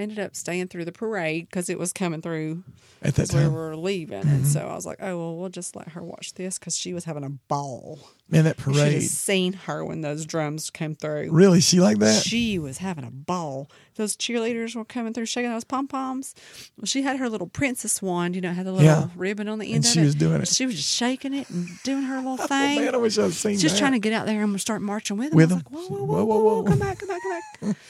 I 0.00 0.02
ended 0.04 0.18
up 0.18 0.34
staying 0.34 0.68
through 0.68 0.86
the 0.86 0.92
parade 0.92 1.46
because 1.48 1.68
it 1.68 1.78
was 1.78 1.92
coming 1.92 2.20
through 2.22 2.64
At 3.02 3.14
that 3.16 3.22
as 3.22 3.34
we 3.34 3.46
were 3.48 3.76
leaving, 3.76 4.20
and 4.20 4.28
mm-hmm. 4.42 4.44
so 4.44 4.66
I 4.66 4.74
was 4.74 4.86
like, 4.86 4.98
"Oh 5.00 5.18
well, 5.18 5.36
we'll 5.36 5.48
just 5.50 5.76
let 5.76 5.90
her 5.90 6.02
watch 6.02 6.34
this" 6.34 6.58
because 6.58 6.76
she 6.76 6.92
was 6.94 7.04
having 7.04 7.24
a 7.24 7.30
ball. 7.30 7.98
Man, 8.28 8.44
that 8.44 8.58
You 8.58 8.72
parade. 8.72 9.02
seen 9.02 9.52
her 9.54 9.84
when 9.84 10.02
those 10.02 10.24
drums 10.24 10.70
came 10.70 10.94
through. 10.94 11.30
Really? 11.32 11.60
She 11.60 11.80
like 11.80 11.98
that? 11.98 12.22
She 12.22 12.58
was 12.60 12.78
having 12.78 13.04
a 13.04 13.10
ball. 13.10 13.68
Those 13.96 14.16
cheerleaders 14.16 14.76
were 14.76 14.84
coming 14.84 15.12
through 15.12 15.26
shaking 15.26 15.50
those 15.50 15.64
pom 15.64 15.88
poms. 15.88 16.34
Well, 16.78 16.86
she 16.86 17.02
had 17.02 17.16
her 17.18 17.28
little 17.28 17.48
princess 17.48 18.00
wand, 18.00 18.36
you 18.36 18.40
know, 18.40 18.52
had 18.52 18.66
the 18.66 18.72
little 18.72 18.86
Yeah. 18.86 19.08
ribbon 19.16 19.48
on 19.48 19.58
the 19.58 19.66
end 19.66 19.76
And 19.76 19.84
of 19.84 19.90
she 19.90 20.00
it. 20.00 20.04
was 20.04 20.14
doing 20.14 20.40
it. 20.42 20.46
She 20.48 20.64
was 20.64 20.76
just 20.76 20.92
shaking 20.94 21.34
it 21.34 21.50
and 21.50 21.68
doing 21.82 22.02
her 22.04 22.16
little 22.18 22.32
Oh, 22.40 22.46
thing. 22.46 22.84
man, 22.84 22.94
I 22.94 22.98
wish 22.98 23.18
I'd 23.18 23.32
seen 23.32 23.58
just 23.58 23.74
that. 23.74 23.80
trying 23.80 23.92
to 23.92 23.98
get 23.98 24.12
out 24.12 24.26
there 24.26 24.42
and 24.44 24.60
start 24.60 24.80
marching 24.80 25.16
with 25.16 25.30
them. 25.30 25.36
With 25.36 25.50
I 25.50 25.56
was 25.56 25.64
them? 25.64 25.72
like, 25.72 25.90
whoa, 25.90 26.04
whoa, 26.04 26.24
whoa, 26.24 26.38
whoa, 26.38 26.54
whoa, 26.62 26.62
come 26.62 26.78
back, 26.78 26.98
come 27.00 27.08
back, 27.08 27.20
come 27.58 27.68
back. 27.72 27.76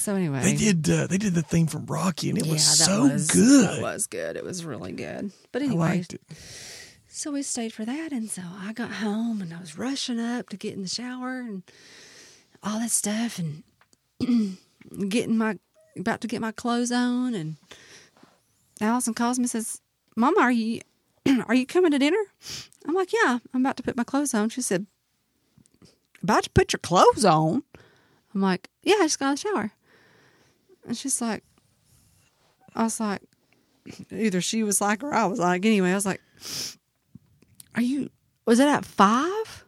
so 0.00 0.14
anyway, 0.14 0.40
They 0.42 0.54
did. 0.54 0.88
Uh, 0.88 1.06
they 1.06 1.18
did 1.18 1.34
the 1.34 1.42
theme 1.42 1.66
from 1.66 1.84
Rocky, 1.86 2.30
and 2.30 2.38
it 2.38 2.46
was 2.46 2.80
yeah, 2.80 2.86
that 2.86 2.90
so 2.90 3.02
was, 3.02 3.30
good. 3.30 3.78
It 3.78 3.82
was 3.82 4.06
good. 4.06 4.36
It 4.36 4.44
was 4.44 4.64
really 4.64 4.92
good. 4.92 5.30
But 5.52 5.62
anyway. 5.62 6.04
So 7.12 7.32
we 7.32 7.42
stayed 7.42 7.72
for 7.72 7.84
that, 7.84 8.12
and 8.12 8.30
so 8.30 8.40
I 8.58 8.72
got 8.72 8.92
home 8.92 9.42
and 9.42 9.52
I 9.52 9.60
was 9.60 9.76
rushing 9.76 10.18
up 10.18 10.48
to 10.50 10.56
get 10.56 10.74
in 10.74 10.82
the 10.82 10.88
shower 10.88 11.40
and 11.40 11.62
all 12.62 12.78
that 12.78 12.90
stuff, 12.90 13.38
and 13.38 13.62
getting 15.10 15.36
my 15.36 15.58
about 15.98 16.20
to 16.22 16.28
get 16.28 16.40
my 16.40 16.52
clothes 16.52 16.92
on, 16.92 17.34
and 17.34 17.56
Allison 18.80 19.12
calls 19.12 19.38
me 19.38 19.42
and 19.42 19.50
says, 19.50 19.80
"Mama, 20.16 20.40
are 20.40 20.52
you 20.52 20.80
are 21.46 21.54
you 21.54 21.66
coming 21.66 21.90
to 21.90 21.98
dinner?" 21.98 22.22
I'm 22.86 22.94
like, 22.94 23.12
"Yeah, 23.12 23.40
I'm 23.52 23.60
about 23.60 23.76
to 23.78 23.82
put 23.82 23.96
my 23.96 24.04
clothes 24.04 24.32
on." 24.32 24.48
She 24.48 24.62
said, 24.62 24.86
"About 26.22 26.44
to 26.44 26.50
put 26.50 26.72
your 26.72 26.80
clothes 26.80 27.24
on?" 27.24 27.64
I'm 28.34 28.40
like, 28.40 28.70
"Yeah, 28.82 28.94
I 29.00 29.04
just 29.04 29.18
got 29.18 29.26
out 29.26 29.32
of 29.32 29.42
the 29.42 29.48
shower," 29.48 29.72
and 30.86 30.96
she's 30.96 31.20
like, 31.20 31.42
"I 32.74 32.84
was 32.84 33.00
like." 33.00 33.22
Either 34.12 34.40
she 34.40 34.62
was 34.62 34.80
like, 34.80 35.02
or 35.02 35.12
I 35.14 35.26
was 35.26 35.38
like. 35.38 35.64
Anyway, 35.64 35.90
I 35.90 35.94
was 35.94 36.06
like, 36.06 36.20
are 37.74 37.82
you 37.82 38.10
was 38.46 38.58
it 38.58 38.66
at 38.68 38.84
five 38.84 39.64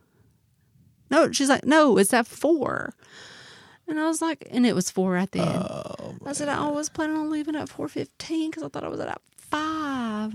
no 1.10 1.30
she's 1.30 1.48
like 1.48 1.64
no 1.64 1.96
it's 1.98 2.12
at 2.12 2.26
four 2.26 2.94
and 3.86 4.00
i 4.00 4.08
was 4.08 4.20
like 4.20 4.44
and 4.50 4.66
it 4.66 4.74
was 4.74 4.90
four 4.90 5.16
at 5.16 5.30
the 5.30 5.40
end 5.40 5.62
Oh, 5.62 6.16
i 6.26 6.32
said 6.32 6.48
i 6.48 6.68
was 6.68 6.88
planning 6.88 7.16
on 7.16 7.30
leaving 7.30 7.54
at 7.54 7.68
4.15 7.68 8.50
because 8.50 8.62
i 8.64 8.68
thought 8.68 8.82
i 8.82 8.88
was 8.88 8.98
at 8.98 9.20
five 9.36 10.34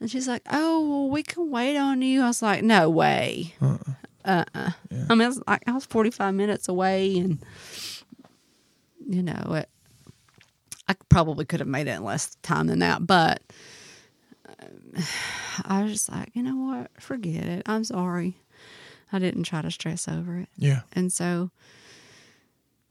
and 0.00 0.10
she's 0.10 0.26
like 0.26 0.42
oh 0.50 0.88
well 0.88 1.08
we 1.10 1.22
can 1.22 1.50
wait 1.50 1.76
on 1.76 2.02
you 2.02 2.22
i 2.22 2.26
was 2.26 2.42
like 2.42 2.64
no 2.64 2.90
way 2.90 3.54
uh-uh. 3.62 3.76
uh-uh 4.24 4.70
Yeah. 4.90 5.06
i 5.08 5.14
mean 5.14 5.22
I 5.26 5.28
was, 5.28 5.42
like, 5.46 5.62
I 5.68 5.72
was 5.72 5.84
45 5.84 6.34
minutes 6.34 6.68
away 6.68 7.16
and 7.18 7.38
you 9.10 9.22
know 9.22 9.54
it 9.54 9.68
i 10.88 10.94
probably 11.08 11.44
could 11.44 11.58
have 11.60 11.68
made 11.68 11.86
it 11.88 11.96
in 11.96 12.04
less 12.04 12.36
time 12.42 12.68
than 12.68 12.78
that 12.78 13.04
but 13.06 13.42
um, 14.48 15.04
i 15.64 15.82
was 15.82 15.92
just 15.92 16.10
like 16.10 16.30
you 16.34 16.42
know 16.42 16.56
what 16.56 16.90
forget 17.02 17.44
it 17.44 17.62
i'm 17.66 17.82
sorry 17.84 18.36
i 19.12 19.18
didn't 19.18 19.42
try 19.42 19.60
to 19.60 19.70
stress 19.70 20.06
over 20.06 20.38
it 20.38 20.48
yeah. 20.56 20.80
and 20.92 21.12
so 21.12 21.50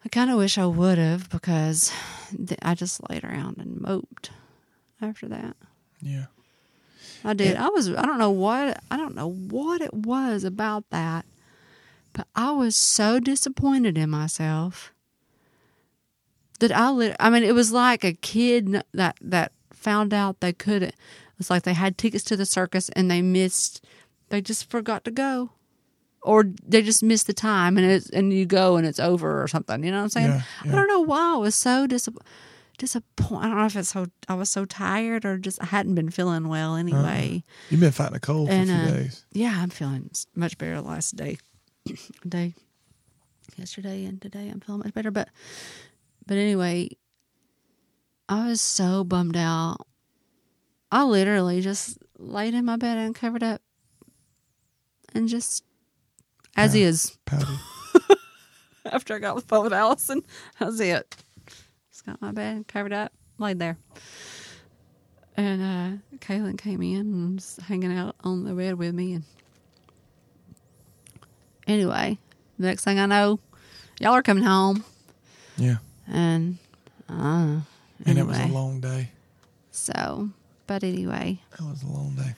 i 0.03 0.09
kind 0.09 0.30
of 0.30 0.38
wish 0.38 0.57
i 0.57 0.65
would 0.65 0.97
have 0.97 1.30
because 1.30 1.91
th- 2.36 2.59
i 2.61 2.76
just 2.76 2.99
laid 3.09 3.24
around 3.24 3.57
and 3.57 3.80
moped 3.80 4.32
after 5.01 5.28
that 5.30 5.55
Yeah. 6.01 6.26
I 7.24 7.34
did. 7.34 7.53
Yeah. 7.55 7.65
I 7.65 7.70
was. 7.70 7.89
I 7.89 8.03
don't 8.05 8.17
know 8.20 8.32
what. 8.32 8.82
I 8.89 8.95
don't 8.95 9.13
know 9.15 9.30
what 9.30 9.82
it 9.82 9.93
was 9.93 10.45
about 10.45 10.89
that, 10.89 11.26
but 12.13 12.28
I 12.34 12.51
was 12.51 12.78
so 12.78 13.20
disappointed 13.20 13.97
in 13.97 14.09
myself 14.09 14.93
that 16.60 16.72
I. 16.72 16.89
Lit- 16.91 17.16
I 17.20 17.30
mean, 17.30 17.43
it 17.43 17.53
was 17.55 17.72
like 17.72 18.03
a 18.03 18.14
kid 18.14 18.84
that 18.93 19.18
that 19.22 19.51
found 19.74 20.14
out 20.14 20.39
they 20.39 20.53
couldn't. 20.53 20.89
It 20.89 21.38
was 21.38 21.49
like 21.49 21.64
they 21.64 21.74
had 21.74 21.97
tickets 21.97 22.24
to 22.26 22.38
the 22.38 22.45
circus 22.45 22.89
and 22.89 23.10
they 23.10 23.22
missed. 23.22 23.84
They 24.30 24.41
just 24.41 24.70
forgot 24.70 25.03
to 25.05 25.12
go, 25.12 25.51
or 26.22 26.45
they 26.66 26.82
just 26.82 27.01
missed 27.01 27.28
the 27.28 27.34
time 27.34 27.78
and 27.78 27.86
it's 27.86 28.10
and 28.10 28.32
you 28.32 28.45
go 28.45 28.78
and 28.78 28.86
it's 28.86 28.99
over 28.99 29.41
or 29.41 29.47
something. 29.47 29.84
You 29.84 29.91
know 29.91 29.97
what 29.97 30.03
I'm 30.03 30.10
saying? 30.10 30.28
Yeah, 30.28 30.41
yeah. 30.66 30.72
I 30.72 30.76
don't 30.76 30.88
know 30.88 31.01
why 31.01 31.34
I 31.34 31.38
was 31.38 31.55
so 31.55 31.88
disappointed. 31.88 32.28
Disappointed. 32.78 33.45
I 33.45 33.49
don't 33.49 33.57
know 33.57 33.66
if 33.66 33.76
it's 33.76 33.89
so 33.89 34.05
I 34.30 34.36
was 34.36 34.49
so 34.49 34.64
tired 34.64 35.26
or 35.26 35.38
just 35.38 35.62
I 35.62 35.66
hadn't 35.66 35.95
been 35.95 36.10
feeling 36.10 36.47
well 36.47 36.76
anyway. 36.76 37.43
You've 37.70 37.82
been 37.82 37.91
fighting 37.91 38.16
a 38.16 38.20
cold 38.22 38.47
for 38.47 38.53
And, 38.53 38.70
a 38.70 38.74
few 38.74 38.84
uh, 38.84 38.97
days. 38.97 39.26
Yeah, 39.34 39.55
I'm 39.57 39.70
feeling 39.70 40.10
much 40.34 40.57
better 40.57 40.80
last 40.80 41.16
day. 41.18 41.38
day 42.28 42.53
yesterday 43.57 44.05
and 44.05 44.22
today 44.22 44.47
I'm 44.49 44.60
feeling 44.62 44.82
much 44.84 44.93
better. 44.93 45.12
But 45.12 45.28
but 46.30 46.38
anyway, 46.38 46.88
I 48.30 48.49
was 48.49 48.61
so 48.61 49.03
bummed 49.03 49.36
out. 49.36 49.77
I 50.91 51.03
literally 51.03 51.59
just 51.59 51.97
laid 52.19 52.53
in 52.53 52.65
my 52.65 52.75
bed 52.77 52.99
and 52.99 53.15
covered 53.15 53.41
up 53.41 53.63
and 55.15 55.27
just 55.27 55.63
as 56.55 56.75
Yeah. 56.75 56.86
is. 56.89 57.17
After 58.86 59.15
I 59.15 59.17
got 59.19 59.38
the 59.38 59.41
phone 59.41 59.63
with 59.63 59.73
Allison, 59.73 60.21
that 60.59 60.67
was 60.67 60.80
it. 60.80 61.15
Just 61.89 62.05
got 62.05 62.21
my 62.21 62.32
bed 62.32 62.67
covered 62.67 62.93
up, 62.93 63.11
laid 63.39 63.57
there. 63.57 63.77
And 65.36 65.61
uh 65.63 66.17
Kaylin 66.19 66.59
came 66.59 66.84
in 66.84 66.99
and 66.99 67.36
was 67.38 67.57
hanging 67.67 67.91
out 67.91 68.15
on 68.23 68.43
the 68.43 68.53
bed 68.53 68.75
with 68.75 68.93
me 68.93 69.13
and 69.13 69.23
anyway, 71.65 72.19
the 72.59 72.67
next 72.67 72.84
thing 72.84 72.99
I 72.99 73.07
know, 73.07 73.39
y'all 73.99 74.13
are 74.13 74.21
coming 74.21 74.43
home 74.43 74.84
Yeah. 75.57 75.77
And 76.10 76.57
uh 77.07 77.62
And 78.05 78.18
it 78.18 78.26
was 78.26 78.39
a 78.39 78.47
long 78.47 78.80
day. 78.82 79.10
so 79.72 80.30
but 80.68 80.84
anyway. 80.84 81.39
That 81.57 81.62
was 81.62 81.82
a 81.82 81.88
long 81.88 82.14
day. 82.16 82.36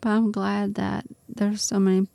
But 0.00 0.10
I'm 0.10 0.30
glad 0.30 0.76
that 0.76 1.04
there's 1.28 1.62
so 1.62 1.80
many 1.80 2.06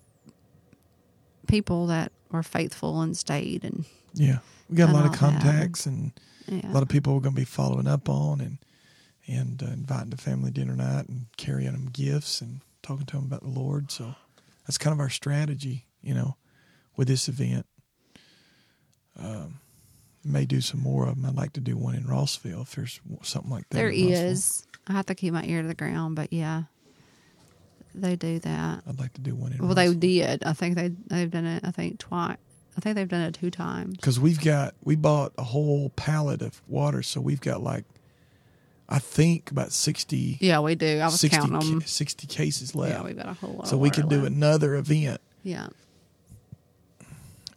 people 1.47 1.87
that 1.87 2.11
were 2.31 2.43
faithful 2.43 3.01
and 3.01 3.15
stayed 3.17 3.63
and 3.63 3.85
Yeah. 4.13 4.39
We 4.69 4.77
got 4.77 4.89
a 4.89 4.93
lot 4.93 5.05
of 5.05 5.11
all 5.21 5.29
that. 5.31 5.41
contacts 5.41 5.85
and 5.85 6.11
yeah. 6.47 6.69
a 6.69 6.73
lot 6.73 6.83
of 6.83 6.89
people 6.89 7.13
we're 7.13 7.21
going 7.21 7.35
to 7.35 7.41
be 7.41 7.45
following 7.45 7.87
up 7.87 8.07
on 8.09 8.41
and 8.41 8.57
and 9.27 9.61
uh, 9.61 9.65
inviting 9.67 10.11
to 10.11 10.17
family 10.17 10.51
dinner 10.51 10.75
night 10.75 11.09
and 11.09 11.25
carrying 11.35 11.73
them 11.73 11.89
gifts 11.91 12.39
and 12.39 12.61
talking 12.81 13.05
to 13.07 13.17
them 13.17 13.25
about 13.25 13.41
the 13.41 13.49
Lord. 13.49 13.91
So 13.91 14.15
that's 14.65 14.77
kind 14.77 14.93
of 14.93 15.01
our 15.01 15.09
strategy, 15.09 15.85
you 16.01 16.13
know, 16.13 16.37
with 16.95 17.09
this 17.09 17.27
event. 17.27 17.65
Um, 19.17 19.59
may 20.23 20.45
do 20.45 20.61
some 20.61 20.81
more 20.81 21.07
of 21.07 21.15
them. 21.15 21.25
I'd 21.25 21.35
like 21.35 21.53
to 21.53 21.61
do 21.61 21.77
one 21.77 21.95
in 21.95 22.05
Rossville 22.05 22.61
if 22.63 22.75
there's 22.75 22.99
something 23.23 23.51
like 23.51 23.67
that. 23.69 23.77
There 23.77 23.89
is. 23.89 24.65
I 24.87 24.93
have 24.93 25.05
to 25.07 25.15
keep 25.15 25.33
my 25.33 25.43
ear 25.45 25.61
to 25.61 25.67
the 25.67 25.73
ground, 25.73 26.15
but 26.15 26.31
yeah, 26.31 26.63
they 27.95 28.15
do 28.15 28.39
that. 28.39 28.83
I'd 28.87 28.99
like 28.99 29.13
to 29.13 29.21
do 29.21 29.35
one 29.35 29.53
in 29.53 29.59
Well, 29.65 29.73
they 29.75 29.87
Rossville. 29.87 29.99
did. 29.99 30.43
I 30.43 30.53
think 30.53 30.75
they 30.75 30.89
they've 31.07 31.31
done 31.31 31.45
it. 31.45 31.63
I 31.65 31.71
think 31.71 31.99
twice. 31.99 32.37
I 32.77 32.79
think 32.79 32.95
they've 32.95 33.07
done 33.07 33.21
it 33.21 33.33
two 33.33 33.49
times. 33.49 33.95
because 33.95 34.19
we've 34.19 34.39
got 34.43 34.75
we 34.83 34.95
bought 34.95 35.33
a 35.37 35.43
whole 35.43 35.89
pallet 35.91 36.41
of 36.43 36.61
water, 36.67 37.01
so 37.01 37.19
we've 37.19 37.41
got 37.41 37.61
like 37.63 37.85
I 38.89 38.99
think 38.99 39.51
about 39.51 39.73
60, 39.73 40.37
Yeah, 40.39 40.61
we 40.61 40.75
do. 40.75 40.99
I 40.99 41.05
was 41.07 41.19
60, 41.19 41.37
counting 41.37 41.71
them. 41.71 41.81
60 41.81 42.25
cases 42.27 42.73
left. 42.73 42.93
Yeah, 42.93 43.03
we've 43.03 43.17
got 43.17 43.27
a 43.27 43.33
whole 43.33 43.55
lot. 43.55 43.67
so 43.67 43.77
we 43.77 43.89
could 43.89 44.07
do 44.07 44.23
another 44.25 44.75
event 44.75 45.19
Yeah, 45.43 45.67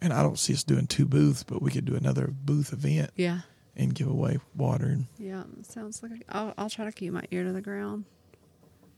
And 0.01 0.11
I 0.11 0.23
don't 0.23 0.39
see 0.39 0.53
us 0.53 0.63
doing 0.63 0.87
two 0.87 1.05
booths, 1.05 1.43
but 1.43 1.61
we 1.61 1.69
could 1.71 1.85
do 1.85 1.95
another 1.95 2.27
booth 2.27 2.73
event 2.73 3.11
Yeah. 3.15 3.41
and 3.75 3.93
give 3.93 4.07
away 4.07 4.39
water. 4.55 4.85
And 4.85 5.05
Yeah. 5.19 5.43
Sounds 5.61 6.01
like 6.01 6.11
a, 6.13 6.35
I'll, 6.35 6.53
I'll 6.57 6.69
try 6.69 6.85
to 6.85 6.91
keep 6.91 7.13
my 7.13 7.23
ear 7.31 7.43
to 7.43 7.51
the 7.51 7.61
ground 7.61 8.05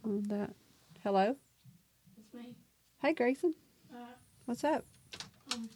on 0.06 0.24
that. 0.30 0.54
Hello. 1.04 1.36
It's 2.18 2.34
me. 2.34 2.56
Hey, 3.02 3.14
Grayson. 3.14 3.54
Uh, 3.94 3.98
What's 4.46 4.64
up? 4.64 4.86
um, 5.54 5.70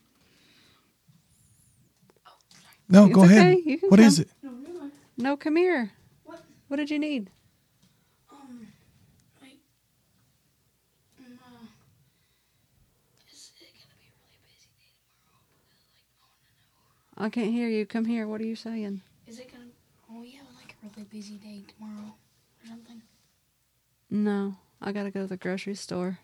no, 2.90 3.06
It's 3.06 3.14
go 3.16 3.24
okay. 3.24 3.38
ahead. 3.40 3.58
You 3.66 3.78
can 3.80 3.90
What 3.90 4.00
is 4.00 4.16
come. 4.16 4.22
it? 4.24 4.30
no, 4.44 4.52
really. 4.74 4.92
No, 5.18 5.36
come 5.36 5.58
here. 5.58 5.92
What? 6.24 6.42
What 6.70 6.78
did 6.78 6.90
you 6.90 7.00
need? 7.00 7.30
Um, 8.32 8.68
like, 9.42 9.60
um, 11.20 11.38
uh, 11.44 11.66
is 13.32 13.52
it 13.60 13.76
gonna 13.76 13.96
be 14.00 14.08
a 14.08 14.16
really 14.24 14.40
busy 14.48 14.72
day 14.80 14.92
tomorrow? 15.04 15.44
Because, 15.68 15.84
like, 15.92 16.08
I 16.08 16.28
wanna 16.32 16.48
know. 16.64 17.07
I 17.18 17.30
can't 17.30 17.52
hear 17.52 17.68
you. 17.68 17.86
Come 17.86 18.06
here. 18.06 18.28
What 18.28 18.42
are 18.42 18.46
you 18.46 18.56
saying? 18.56 19.02
Is 19.26 19.40
it 19.40 19.52
gonna? 19.52 19.66
Oh, 20.12 20.22
we 20.22 20.32
have 20.32 20.46
like 20.56 20.76
a 20.84 20.88
really 20.88 21.08
busy 21.12 21.36
day 21.36 21.64
tomorrow 21.76 22.14
or 22.64 22.68
something. 22.68 23.02
No, 24.10 24.56
I 24.82 24.92
gotta 24.92 25.12
go 25.12 25.22
to 25.22 25.28
the 25.28 25.38
grocery 25.38 25.76
store. 25.76 26.20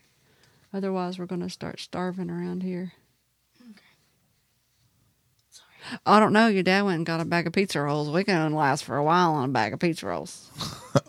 Otherwise, 0.73 1.17
we're 1.17 1.25
gonna 1.25 1.49
start 1.49 1.79
starving 1.79 2.29
around 2.29 2.61
here. 2.63 2.93
Okay. 3.61 3.81
Sorry. 5.49 5.99
I 6.05 6.19
don't 6.19 6.31
know. 6.33 6.47
Your 6.47 6.63
dad 6.63 6.83
went 6.83 6.97
and 6.97 7.05
got 7.05 7.19
a 7.21 7.25
bag 7.25 7.47
of 7.47 7.53
pizza 7.53 7.81
rolls. 7.81 8.09
We 8.09 8.23
can 8.23 8.39
only 8.39 8.57
last 8.57 8.83
for 8.83 8.95
a 8.95 9.03
while 9.03 9.33
on 9.33 9.49
a 9.49 9.51
bag 9.51 9.73
of 9.73 9.79
pizza 9.79 10.05
rolls. 10.05 10.49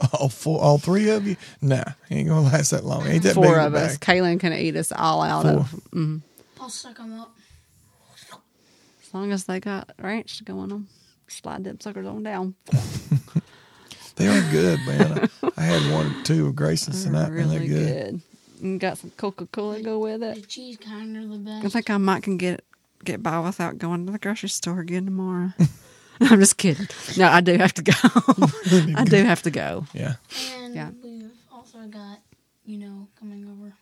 all 0.12 0.30
four, 0.30 0.60
all 0.62 0.78
three 0.78 1.10
of 1.10 1.26
you? 1.26 1.36
Nah, 1.60 1.84
ain't 2.10 2.28
gonna 2.28 2.40
last 2.42 2.70
that 2.70 2.84
long. 2.84 3.06
Ain't 3.06 3.22
that 3.24 3.34
big 3.34 3.44
Four 3.44 3.58
a 3.58 3.66
of 3.66 3.74
us. 3.74 3.98
Kaylin 3.98 4.40
can 4.40 4.54
eat 4.54 4.76
us 4.76 4.92
all 4.92 5.20
out 5.22 5.42
Four. 5.42 5.52
of. 5.52 5.80
Mm, 5.92 6.22
I'll 6.60 6.70
suck 6.70 6.96
them 6.96 7.20
up. 7.20 7.36
As 9.14 9.20
long 9.20 9.30
as 9.32 9.44
they 9.44 9.60
got 9.60 9.92
ranch 10.00 10.44
going 10.44 10.60
on. 10.62 10.68
them, 10.70 10.88
Slide 11.28 11.62
them 11.62 11.78
suckers 11.80 12.04
on 12.06 12.22
down. 12.24 12.54
They 14.16 14.28
are 14.28 14.50
good, 14.52 14.78
man. 14.86 15.28
I, 15.42 15.50
I 15.56 15.62
had 15.62 15.92
one 15.92 16.06
or 16.06 16.22
two 16.22 16.46
of 16.46 16.54
Grayson's 16.54 17.02
They're 17.02 17.12
tonight, 17.12 17.30
man. 17.32 17.48
They're 17.48 17.58
really 17.58 17.66
good. 17.68 18.20
good. 18.58 18.62
And 18.62 18.78
got 18.78 18.98
some 18.98 19.10
Coca 19.16 19.46
Cola 19.46 19.78
to 19.78 19.82
go 19.82 19.98
with 19.98 20.20
The 20.20 20.36
it. 20.36 20.46
cheese 20.48 20.76
kind 20.76 21.16
of 21.16 21.44
the 21.44 21.60
I 21.64 21.68
think 21.68 21.90
I 21.90 21.96
might 21.96 22.22
can 22.22 22.36
get 22.36 22.62
get 23.04 23.24
by 23.24 23.40
without 23.40 23.76
going 23.78 24.06
to 24.06 24.12
the 24.12 24.20
grocery 24.20 24.50
store 24.50 24.78
again 24.78 25.06
tomorrow. 25.06 25.52
I'm 26.20 26.38
just 26.38 26.58
kidding. 26.58 26.86
No, 27.16 27.26
I 27.26 27.40
do 27.40 27.56
have 27.56 27.74
to 27.74 27.82
go. 27.82 27.92
I 28.96 29.04
do 29.04 29.24
have 29.24 29.42
to 29.42 29.50
go. 29.50 29.84
Yeah. 29.92 30.14
And 30.58 30.74
Yeah. 30.76 30.90
we've 31.02 31.32
also 31.52 31.78
got, 31.88 32.20
you 32.64 32.78
know, 32.78 33.08
coming 33.18 33.44
over. 33.50 33.72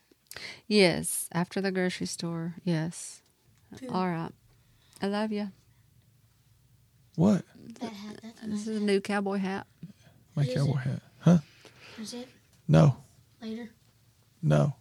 Yes, 0.66 1.28
after 1.32 1.60
the 1.60 1.70
grocery 1.70 2.06
store. 2.06 2.54
Yes. 2.64 3.20
Two. 3.76 3.88
All 3.90 4.08
right. 4.08 4.32
I 5.03 5.07
love 5.09 5.32
you. 5.32 5.48
What? 7.16 7.42
That 7.80 7.92
hat. 7.92 8.20
That's 8.22 8.40
This 8.42 8.50
nice. 8.50 8.66
is 8.68 8.76
a 8.80 8.84
new 8.84 9.00
cowboy 9.00 9.38
hat. 9.38 9.66
My 10.36 10.42
What 10.44 10.48
is 10.48 10.55
cowboy 10.55 10.72
it? 10.76 10.78
hat. 10.78 11.03
Huh? 11.20 11.38
Is 12.00 12.14
it 12.14 12.28
No. 12.68 12.96
later? 13.42 13.68
No. 14.42 14.74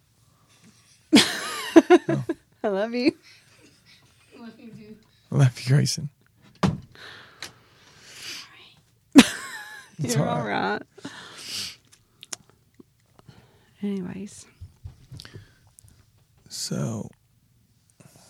I 1.14 2.68
love 2.68 2.94
you. 2.94 3.12
What 4.36 4.58
you 4.58 4.70
do? 4.72 4.96
I 5.30 5.36
love 5.36 5.60
you, 5.60 5.68
Grayson. 5.68 6.08
It's 9.98 10.16
You're 10.16 10.26
all 10.28 10.38
all 10.38 10.46
right. 10.46 10.80
Anyways, 13.82 14.46
So, 16.48 17.08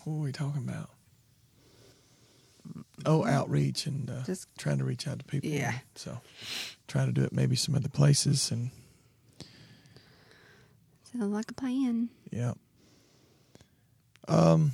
what 0.04 0.12
were 0.16 0.22
we 0.24 0.32
talking 0.32 0.62
about? 0.66 0.90
Oh, 3.06 3.24
outreach 3.26 3.86
and 3.86 4.08
uh, 4.10 4.22
Just- 4.24 4.46
trying 4.58 4.78
to 4.78 4.84
reach 4.84 5.06
out 5.08 5.18
to 5.18 5.24
people. 5.24 5.50
Yeah. 5.50 5.74
So, 5.94 6.20
trying 6.88 7.06
to 7.06 7.12
do 7.12 7.22
it 7.24 7.32
maybe 7.32 7.56
some 7.56 7.74
other 7.74 7.88
places 7.88 8.50
and 8.50 8.70
sounds 11.12 11.32
like 11.32 11.50
a 11.50 11.54
plan. 11.54 12.08
yeah. 12.30 12.54
Um. 14.28 14.72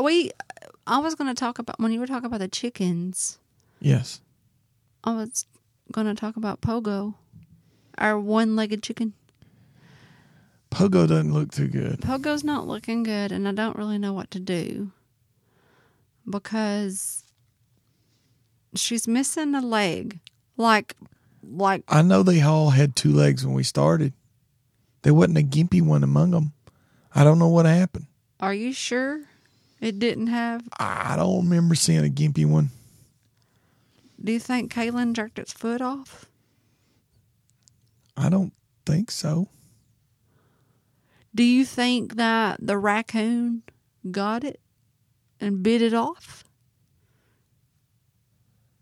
We, 0.00 0.30
I 0.86 0.98
was 0.98 1.14
going 1.14 1.28
to 1.34 1.38
talk 1.38 1.58
about 1.58 1.80
when 1.80 1.92
you 1.92 1.98
were 2.00 2.06
talking 2.06 2.26
about 2.26 2.40
the 2.40 2.48
chickens. 2.48 3.38
Yes. 3.80 4.20
I 5.02 5.14
was 5.14 5.44
going 5.92 6.06
to 6.06 6.14
talk 6.14 6.36
about 6.36 6.60
Pogo, 6.60 7.14
our 7.96 8.18
one-legged 8.18 8.82
chicken. 8.82 9.14
Pogo 10.70 11.08
doesn't 11.08 11.32
look 11.32 11.52
too 11.52 11.68
good. 11.68 12.00
Pogo's 12.00 12.44
not 12.44 12.66
looking 12.66 13.02
good, 13.02 13.32
and 13.32 13.48
I 13.48 13.52
don't 13.52 13.76
really 13.76 13.98
know 13.98 14.12
what 14.12 14.30
to 14.32 14.40
do 14.40 14.92
because 16.28 17.24
she's 18.74 19.08
missing 19.08 19.54
a 19.54 19.60
leg. 19.60 20.18
Like, 20.56 20.94
like 21.42 21.84
I 21.88 22.02
know 22.02 22.22
they 22.22 22.42
all 22.42 22.70
had 22.70 22.96
two 22.96 23.12
legs 23.12 23.46
when 23.46 23.54
we 23.54 23.62
started. 23.62 24.12
There 25.02 25.14
wasn't 25.14 25.38
a 25.38 25.42
gimpy 25.42 25.80
one 25.80 26.02
among 26.02 26.32
them. 26.32 26.52
I 27.14 27.24
don't 27.24 27.38
know 27.38 27.48
what 27.48 27.66
happened. 27.66 28.06
Are 28.40 28.54
you 28.54 28.72
sure 28.72 29.22
it 29.80 29.98
didn't 29.98 30.26
have? 30.28 30.68
I 30.78 31.16
don't 31.16 31.44
remember 31.44 31.74
seeing 31.74 32.04
a 32.04 32.10
gimpy 32.10 32.44
one. 32.44 32.70
Do 34.22 34.32
you 34.32 34.40
think 34.40 34.72
Kaylin 34.72 35.12
jerked 35.12 35.38
its 35.38 35.52
foot 35.52 35.80
off? 35.80 36.26
I 38.16 38.28
don't 38.28 38.52
think 38.84 39.10
so. 39.10 39.48
Do 41.34 41.42
you 41.44 41.64
think 41.64 42.16
that 42.16 42.58
the 42.60 42.78
raccoon 42.78 43.62
got 44.10 44.44
it 44.44 44.60
and 45.40 45.62
bit 45.62 45.82
it 45.82 45.94
off? 45.94 46.44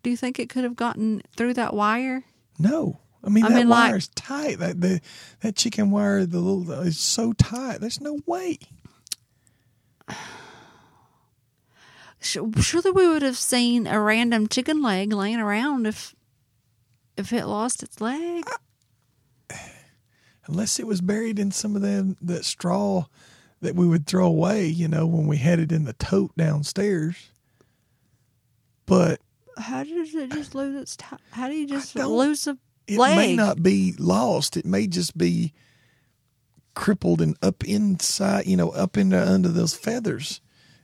Do 0.02 0.10
you 0.10 0.16
think 0.16 0.38
it 0.38 0.48
could 0.48 0.64
have 0.64 0.76
gotten 0.76 1.22
through 1.36 1.54
that 1.54 1.74
wire? 1.74 2.24
No. 2.58 3.00
I 3.24 3.28
mean, 3.28 3.44
I 3.44 3.48
that 3.48 3.54
mean, 3.56 3.68
like- 3.68 3.90
wire's 3.90 4.08
tight. 4.08 4.60
That 4.60 4.80
the 4.80 5.00
that 5.40 5.56
chicken 5.56 5.90
wire, 5.90 6.24
the 6.24 6.38
little 6.38 6.70
is 6.82 6.98
so 6.98 7.32
tight. 7.32 7.80
There's 7.80 8.00
no 8.00 8.20
way. 8.24 8.58
Surely 12.20 12.90
we 12.92 13.06
would 13.08 13.22
have 13.22 13.36
seen 13.36 13.86
a 13.86 14.00
random 14.00 14.46
chicken 14.48 14.80
leg 14.82 15.12
laying 15.12 15.38
around 15.40 15.86
if 15.86 16.14
if 17.16 17.32
it 17.32 17.46
lost 17.46 17.82
its 17.82 18.00
leg. 18.00 18.44
Unless 20.48 20.78
it 20.78 20.86
was 20.86 21.00
buried 21.00 21.38
in 21.38 21.50
some 21.50 21.74
of 21.76 21.82
them 21.82 22.16
that 22.22 22.44
straw 22.44 23.06
that 23.60 23.74
we 23.74 23.86
would 23.86 24.06
throw 24.06 24.26
away, 24.26 24.66
you 24.66 24.86
know, 24.88 25.06
when 25.06 25.26
we 25.26 25.38
had 25.38 25.58
it 25.58 25.72
in 25.72 25.84
the 25.84 25.92
tote 25.94 26.36
downstairs. 26.36 27.30
But 28.84 29.20
How 29.58 29.82
does 29.82 30.14
it 30.14 30.30
just 30.30 30.54
lose 30.54 30.80
its? 30.80 30.96
T- 30.96 31.04
how 31.30 31.48
do 31.48 31.54
you 31.54 31.66
just 31.66 31.96
lose 31.96 32.46
a 32.46 32.56
it 32.86 32.98
leg? 32.98 33.16
may 33.16 33.36
not 33.36 33.62
be 33.62 33.94
lost. 33.98 34.56
It 34.56 34.64
may 34.64 34.86
just 34.86 35.16
be 35.18 35.52
crippled 36.74 37.20
and 37.20 37.36
up 37.42 37.64
inside, 37.64 38.46
you 38.46 38.56
know, 38.56 38.70
up 38.70 38.96
into 38.96 39.20
under 39.20 39.48
those 39.48 39.74
feathers. 39.74 40.40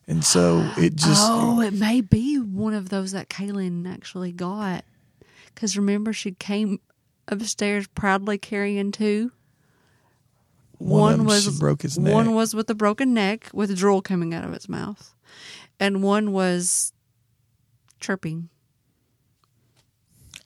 And 0.08 0.24
so 0.24 0.68
it 0.76 0.96
just 0.96 1.22
oh, 1.24 1.60
it 1.60 1.74
may 1.74 2.00
be 2.00 2.38
one 2.38 2.74
of 2.74 2.88
those 2.88 3.12
that 3.12 3.28
Kaylin 3.28 3.88
actually 3.88 4.32
got. 4.32 4.84
Because 5.54 5.76
remember, 5.76 6.12
she 6.12 6.32
came 6.32 6.80
upstairs 7.28 7.86
proudly 7.88 8.38
carrying 8.38 8.90
two. 8.90 9.30
One, 10.82 11.24
was 11.24 11.58
broke 11.58 11.84
its 11.84 11.98
neck. 11.98 12.12
One 12.12 12.34
was 12.34 12.54
with 12.54 12.68
a 12.70 12.74
broken 12.74 13.14
neck 13.14 13.48
with 13.52 13.76
drool 13.76 14.02
coming 14.02 14.34
out 14.34 14.44
of 14.44 14.52
its 14.52 14.68
mouth, 14.68 15.14
and 15.78 16.02
one 16.02 16.32
was 16.32 16.92
chirping. 18.00 18.48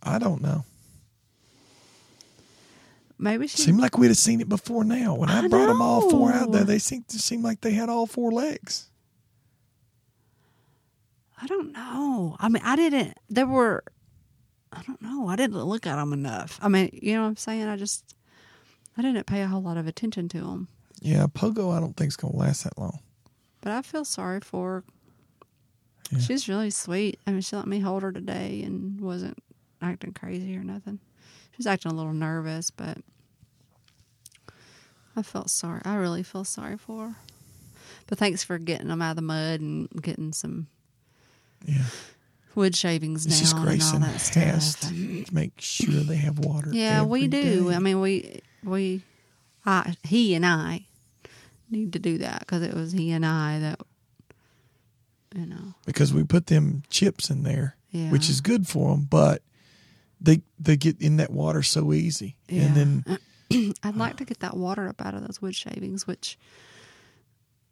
I 0.03 0.19
don't 0.19 0.43
know. 0.43 0.65
Maybe 3.19 3.47
she. 3.47 3.63
Seemed 3.63 3.81
like 3.81 3.97
we'd 3.97 4.09
have 4.09 4.19
seen 4.19 4.41
it 4.41 4.49
before 4.49 4.85
now. 4.85 5.15
When 5.15 5.31
I, 5.31 5.45
I 5.45 5.49
brought 5.49 5.67
them 5.67 5.81
all 5.81 6.11
four 6.11 6.33
out 6.33 6.53
there, 6.53 6.65
they 6.65 6.79
seemed 6.79 7.09
to 7.09 7.19
seem 7.19 7.43
like 7.43 7.61
they 7.63 7.73
had 7.73 7.89
all 7.89 8.07
four 8.07 8.31
legs. 8.31 8.89
I 11.41 11.47
don't 11.47 11.73
know. 11.73 12.37
I 12.39 12.49
mean, 12.49 12.63
I 12.65 12.77
didn't. 12.77 13.17
There 13.29 13.47
were. 13.47 13.85
I 14.73 14.83
don't 14.83 15.01
know. 15.01 15.29
I 15.29 15.37
didn't 15.37 15.63
look 15.63 15.87
at 15.87 15.97
them 15.97 16.13
enough. 16.13 16.59
I 16.63 16.69
mean, 16.69 16.91
you 16.93 17.15
know 17.15 17.23
what 17.23 17.29
I'm 17.29 17.37
saying? 17.37 17.69
I 17.69 17.77
just. 17.77 18.16
I 18.97 19.03
didn't 19.03 19.27
pay 19.27 19.43
a 19.43 19.47
whole 19.47 19.63
lot 19.63 19.77
of 19.77 19.87
attention 19.87 20.29
to 20.31 20.41
them. 20.41 20.69
Yeah, 21.01 21.27
Pogo, 21.27 21.77
I 21.77 21.81
don't 21.81 21.97
think 21.97 22.09
is 22.09 22.17
going 22.17 22.33
to 22.33 22.39
last 22.39 22.65
that 22.65 22.79
long. 22.79 22.99
But 23.61 23.73
I 23.73 23.83
feel 23.83 24.05
sorry 24.05 24.41
for 24.41 24.67
her. 24.73 24.85
Yeah. 26.11 26.19
She's 26.21 26.49
really 26.49 26.71
sweet. 26.71 27.19
I 27.27 27.33
mean, 27.33 27.41
she 27.41 27.57
let 27.57 27.67
me 27.67 27.81
hold 27.81 28.03
her 28.03 28.13
today 28.13 28.63
and 28.65 29.01
wasn't 29.01 29.39
acting 29.83 30.13
crazy 30.13 30.57
or 30.57 30.63
nothing. 30.63 31.01
She 31.51 31.57
was 31.59 31.67
acting 31.67 31.91
a 31.91 31.95
little 31.95 32.13
nervous, 32.13 32.71
but 32.71 32.99
I 35.17 35.23
felt 35.23 35.51
sorry. 35.51 35.81
I 35.85 35.97
really 35.97 36.23
feel 36.23 36.45
sorry 36.45 36.77
for 36.77 37.09
her. 37.09 37.15
But 38.07 38.19
thanks 38.19 38.45
for 38.45 38.59
getting 38.59 38.89
them 38.89 39.03
out 39.03 39.11
of 39.11 39.17
the 39.17 39.23
mud 39.23 39.61
and 39.61 39.89
getting 40.01 40.33
some 40.33 40.69
Yeah, 41.65 41.85
wood 42.55 42.77
shavings 42.77 43.27
it's 43.27 43.35
down 43.35 43.41
just 43.41 43.53
and 43.53 43.61
all 43.61 43.67
Grayson 43.67 44.01
that 44.03 44.09
has 44.45 44.71
stuff. 44.73 44.91
to 44.91 45.25
make 45.35 45.61
sure 45.61 46.01
they 46.03 46.17
have 46.17 46.39
water. 46.39 46.71
Yeah, 46.73 47.03
we 47.03 47.27
do. 47.27 47.69
day. 47.71 47.75
I 47.75 47.79
mean, 47.81 48.01
we 48.01 48.41
we, 48.65 49.03
I 49.65 49.97
he 50.05 50.35
and 50.35 50.45
I 50.47 50.87
need 51.71 51.93
to 51.95 51.99
do 51.99 52.19
that 52.19 52.41
because 52.41 52.63
it 52.63 52.75
was 52.75 52.93
he 52.93 53.11
and 53.13 53.25
I 53.27 53.59
that, 53.61 53.81
you 55.35 55.47
know, 55.47 55.75
because 55.85 56.13
we 56.15 56.25
put 56.25 56.47
them 56.47 56.83
chips 56.91 57.31
in 57.31 57.43
there, 57.43 57.77
Yeah. 57.91 58.11
which 58.11 58.29
is 58.31 58.41
good 58.41 58.67
for 58.69 58.91
them, 58.93 59.07
but 59.11 59.43
they 60.21 60.43
they 60.59 60.77
get 60.77 61.01
in 61.01 61.17
that 61.17 61.31
water 61.31 61.63
so 61.63 61.93
easy, 61.93 62.37
Yeah. 62.49 62.63
and 62.63 62.75
then 62.77 63.19
I'd 63.83 63.97
like 63.97 64.17
to 64.19 64.25
get 64.25 64.41
that 64.41 64.57
water 64.57 64.89
up 64.89 65.05
out 65.05 65.15
of 65.15 65.27
those 65.27 65.41
wood 65.43 65.55
shavings, 65.55 66.07
which 66.07 66.39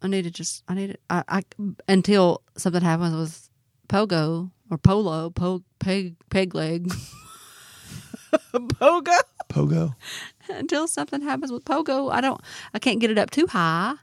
I 0.01 0.07
need 0.07 0.23
to 0.23 0.31
just 0.31 0.63
I 0.67 0.73
need 0.75 0.89
it. 0.91 1.01
I, 1.09 1.23
I 1.27 1.43
until 1.87 2.41
something 2.57 2.81
happens 2.81 3.15
with 3.15 3.49
Pogo 3.87 4.51
or 4.69 4.77
Polo, 4.77 5.29
po, 5.29 5.63
peg 5.79 6.15
peg 6.29 6.53
leg, 6.55 6.91
Pogo. 8.53 9.17
pogo. 9.49 9.95
Until 10.49 10.87
something 10.87 11.21
happens 11.21 11.51
with 11.51 11.65
Pogo, 11.65 12.11
I 12.11 12.21
don't. 12.21 12.41
I 12.73 12.79
can't 12.79 12.99
get 12.99 13.11
it 13.11 13.17
up 13.17 13.31
too 13.31 13.47
high 13.47 13.95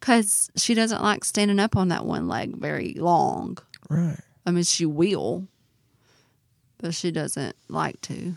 because 0.00 0.50
she 0.56 0.74
doesn't 0.74 1.02
like 1.02 1.24
standing 1.24 1.58
up 1.58 1.76
on 1.76 1.88
that 1.88 2.04
one 2.04 2.28
leg 2.28 2.56
very 2.56 2.94
long. 2.94 3.58
Right. 3.88 4.18
I 4.44 4.50
mean, 4.50 4.64
she 4.64 4.86
will, 4.86 5.48
but 6.78 6.94
she 6.94 7.10
doesn't 7.10 7.56
like 7.68 8.00
to. 8.02 8.36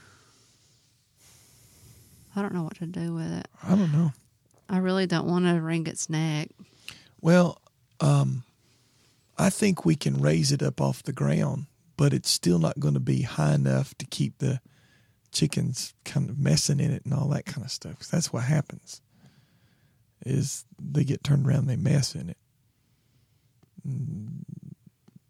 I 2.35 2.41
don't 2.41 2.53
know 2.53 2.63
what 2.63 2.77
to 2.77 2.85
do 2.85 3.13
with 3.13 3.31
it. 3.31 3.47
I 3.63 3.75
don't 3.75 3.91
know. 3.91 4.11
I 4.69 4.77
really 4.77 5.07
don't 5.07 5.27
want 5.27 5.45
to 5.45 5.61
wring 5.61 5.87
its 5.87 6.09
neck. 6.09 6.49
Well, 7.21 7.59
um, 7.99 8.43
I 9.37 9.49
think 9.49 9.83
we 9.83 9.95
can 9.95 10.21
raise 10.21 10.51
it 10.51 10.61
up 10.61 10.79
off 10.79 11.03
the 11.03 11.11
ground, 11.11 11.65
but 11.97 12.13
it's 12.13 12.29
still 12.29 12.59
not 12.59 12.79
going 12.79 12.93
to 12.93 12.99
be 12.99 13.23
high 13.23 13.55
enough 13.55 13.95
to 13.95 14.05
keep 14.05 14.37
the 14.37 14.61
chickens 15.31 15.93
kind 16.05 16.29
of 16.29 16.37
messing 16.39 16.79
in 16.79 16.91
it 16.91 17.03
and 17.05 17.13
all 17.13 17.27
that 17.29 17.45
kind 17.45 17.63
of 17.65 17.71
stuff. 17.71 17.97
'Cause 17.99 18.09
that's 18.09 18.33
what 18.33 18.43
happens. 18.43 19.01
Is 20.25 20.65
they 20.81 21.03
get 21.03 21.23
turned 21.23 21.45
around, 21.47 21.67
they 21.67 21.75
mess 21.77 22.15
in 22.15 22.29
it. 22.29 22.37
Mm, 23.87 24.43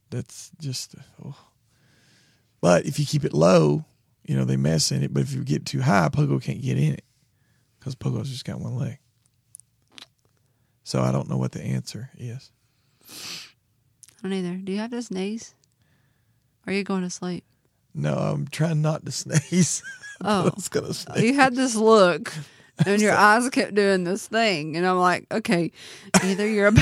That's 0.10 0.50
just. 0.60 0.96
Oh. 1.24 1.38
But 2.62 2.86
if 2.86 3.00
you 3.00 3.06
keep 3.06 3.24
it 3.24 3.34
low, 3.34 3.86
you 4.24 4.36
know 4.36 4.44
they 4.46 4.58
mess 4.58 4.92
in 4.92 5.04
it. 5.04 5.14
But 5.14 5.22
if 5.24 5.34
you 5.34 5.44
get 5.44 5.66
too 5.66 5.82
high, 5.82 6.10
Pogo 6.10 6.42
can't 6.42 6.62
get 6.62 6.78
in 6.78 6.94
it 6.94 7.04
because 7.80 7.96
Pogo's 7.96 8.30
just 8.32 8.46
got 8.46 8.60
one 8.60 8.76
leg. 8.76 8.98
So 10.84 11.02
I 11.04 11.12
don't 11.12 11.30
know 11.30 11.38
what 11.38 11.52
the 11.52 11.62
answer 11.62 12.10
is. 12.18 12.52
I 13.08 14.24
don't 14.24 14.34
either. 14.34 14.56
Do 14.58 14.72
you 14.72 14.80
have 14.80 14.90
to 14.92 15.02
sneeze? 15.04 15.54
Or 16.66 16.72
are 16.72 16.76
you 16.76 16.84
going 16.84 17.04
to 17.04 17.10
sleep? 17.12 17.44
No, 18.02 18.16
I'm 18.18 18.48
trying 18.48 18.82
not 18.82 19.06
to 19.06 19.12
sneeze. 19.22 19.84
Oh. 20.22 20.48
I 20.48 20.52
was 20.54 20.68
gonna 20.68 20.94
sneeze. 20.94 21.24
You 21.24 21.34
had 21.34 21.56
this 21.56 21.76
look, 21.78 22.34
and 22.86 23.02
your 23.02 23.14
eyes 23.18 23.50
kept 23.52 23.74
doing 23.74 24.04
this 24.04 24.28
thing, 24.28 24.76
and 24.76 24.86
I'm 24.86 24.98
like, 25.00 25.26
okay, 25.32 25.72
either 26.26 26.46
you're 26.46 26.74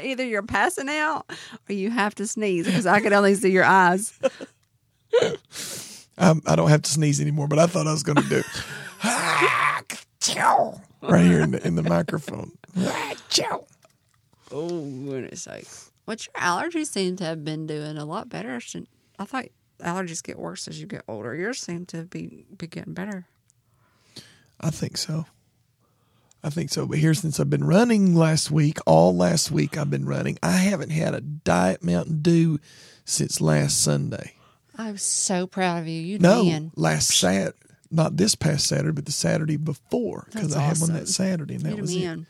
either 0.00 0.24
you're 0.24 0.44
passing 0.44 0.88
out 0.88 1.26
or 1.68 1.72
you 1.72 1.90
have 1.90 2.14
to 2.14 2.26
sneeze 2.28 2.66
because 2.66 2.86
I 2.86 3.00
could 3.00 3.12
only 3.12 3.34
see 3.34 3.50
your 3.50 3.64
eyes. 3.64 4.16
I'm, 6.16 6.40
I 6.46 6.54
don't 6.54 6.68
have 6.68 6.82
to 6.82 6.90
sneeze 6.92 7.20
anymore, 7.20 7.48
but 7.48 7.58
I 7.58 7.66
thought 7.66 7.88
I 7.88 7.92
was 7.92 8.04
gonna 8.04 8.22
do 8.22 8.44
right 11.02 11.24
here 11.24 11.40
in 11.40 11.50
the 11.50 11.66
in 11.66 11.74
the 11.74 11.82
microphone. 11.82 12.52
Oh 14.52 14.84
goodness 15.04 15.42
sake! 15.42 15.66
What 16.04 16.26
your 16.26 16.32
allergies 16.34 16.86
seem 16.86 17.16
to 17.16 17.24
have 17.24 17.44
been 17.44 17.66
doing 17.66 17.96
a 17.96 18.04
lot 18.04 18.28
better. 18.28 18.60
since- 18.60 18.86
I 19.18 19.24
thought 19.24 19.46
allergies 19.82 20.22
get 20.22 20.38
worse 20.38 20.68
as 20.68 20.80
you 20.80 20.86
get 20.86 21.02
older. 21.08 21.34
Yours 21.34 21.60
seem 21.60 21.86
to 21.86 22.04
be 22.04 22.44
be 22.56 22.66
getting 22.66 22.94
better. 22.94 23.26
I 24.60 24.70
think 24.70 24.96
so. 24.96 25.26
I 26.44 26.50
think 26.50 26.70
so. 26.70 26.86
But 26.86 26.98
here, 26.98 27.14
since 27.14 27.38
I've 27.38 27.50
been 27.50 27.64
running 27.64 28.14
last 28.16 28.50
week, 28.50 28.78
all 28.86 29.16
last 29.16 29.50
week 29.50 29.76
I've 29.76 29.90
been 29.90 30.06
running. 30.06 30.38
I 30.42 30.52
haven't 30.52 30.90
had 30.90 31.14
a 31.14 31.20
diet 31.20 31.82
Mountain 31.84 32.22
Dew 32.22 32.58
since 33.04 33.40
last 33.40 33.82
Sunday. 33.82 34.34
I'm 34.76 34.96
so 34.96 35.46
proud 35.46 35.78
of 35.82 35.88
you. 35.88 36.00
You 36.00 36.18
No, 36.18 36.44
man. 36.44 36.72
last 36.74 37.08
Sat, 37.16 37.54
not 37.90 38.16
this 38.16 38.34
past 38.34 38.66
Saturday, 38.66 38.92
but 38.92 39.06
the 39.06 39.12
Saturday 39.12 39.56
before, 39.56 40.26
because 40.32 40.54
That's 40.54 40.56
I 40.56 40.62
had 40.62 40.78
one 40.78 40.92
that 40.94 41.08
Saturday, 41.08 41.54
and 41.54 41.64
that 41.64 41.76
You 41.76 41.82
was 41.82 41.94
it. 41.94 42.20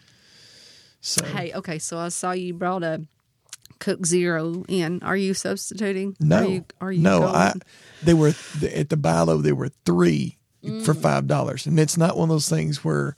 So 1.00 1.24
Hey, 1.24 1.52
okay, 1.54 1.78
so 1.78 1.98
I 1.98 2.08
saw 2.08 2.32
you 2.32 2.52
brought 2.54 2.82
a 2.82 3.02
Coke 3.82 4.06
Zero 4.06 4.64
in. 4.68 5.02
Are 5.02 5.16
you 5.16 5.34
substituting? 5.34 6.16
no, 6.20 6.38
Are 6.38 6.44
you, 6.48 6.64
are 6.80 6.92
you 6.92 7.02
no, 7.02 7.20
going? 7.20 7.34
I 7.34 7.52
they 8.02 8.14
were 8.14 8.32
at 8.72 8.88
the 8.88 8.96
Bi-Lo. 8.96 9.38
There 9.38 9.54
were 9.54 9.70
three 9.84 10.38
Mm. 10.64 10.84
for 10.84 10.94
five 10.94 11.26
dollars, 11.26 11.66
and 11.66 11.78
it's 11.80 11.96
not 11.96 12.16
one 12.16 12.28
of 12.30 12.34
those 12.34 12.48
things 12.48 12.84
where 12.84 13.16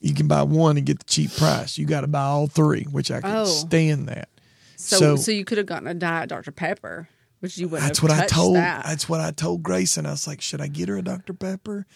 you 0.00 0.14
can 0.14 0.26
buy 0.26 0.42
one 0.42 0.78
and 0.78 0.86
get 0.86 0.98
the 1.00 1.04
cheap 1.04 1.30
price. 1.36 1.76
You 1.76 1.84
got 1.84 2.00
to 2.00 2.06
buy 2.06 2.22
all 2.22 2.46
three, 2.46 2.84
which 2.84 3.10
I 3.10 3.20
can 3.20 3.36
Oh. 3.36 3.44
stand 3.44 4.08
that. 4.08 4.30
so, 4.76 4.96
so- 4.98 5.16
so 5.16 5.30
you 5.32 5.44
could 5.44 5.58
have 5.58 5.66
gotten 5.66 5.86
a 5.86 5.92
diet 5.92 6.30
Dr 6.30 6.52
Pepper, 6.52 7.08
which 7.40 7.58
you 7.58 7.68
wouldn't 7.68 7.86
That's 7.88 7.98
have 7.98 8.08
what 8.10 8.18
I 8.18 8.26
told. 8.26 8.56
that. 8.56 8.86
That's 8.86 9.06
what 9.06 9.20
I 9.20 9.32
told 9.32 9.62
Grayson. 9.62 10.06
I 10.06 10.12
was 10.12 10.26
like, 10.26 10.40
should 10.40 10.62
I 10.62 10.68
get 10.68 10.88
her 10.88 10.96
a 10.96 11.02
Dr 11.02 11.34
Pepper? 11.34 11.86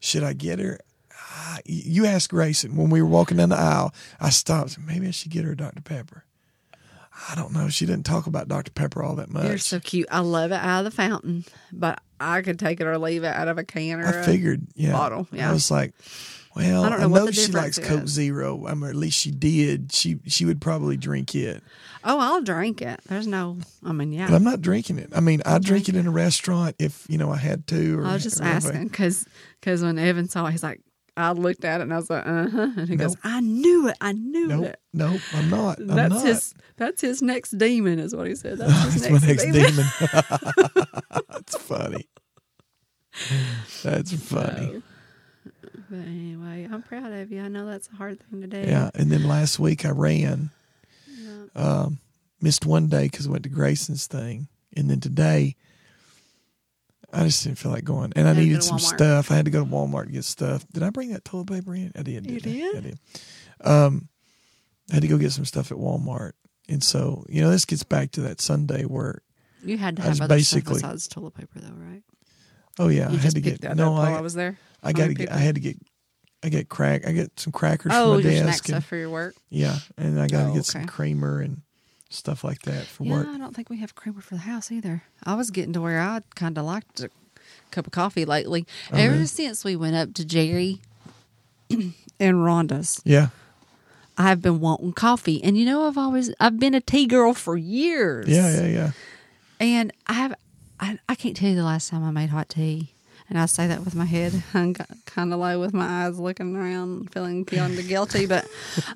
Should 0.00 0.24
I 0.24 0.32
get 0.32 0.58
her? 0.58 0.80
Ah, 1.30 1.58
you 1.64 2.04
asked 2.04 2.30
Grayson 2.30 2.74
when 2.76 2.90
we 2.90 3.00
were 3.00 3.08
walking 3.08 3.36
down 3.36 3.50
the 3.50 3.56
aisle. 3.56 3.94
I 4.20 4.30
stopped. 4.30 4.78
Maybe 4.84 5.06
I 5.06 5.10
should 5.12 5.30
get 5.30 5.44
her 5.44 5.52
a 5.52 5.56
Dr 5.56 5.80
Pepper. 5.82 6.24
I 7.30 7.34
don't 7.34 7.52
know. 7.52 7.68
She 7.68 7.84
didn't 7.86 8.06
talk 8.06 8.26
about 8.26 8.48
Dr 8.48 8.70
Pepper 8.72 9.02
all 9.02 9.16
that 9.16 9.30
much. 9.30 9.46
You're 9.46 9.58
so 9.58 9.80
cute. 9.80 10.08
I 10.10 10.20
love 10.20 10.52
it 10.52 10.56
out 10.60 10.80
of 10.80 10.84
the 10.84 10.90
fountain, 10.90 11.44
but 11.72 12.00
I 12.20 12.42
could 12.42 12.58
take 12.58 12.80
it 12.80 12.86
or 12.86 12.96
leave 12.98 13.24
it 13.24 13.34
out 13.34 13.48
of 13.48 13.58
a 13.58 13.64
can 13.64 14.00
or 14.00 14.06
I 14.06 14.10
a- 14.10 14.24
figured, 14.24 14.66
yeah. 14.74 14.92
bottle, 14.92 15.26
yeah. 15.32 15.50
I 15.50 15.52
was 15.52 15.70
like, 15.70 15.94
well, 16.54 16.82
I 16.82 16.86
I, 16.86 16.90
don't 16.90 17.00
know 17.00 17.08
know, 17.08 17.24
what 17.24 17.26
the 17.26 17.32
she 17.32 17.52
likes 17.52 17.78
Coke. 17.78 18.06
Zero. 18.08 18.66
I 18.66 18.74
mean, 18.74 18.84
or 18.84 18.88
at 18.90 18.94
least 18.96 19.18
she 19.18 19.30
did. 19.30 19.92
She 19.92 20.18
she 20.26 20.44
would 20.44 20.60
probably 20.60 20.96
drink 20.96 21.34
it, 21.34 21.62
Oh, 22.04 22.18
I'll 22.20 22.42
drink 22.42 22.80
it. 22.82 23.00
There's 23.08 23.26
no. 23.26 23.58
I 23.84 23.92
mean, 23.92 24.12
yeah. 24.12 24.28
but. 24.28 24.34
I'm 24.36 24.44
not 24.44 24.60
drinking 24.62 24.98
it. 24.98 25.10
I 25.14 25.20
mean, 25.20 25.42
I 25.44 25.58
drink 25.58 25.88
it 25.88 25.96
in 25.96 26.06
a 26.06 26.10
restaurant 26.10 26.76
if 26.78 27.04
you 27.08 27.18
know 27.18 27.30
I 27.30 27.36
had 27.36 27.66
to. 27.68 28.00
Or 28.00 28.06
I 28.06 28.14
was 28.14 28.22
just 28.22 28.40
I- 28.42 28.48
asking 28.48 28.88
because 28.88 29.26
when 29.64 29.98
Evan 29.98 30.28
saw, 30.28 30.46
it, 30.46 30.52
he's 30.52 30.62
like, 30.62 30.80
I 31.18 31.32
looked 31.32 31.64
at 31.64 31.80
it 31.80 31.84
and 31.84 31.92
I 31.92 31.96
was 31.96 32.08
like, 32.08 32.26
uh 32.26 32.48
huh, 32.48 32.68
and 32.76 32.88
he 32.88 32.96
goes, 32.96 33.16
I 33.24 33.40
knew 33.40 33.88
it. 33.88 33.96
I 34.00 34.12
knew 34.12 34.46
Nope, 34.48 34.64
it. 34.66 34.80
nope, 34.94 35.20
I'm 35.34 35.50
not. 35.50 35.78
I'm 35.80 35.86
That's 35.88 36.14
not. 36.14 36.24
his. 36.26 36.54
That's 36.76 37.00
his 37.00 37.20
next 37.22 37.58
demon, 37.58 37.98
is 37.98 38.14
what 38.14 38.26
he 38.28 38.34
said. 38.36 38.58
That's 38.58 38.84
his 38.94 39.02
That's 39.02 39.22
my 39.22 39.28
next, 39.28 39.44
next 39.44 39.52
demon. 39.52 39.86
demon. 39.98 40.86
That's 41.30 41.56
funny. 41.58 42.08
That's 43.82 44.12
funny. 44.12 44.82
But 45.90 45.98
anyway, 46.00 46.68
I'm 46.70 46.82
proud 46.82 47.12
of 47.12 47.32
you. 47.32 47.40
I 47.42 47.48
know 47.48 47.64
that's 47.66 47.88
a 47.92 47.96
hard 47.96 48.20
thing 48.20 48.42
to 48.42 48.46
do. 48.46 48.58
Yeah. 48.68 48.90
And 48.94 49.10
then 49.10 49.26
last 49.26 49.58
week 49.58 49.84
I 49.86 49.90
ran, 49.90 50.50
um, 51.56 51.98
missed 52.42 52.66
one 52.66 52.88
day 52.88 53.04
because 53.04 53.26
I 53.26 53.30
went 53.30 53.44
to 53.44 53.48
Grayson's 53.48 54.06
thing. 54.06 54.48
And 54.76 54.90
then 54.90 55.00
today, 55.00 55.56
I 57.12 57.24
just 57.24 57.42
didn't 57.44 57.58
feel 57.58 57.72
like 57.72 57.84
going. 57.84 58.12
And 58.16 58.26
I 58.28 58.34
Had 58.34 58.36
to 58.36 58.40
go 58.42 58.44
needed 58.46 58.60
to 58.60 58.66
some 58.66 58.76
Walmart. 58.78 58.96
stuff. 58.96 59.30
I 59.30 59.36
had 59.36 59.44
to 59.46 59.50
go 59.50 59.64
to 59.64 59.70
Walmart 59.70 60.06
to 60.06 60.12
get 60.12 60.24
stuff. 60.24 60.66
Did 60.72 60.82
I 60.82 60.90
bring 60.90 61.10
that 61.12 61.24
toilet 61.24 61.46
paper 61.48 61.74
in? 61.74 61.92
I 61.96 62.02
did. 62.02 62.30
You 62.30 62.38
didn't 62.40 62.52
I? 62.52 62.72
did? 62.72 62.76
I 62.76 62.80
did. 62.80 62.98
Um, 63.66 64.08
I 64.90 64.94
had 64.94 65.02
to 65.02 65.08
go 65.08 65.16
get 65.18 65.32
some 65.32 65.44
stuff 65.46 65.72
at 65.72 65.78
Walmart. 65.78 66.32
And 66.68 66.82
so, 66.84 67.24
you 67.28 67.40
know, 67.40 67.50
this 67.50 67.64
gets 67.64 67.82
back 67.82 68.10
to 68.12 68.20
that 68.22 68.40
Sunday 68.42 68.82
where, 68.82 69.22
You 69.64 69.78
had 69.78 69.96
to 69.96 70.02
I 70.02 70.04
have 70.04 70.12
was 70.12 70.20
other 70.20 70.34
basically- 70.36 70.78
stuff 70.78 70.90
besides 70.90 71.08
toilet 71.08 71.34
paper, 71.34 71.60
though, 71.60 71.72
right? 71.74 72.02
oh, 72.78 72.88
yeah, 72.88 73.08
You 73.08 73.16
I 73.18 73.20
had 73.20 73.20
just 73.22 73.36
to 73.36 73.42
picked 73.42 73.60
get, 73.62 73.68
that 73.70 73.76
no, 73.76 73.86
up 73.94 73.98
while 74.00 74.14
I, 74.14 74.18
I, 74.18 74.20
was 74.20 74.34
there. 74.34 74.58
I 74.82 74.92
got 74.92 75.06
to 75.06 75.14
get, 75.14 75.32
I 75.32 75.38
had 75.38 75.54
to 75.54 75.60
get, 75.62 75.76
I 76.44 76.50
get 76.50 76.68
crack, 76.68 77.06
I 77.06 77.12
get 77.12 77.40
some 77.40 77.52
crackers 77.52 77.90
Oh, 77.94 78.18
for 78.18 78.22
my 78.22 78.30
your 78.30 78.42
snack 78.42 78.46
desk. 78.52 78.68
and- 78.68 78.74
stuff 78.74 78.84
for 78.84 78.96
your 78.96 79.10
work. 79.10 79.34
Yeah, 79.48 79.78
and 79.96 80.20
I 80.20 80.28
got 80.28 80.44
to 80.44 80.50
Oh, 80.50 80.54
get 80.54 80.64
some 80.66 80.82
okay. 80.82 80.88
creamer 80.88 81.40
and 81.40 81.62
stuff 82.08 82.42
like 82.44 82.62
that 82.62 82.84
for 82.86 83.04
Yeah, 83.04 83.12
work. 83.12 83.26
I 83.28 83.38
don't 83.38 83.54
think 83.54 83.68
we 83.70 83.78
have 83.80 83.94
creamer 83.94 84.20
for 84.20 84.34
the 84.34 84.40
house 84.42 84.70
either. 84.72 85.02
I 85.24 85.34
was 85.34 85.50
getting 85.50 85.72
to 85.74 85.80
where 85.80 86.00
I 86.00 86.22
kind 86.34 86.56
of 86.58 86.64
liked 86.64 87.00
a 87.00 87.10
cup 87.70 87.86
of 87.86 87.92
coffee 87.92 88.24
lately. 88.24 88.66
Oh, 88.92 88.96
Ever 88.96 89.26
since 89.26 89.64
we 89.64 89.76
went 89.76 89.96
up 89.96 90.14
to 90.14 90.24
Jerry 90.24 90.80
and 91.70 91.92
Rhonda's, 92.20 93.00
Yeah, 93.04 93.28
I've 94.16 94.42
been 94.42 94.60
wanting 94.60 94.92
coffee. 94.94 95.42
And 95.42 95.56
you 95.56 95.64
know, 95.66 95.86
I've 95.86 95.98
always 95.98 96.32
I've 96.40 96.58
been 96.58 96.74
a 96.74 96.80
tea 96.80 97.06
girl 97.06 97.34
for 97.34 97.56
years. 97.56 98.28
yeah, 98.28 98.62
yeah, 98.62 98.66
yeah. 98.66 98.90
And 99.60 99.92
I 100.06 100.12
have 100.14 100.34
I, 100.80 100.98
I 101.08 101.14
can't 101.14 101.36
tell 101.36 101.50
you 101.50 101.56
the 101.56 101.64
last 101.64 101.90
time 101.90 102.04
I 102.04 102.10
made 102.10 102.30
hot 102.30 102.48
tea. 102.48 102.92
And 103.28 103.38
I 103.38 103.46
say 103.46 103.66
that 103.66 103.84
with 103.84 103.94
my 103.94 104.06
head 104.06 104.32
hung 104.52 104.74
kind 105.04 105.32
of 105.34 105.38
low 105.38 105.60
with 105.60 105.74
my 105.74 106.06
eyes 106.06 106.18
looking 106.18 106.56
around, 106.56 107.12
feeling 107.12 107.44
kind 107.44 107.78
of 107.78 107.86
guilty. 107.86 108.24
But 108.26 108.46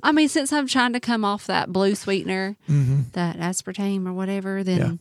I 0.03 0.13
mean, 0.13 0.29
since 0.29 0.53
I'm 0.53 0.67
trying 0.67 0.95
to 0.95 1.01
come 1.01 1.25
off 1.25 1.47
that 1.47 1.71
blue 1.73 1.95
sweetener, 1.95 2.57
that 3.13 3.37
aspartame 3.37 4.07
or 4.07 4.13
whatever, 4.13 4.65
then 4.65 5.01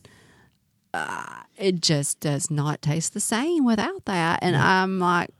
uh, 0.92 1.42
it 1.56 1.80
just 1.80 2.20
does 2.20 2.50
not 2.50 2.82
taste 2.82 3.14
the 3.14 3.20
same 3.20 3.64
without 3.64 4.04
that. 4.04 4.40
And 4.42 4.54
I'm 4.54 4.98
like, 4.98 5.30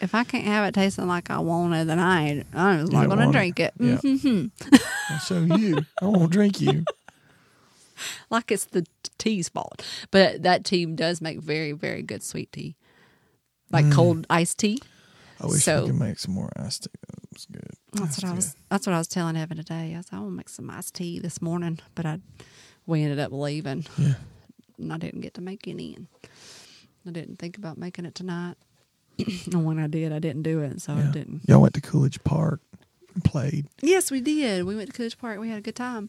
if 0.00 0.14
I 0.14 0.24
can't 0.24 0.44
have 0.46 0.66
it 0.66 0.74
tasting 0.74 1.06
like 1.06 1.30
I 1.30 1.38
want 1.38 1.74
it, 1.74 1.86
then 1.86 1.98
I 1.98 2.28
ain't, 2.28 2.46
I'm 2.54 2.86
not 2.86 3.06
going 3.06 3.10
to 3.10 3.16
want 3.16 3.30
it. 3.30 3.32
drink 3.38 3.60
it. 3.60 3.74
Yeah. 3.78 3.96
Mm-hmm. 3.96 5.16
So 5.18 5.40
you, 5.40 5.84
I 6.00 6.06
won't 6.06 6.32
drink 6.32 6.60
you. 6.60 6.84
Like 8.30 8.50
it's 8.50 8.64
the 8.66 8.86
tea's 9.18 9.48
fault. 9.48 9.84
But 10.10 10.42
that 10.42 10.64
tea 10.64 10.86
does 10.86 11.20
make 11.20 11.40
very, 11.40 11.72
very 11.72 12.02
good 12.02 12.22
sweet 12.22 12.50
tea. 12.52 12.76
Like 13.74 13.86
mm. 13.86 13.92
cold 13.92 14.26
iced 14.30 14.58
tea. 14.58 14.80
I 15.40 15.46
wish 15.46 15.64
So- 15.64 15.82
we 15.82 15.90
could 15.90 15.98
make 15.98 16.18
some 16.18 16.32
more 16.34 16.50
iced 16.56 16.84
tea. 16.84 16.90
That 17.08 17.32
was 17.32 17.46
good. 17.46 17.70
That's, 17.92 18.22
what 18.22 18.30
I 18.30 18.34
was. 18.34 18.56
That's 18.70 18.86
what 18.86 18.94
I 18.94 18.98
was 18.98 19.08
telling 19.08 19.36
Evan 19.36 19.56
today. 19.56 19.94
I 19.96 20.00
said 20.00 20.14
I 20.14 20.18
want 20.20 20.32
to 20.32 20.36
make 20.36 20.48
some 20.48 20.70
iced 20.70 20.94
tea 20.94 21.18
this 21.18 21.42
morning, 21.42 21.80
but 21.94 22.06
I, 22.06 22.20
we 22.86 23.02
ended 23.02 23.18
up 23.18 23.32
leaving, 23.32 23.86
Yeah. 23.98 24.14
and 24.78 24.92
I 24.92 24.98
didn't 24.98 25.20
get 25.20 25.34
to 25.34 25.40
make 25.40 25.66
any, 25.68 25.94
and 25.94 26.06
I 27.06 27.10
didn't 27.10 27.38
think 27.38 27.56
about 27.58 27.76
making 27.78 28.04
it 28.04 28.14
tonight. 28.14 28.56
and 29.18 29.64
when 29.64 29.78
I 29.78 29.86
did, 29.86 30.12
I 30.12 30.18
didn't 30.18 30.42
do 30.42 30.60
it, 30.60 30.80
so 30.80 30.94
yeah. 30.94 31.08
I 31.08 31.12
didn't. 31.12 31.42
Y'all 31.48 31.60
went 31.60 31.74
to 31.74 31.80
Coolidge 31.80 32.22
Park 32.24 32.60
and 33.14 33.24
played. 33.24 33.66
Yes, 33.80 34.10
we 34.10 34.20
did. 34.20 34.64
We 34.64 34.76
went 34.76 34.90
to 34.90 34.96
Coolidge 34.96 35.18
Park. 35.18 35.38
We 35.38 35.48
had 35.48 35.58
a 35.58 35.62
good 35.62 35.76
time. 35.76 36.08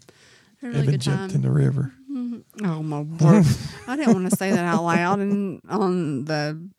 A 0.64 0.68
really 0.68 0.80
Evan 0.80 0.92
good 0.92 1.02
time. 1.02 1.18
jumped 1.18 1.36
in 1.36 1.42
the 1.42 1.52
river. 1.52 1.94
Mm-hmm. 2.12 2.66
Oh 2.66 2.82
my 2.82 3.02
word! 3.02 3.46
I 3.88 3.96
didn't 3.96 4.14
want 4.14 4.30
to 4.30 4.36
say 4.36 4.52
that 4.52 4.66
out 4.66 4.84
loud 4.84 5.20
and 5.20 5.62
on 5.70 6.26
the 6.26 6.70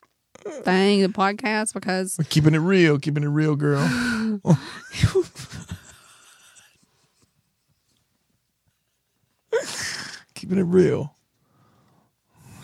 thing, 0.63 1.01
the 1.01 1.09
podcast, 1.09 1.73
because 1.73 2.15
We're 2.17 2.25
keeping 2.25 2.53
it 2.53 2.59
real, 2.59 2.99
keeping 2.99 3.23
it 3.23 3.27
real, 3.27 3.55
girl. 3.55 3.81
keeping 10.33 10.57
it 10.57 10.63
real. 10.63 11.13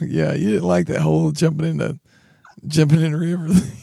Yeah, 0.02 0.34
you 0.34 0.50
didn't 0.52 0.68
like 0.68 0.88
that 0.88 1.02
whole 1.02 1.32
jumping 1.32 1.68
in 1.68 1.78
the 1.78 2.00
jumping 2.68 3.02
in 3.02 3.12
the 3.14 3.18
river 3.18 3.50
thing. 3.50 3.80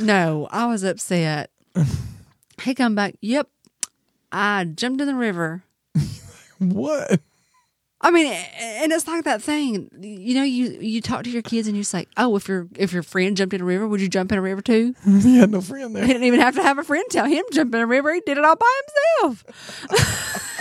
no, 0.00 0.48
I 0.50 0.66
was 0.66 0.82
upset. 0.84 1.50
he 2.62 2.74
come 2.74 2.94
back. 2.94 3.14
Yep, 3.20 3.48
I 4.32 4.64
jumped 4.64 5.00
in 5.00 5.06
the 5.06 5.14
river. 5.14 5.62
What? 6.58 7.20
I 8.04 8.10
mean, 8.10 8.26
and 8.26 8.92
it's 8.92 9.08
like 9.08 9.24
that 9.24 9.42
thing. 9.42 9.88
You 10.00 10.34
know, 10.34 10.42
you 10.44 10.78
you 10.80 11.00
talk 11.00 11.24
to 11.24 11.30
your 11.30 11.42
kids 11.42 11.66
and 11.66 11.76
you 11.76 11.82
say, 11.84 12.06
"Oh, 12.18 12.36
if 12.36 12.46
your 12.48 12.68
if 12.76 12.92
your 12.92 13.02
friend 13.02 13.36
jumped 13.36 13.54
in 13.54 13.62
a 13.62 13.64
river, 13.64 13.88
would 13.88 14.00
you 14.00 14.08
jump 14.08 14.30
in 14.30 14.38
a 14.38 14.42
river 14.42 14.60
too?" 14.60 14.94
He 15.22 15.38
had 15.38 15.50
no 15.50 15.60
friend 15.62 15.96
there. 15.96 16.04
He 16.04 16.12
didn't 16.12 16.24
even 16.28 16.40
have 16.40 16.54
to 16.56 16.62
have 16.62 16.78
a 16.78 16.84
friend 16.84 17.04
tell 17.10 17.24
him 17.24 17.44
jump 17.52 17.74
in 17.74 17.80
a 17.80 17.86
river. 17.86 18.12
He 18.12 18.20
did 18.20 18.36
it 18.38 18.44
all 18.44 18.56
by 18.56 18.80
himself. 19.22 19.44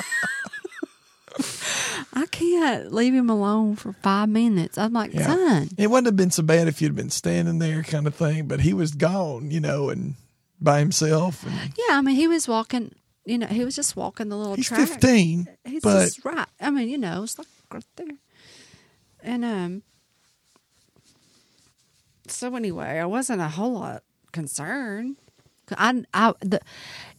I 2.16 2.28
can't 2.28 2.94
leave 2.94 3.14
him 3.14 3.30
alone 3.30 3.76
for 3.76 3.94
five 3.94 4.30
minutes. 4.30 4.78
I'm 4.78 4.94
like, 4.94 5.14
Yeah. 5.14 5.26
son, 5.26 5.70
It 5.78 5.90
wouldn't 5.90 6.06
have 6.06 6.16
been 6.16 6.30
so 6.32 6.44
bad 6.44 6.68
if 6.68 6.82
you'd 6.82 6.96
been 6.96 7.10
standing 7.10 7.58
there, 7.60 7.82
kind 7.84 8.06
of 8.06 8.14
thing. 8.16 8.48
But 8.48 8.62
he 8.62 8.74
was 8.74 8.92
gone, 8.92 9.50
you 9.50 9.60
know, 9.60 9.90
and 9.90 10.14
by 10.62 10.80
himself. 10.80 11.44
And 11.44 11.74
yeah. 11.76 11.98
I 11.98 12.02
mean, 12.02 12.16
he 12.16 12.28
was 12.28 12.48
walking. 12.48 12.94
You 13.26 13.38
know, 13.38 13.48
he 13.48 13.64
was 13.64 13.76
just 13.76 13.96
walking 13.96 14.30
the 14.30 14.36
little 14.36 14.56
he's 14.56 14.68
track. 14.68 14.88
fifteen, 14.88 15.48
He's 15.64 15.82
but 15.82 16.06
just 16.06 16.26
right. 16.26 16.48
I 16.60 16.70
mean, 16.72 16.90
you 16.90 16.98
know, 16.98 17.24
it's 17.24 17.38
like 17.38 17.48
right 17.72 17.84
there. 17.96 18.18
And 19.22 19.46
um, 19.46 19.84
so 22.28 22.56
anyway, 22.56 23.00
I 23.00 23.06
wasn't 23.06 23.42
a 23.42 23.50
whole 23.50 23.74
lot 23.74 24.04
concerned. 24.32 25.16
I, 25.78 26.04
I, 26.14 26.34
the, 26.42 26.60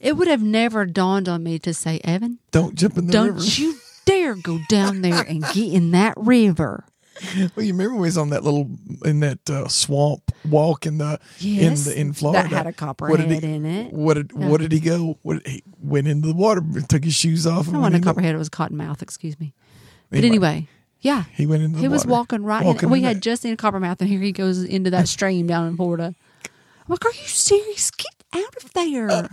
it 0.01 0.17
would 0.17 0.29
have 0.29 0.43
never 0.43 0.85
dawned 0.85 1.29
on 1.29 1.43
me 1.43 1.59
to 1.61 1.73
say, 1.73 2.01
Evan, 2.05 2.39
don't 2.51 2.75
jump 2.75 2.99
in 2.99 3.07
the 3.07 3.19
river. 3.19 3.39
don't 3.39 3.59
you 3.59 3.77
dare 4.05 4.35
go 4.35 4.61
down 4.69 5.01
there 5.01 5.23
and 5.23 5.43
get 5.55 5.73
in 5.73 5.93
that 5.93 6.15
river. 6.19 6.85
Well, 7.55 7.65
you 7.65 7.73
remember 7.73 7.95
we 7.95 8.01
was 8.03 8.19
on 8.19 8.31
that 8.31 8.43
little 8.43 8.69
in 9.05 9.21
that 9.21 9.49
uh, 9.49 9.69
swamp 9.69 10.33
walk 10.49 10.85
in 10.87 10.99
the 10.99 11.21
Yes, 11.39 11.87
in 11.87 11.93
the 11.93 12.01
in 12.01 12.13
Florida 12.13 12.49
that 12.49 12.51
had 12.51 12.67
a 12.67 12.67
What 12.67 12.67
did 12.67 12.77
copperhead 12.77 13.43
he- 13.45 13.55
in 13.55 13.65
it. 13.65 13.93
What 13.93 14.15
did 14.15 14.33
Yeah. 14.37 14.49
what 14.49 14.61
did 14.61 14.73
he 14.73 14.81
go? 14.81 15.19
What 15.23 15.47
he 15.47 15.63
went 15.81 16.09
into 16.09 16.27
the 16.29 16.35
water, 16.35 16.61
took 16.89 17.05
his 17.05 17.15
shoes 17.15 17.47
off, 17.47 17.69
and 17.69 17.77
I 17.77 17.81
wasn't 17.81 18.05
a 18.05 18.07
copperhead; 18.07 18.35
it 18.35 18.39
was 18.39 18.49
cottonmouth. 18.51 19.01
Excuse 19.03 19.39
me. 19.39 19.53
But 20.11 20.19
Anyway, 20.19 20.29
anyway, 20.49 20.69
yeah, 21.01 21.25
he 21.33 21.47
went 21.47 21.63
into 21.63 21.77
the 21.77 21.83
he 21.83 21.89
was 21.89 22.05
walking 22.07 22.43
right. 22.45 22.65
Walking 22.65 22.85
in, 22.89 22.91
we 22.91 22.99
in 22.99 23.05
had 23.05 23.17
that. 23.19 23.23
just 23.23 23.43
seen 23.43 23.53
a 23.53 23.57
Coppermouth, 23.57 24.01
and 24.01 24.09
here 24.09 24.21
he 24.21 24.33
goes 24.33 24.63
into 24.63 24.91
that 24.91 25.07
stream 25.09 25.47
down 25.47 25.67
in 25.69 25.77
Florida. 25.77 26.15
I'm 26.45 26.51
like, 26.89 27.05
are 27.05 27.13
you 27.13 27.27
serious? 27.29 27.91
Get 27.93 28.13
out 28.35 28.57
of 28.63 28.73
there! 28.75 29.31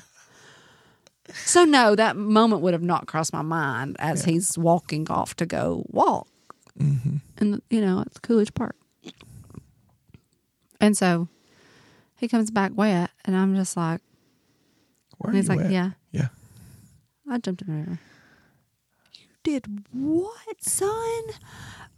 so 1.33 1.63
no, 1.65 1.95
that 1.95 2.15
moment 2.15 2.61
would 2.61 2.73
have 2.73 2.81
not 2.83 3.07
crossed 3.07 3.33
my 3.33 3.41
mind 3.41 3.95
as 3.99 4.25
he's 4.25 4.57
walking 4.57 5.09
off 5.09 5.35
to 5.37 5.45
go 5.45 5.85
walk, 5.89 6.27
Mm-hmm. 6.79 7.17
and 7.37 7.61
you 7.69 7.81
know 7.81 8.01
it's 8.05 8.17
Coolidge 8.19 8.53
Park, 8.53 8.75
and 10.79 10.95
so 10.97 11.27
he 12.17 12.27
comes 12.27 12.49
back 12.51 12.71
wet, 12.75 13.11
and 13.25 13.35
I'm 13.35 13.55
just 13.55 13.75
like, 13.75 14.01
Where 15.17 15.29
and 15.29 15.37
he's 15.37 15.49
you 15.49 15.55
like, 15.55 15.65
at? 15.65 15.71
yeah, 15.71 15.89
yeah. 16.11 16.27
I 17.29 17.37
jumped 17.39 17.61
in 17.63 17.67
the 17.67 17.73
river. 17.73 17.99
You 19.13 19.27
did 19.43 19.83
what, 19.91 20.63
son? 20.63 21.23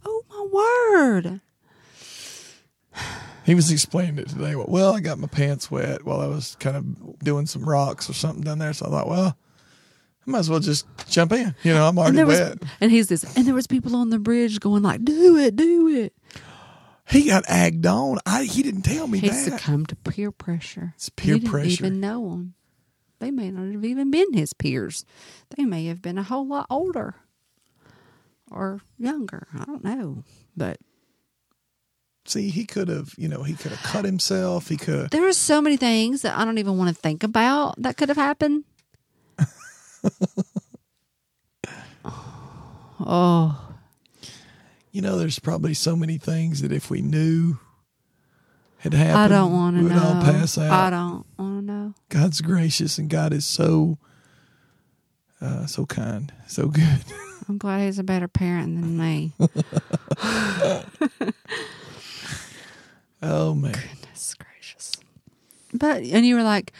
Oh 0.04 0.22
my 0.28 1.22
word! 1.22 1.40
He 3.44 3.54
was 3.54 3.70
explaining 3.70 4.18
it 4.18 4.28
today. 4.28 4.54
Well, 4.56 4.94
I 4.94 5.00
got 5.00 5.18
my 5.18 5.26
pants 5.26 5.70
wet 5.70 6.04
while 6.04 6.20
I 6.20 6.26
was 6.26 6.56
kind 6.60 6.76
of 6.76 7.18
doing 7.20 7.46
some 7.46 7.68
rocks 7.68 8.08
or 8.08 8.14
something 8.14 8.42
down 8.42 8.58
there. 8.58 8.72
So 8.72 8.86
I 8.86 8.90
thought, 8.90 9.08
well, 9.08 9.36
I 10.26 10.30
might 10.30 10.38
as 10.38 10.50
well 10.50 10.60
just 10.60 10.86
jump 11.08 11.32
in. 11.32 11.54
You 11.62 11.74
know, 11.74 11.84
I'm 11.86 11.90
And 11.90 11.98
already 11.98 12.16
there 12.16 12.26
was, 12.26 12.38
wet. 12.40 12.58
and 12.80 12.90
he's 12.90 13.08
this, 13.08 13.24
and 13.36 13.46
there 13.46 13.54
was 13.54 13.66
people 13.66 13.94
on 13.96 14.10
the 14.10 14.18
bridge 14.18 14.58
going 14.60 14.82
like, 14.82 15.04
"Do 15.04 15.36
it, 15.36 15.54
do 15.56 15.88
it." 15.88 16.14
He 17.10 17.26
got 17.26 17.44
agged 17.48 17.84
on. 17.86 18.18
I 18.24 18.44
he 18.44 18.62
didn't 18.62 18.82
tell 18.82 19.06
me 19.06 19.18
He 19.18 19.28
that. 19.28 19.34
succumbed 19.34 19.90
to 19.90 19.96
peer 19.96 20.30
pressure. 20.32 20.94
It's 20.96 21.10
peer 21.10 21.34
he 21.34 21.40
didn't 21.40 21.50
pressure. 21.52 21.84
Even 21.86 22.00
know 22.00 22.30
him. 22.32 22.54
They 23.18 23.30
may 23.30 23.50
not 23.50 23.70
have 23.72 23.84
even 23.84 24.10
been 24.10 24.32
his 24.32 24.52
peers. 24.54 25.04
They 25.56 25.64
may 25.64 25.86
have 25.86 26.00
been 26.00 26.16
a 26.18 26.22
whole 26.22 26.46
lot 26.46 26.66
older 26.70 27.14
or 28.50 28.80
younger. 28.98 29.48
I 29.58 29.64
don't 29.64 29.84
know, 29.84 30.24
but 30.56 30.78
See, 32.26 32.48
he 32.48 32.64
could 32.64 32.88
have, 32.88 33.12
you 33.18 33.28
know, 33.28 33.42
he 33.42 33.52
could 33.52 33.70
have 33.70 33.82
cut 33.82 34.06
himself. 34.06 34.68
He 34.70 34.78
could 34.78 35.10
there 35.10 35.26
are 35.28 35.32
so 35.34 35.60
many 35.60 35.76
things 35.76 36.22
that 36.22 36.36
I 36.38 36.46
don't 36.46 36.56
even 36.58 36.78
want 36.78 36.88
to 36.88 37.00
think 37.00 37.22
about 37.22 37.74
that 37.82 37.98
could 37.98 38.08
have 38.08 38.16
happened. 38.16 38.64
oh, 43.00 43.60
You 44.92 45.02
know, 45.02 45.18
there's 45.18 45.38
probably 45.38 45.74
so 45.74 45.96
many 45.96 46.18
things 46.18 46.62
that 46.62 46.72
if 46.72 46.90
we 46.90 47.02
knew 47.02 47.58
had 48.78 48.94
happened, 48.94 49.18
I 49.18 49.28
don't 49.28 49.52
want 49.52 49.76
to 49.76 49.82
know. 49.82 50.02
all 50.02 50.22
pass 50.22 50.58
out. 50.58 50.70
I 50.70 50.90
don't 50.90 51.24
want 51.38 51.60
to 51.60 51.62
know. 51.72 51.94
God's 52.10 52.40
gracious 52.40 52.98
and 52.98 53.08
God 53.08 53.32
is 53.32 53.46
so, 53.46 53.98
uh, 55.40 55.66
so 55.66 55.86
kind, 55.86 56.32
so 56.46 56.68
good. 56.68 57.00
I'm 57.48 57.58
glad 57.58 57.84
he's 57.84 57.98
a 57.98 58.04
better 58.04 58.28
parent 58.28 58.80
than 58.80 58.96
me. 58.96 59.32
Oh 63.22 63.54
man, 63.54 63.72
Goodness 63.72 64.34
gracious. 64.34 64.92
But 65.72 66.02
and 66.02 66.26
you 66.26 66.34
were 66.36 66.42
like, 66.42 66.72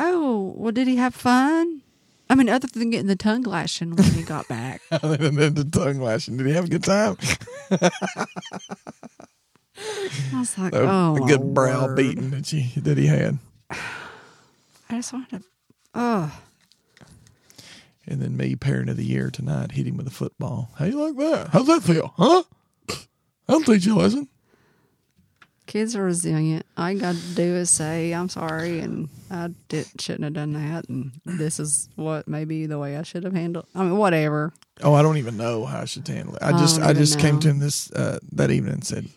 oh, 0.00 0.52
well, 0.56 0.72
did 0.72 0.88
he 0.88 0.96
have 0.96 1.14
fun? 1.14 1.81
I 2.32 2.34
mean, 2.34 2.48
other 2.48 2.66
than 2.66 2.88
getting 2.88 3.08
the 3.08 3.14
tongue 3.14 3.42
lashing 3.42 3.94
when 3.94 4.04
he 4.04 4.22
got 4.22 4.48
back. 4.48 4.80
and 4.90 5.36
then 5.36 5.52
the 5.52 5.68
tongue 5.70 6.00
lashing. 6.00 6.38
Did 6.38 6.46
he 6.46 6.54
have 6.54 6.64
a 6.64 6.68
good 6.68 6.82
time? 6.82 7.18
I 7.70 7.90
was 10.38 10.56
like, 10.56 10.72
oh, 10.74 11.16
a 11.22 11.28
good 11.28 11.52
brow 11.52 11.88
word. 11.88 11.96
beating 11.98 12.30
that 12.30 12.50
you 12.50 12.64
that 12.80 12.96
he 12.96 13.06
had. 13.06 13.38
I 13.70 13.76
just 14.92 15.12
wanted 15.12 15.42
to. 15.42 15.48
Oh, 15.94 16.40
And 18.06 18.22
then 18.22 18.34
me, 18.38 18.56
parent 18.56 18.88
of 18.88 18.96
the 18.96 19.04
year 19.04 19.30
tonight, 19.30 19.72
hit 19.72 19.86
him 19.86 19.98
with 19.98 20.06
a 20.06 20.10
football. 20.10 20.70
How 20.78 20.86
you 20.86 21.04
like 21.04 21.18
that? 21.18 21.48
How's 21.50 21.66
that 21.66 21.82
feel? 21.82 22.14
Huh? 22.16 22.44
I'll 23.46 23.60
teach 23.60 23.84
you 23.84 23.96
a 23.96 23.98
lesson. 23.98 24.28
Kids 25.66 25.96
are 25.96 26.02
resilient. 26.02 26.66
All 26.76 26.90
you 26.90 27.00
got 27.00 27.14
to 27.14 27.34
do 27.34 27.42
is 27.42 27.70
say, 27.70 28.12
I'm 28.12 28.28
sorry, 28.28 28.80
and 28.80 29.08
I 29.30 29.50
did, 29.68 29.86
shouldn't 29.98 30.24
have 30.24 30.34
done 30.34 30.52
that, 30.52 30.88
and 30.88 31.12
this 31.24 31.60
is 31.60 31.88
what 31.96 32.28
maybe 32.28 32.66
the 32.66 32.78
way 32.78 32.96
I 32.96 33.02
should 33.02 33.24
have 33.24 33.34
handled. 33.34 33.66
I 33.74 33.82
mean, 33.82 33.96
whatever. 33.96 34.52
Oh, 34.82 34.94
I 34.94 35.02
don't 35.02 35.18
even 35.18 35.36
know 35.36 35.64
how 35.64 35.80
I 35.80 35.84
should 35.84 36.06
handle 36.06 36.36
it. 36.36 36.42
I 36.42 36.48
I 36.48 36.52
just 36.52 36.80
I 36.80 36.90
even 36.90 36.96
just 36.96 37.18
came 37.18 37.38
to 37.40 37.48
him 37.48 37.58
this 37.58 37.90
uh, 37.92 38.18
that 38.32 38.50
evening 38.50 38.74
and 38.74 38.84
said, 38.84 39.08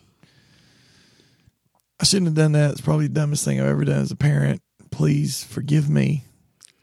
I 1.98 2.04
shouldn't 2.04 2.26
have 2.26 2.34
done 2.34 2.52
that. 2.52 2.72
It's 2.72 2.80
probably 2.80 3.08
the 3.08 3.14
dumbest 3.14 3.44
thing 3.44 3.60
I've 3.60 3.66
ever 3.66 3.84
done 3.84 4.00
as 4.00 4.10
a 4.10 4.16
parent. 4.16 4.62
Please 4.90 5.44
forgive 5.44 5.88
me. 5.88 6.24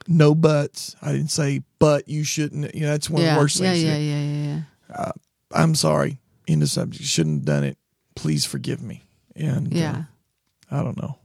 No 0.06 0.34
buts. 0.34 0.96
I 1.00 1.12
didn't 1.12 1.30
say, 1.30 1.62
but 1.78 2.08
you 2.08 2.24
shouldn't. 2.24 2.74
You 2.74 2.82
know, 2.82 2.88
that's 2.88 3.08
one 3.08 3.22
of 3.22 3.32
the 3.32 3.40
worst 3.40 3.60
yeah, 3.60 3.70
things. 3.70 3.84
yeah, 3.84 3.96
do. 3.96 4.02
yeah, 4.02 4.22
yeah, 4.22 4.62
yeah. 4.88 5.12
I'm 5.52 5.74
sorry. 5.74 6.18
In 6.46 6.58
the 6.58 6.66
subject, 6.66 7.04
shouldn't 7.04 7.38
have 7.38 7.44
done 7.46 7.64
it. 7.64 7.78
Please 8.14 8.44
forgive 8.44 8.82
me. 8.82 9.03
And 9.36 9.72
uh, 9.72 9.76
Yeah. 9.76 10.02
I 10.70 10.82
don't 10.82 11.00
know. 11.00 11.18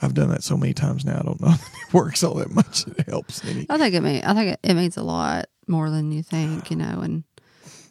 I've 0.00 0.14
done 0.14 0.30
that 0.30 0.42
so 0.42 0.56
many 0.56 0.72
times 0.74 1.04
now. 1.04 1.18
I 1.20 1.22
don't 1.22 1.40
know 1.40 1.48
if 1.52 1.62
it 1.88 1.94
works 1.94 2.24
all 2.24 2.34
that 2.34 2.50
much. 2.50 2.86
It 2.86 3.08
helps 3.08 3.44
any. 3.44 3.66
I 3.70 3.78
think 3.78 3.94
it 3.94 4.00
mean 4.02 4.22
I 4.24 4.34
think 4.34 4.52
it, 4.54 4.60
it 4.62 4.74
means 4.74 4.96
a 4.96 5.02
lot 5.02 5.46
more 5.68 5.90
than 5.90 6.10
you 6.10 6.22
think, 6.22 6.70
you 6.70 6.76
know, 6.76 7.00
and 7.02 7.24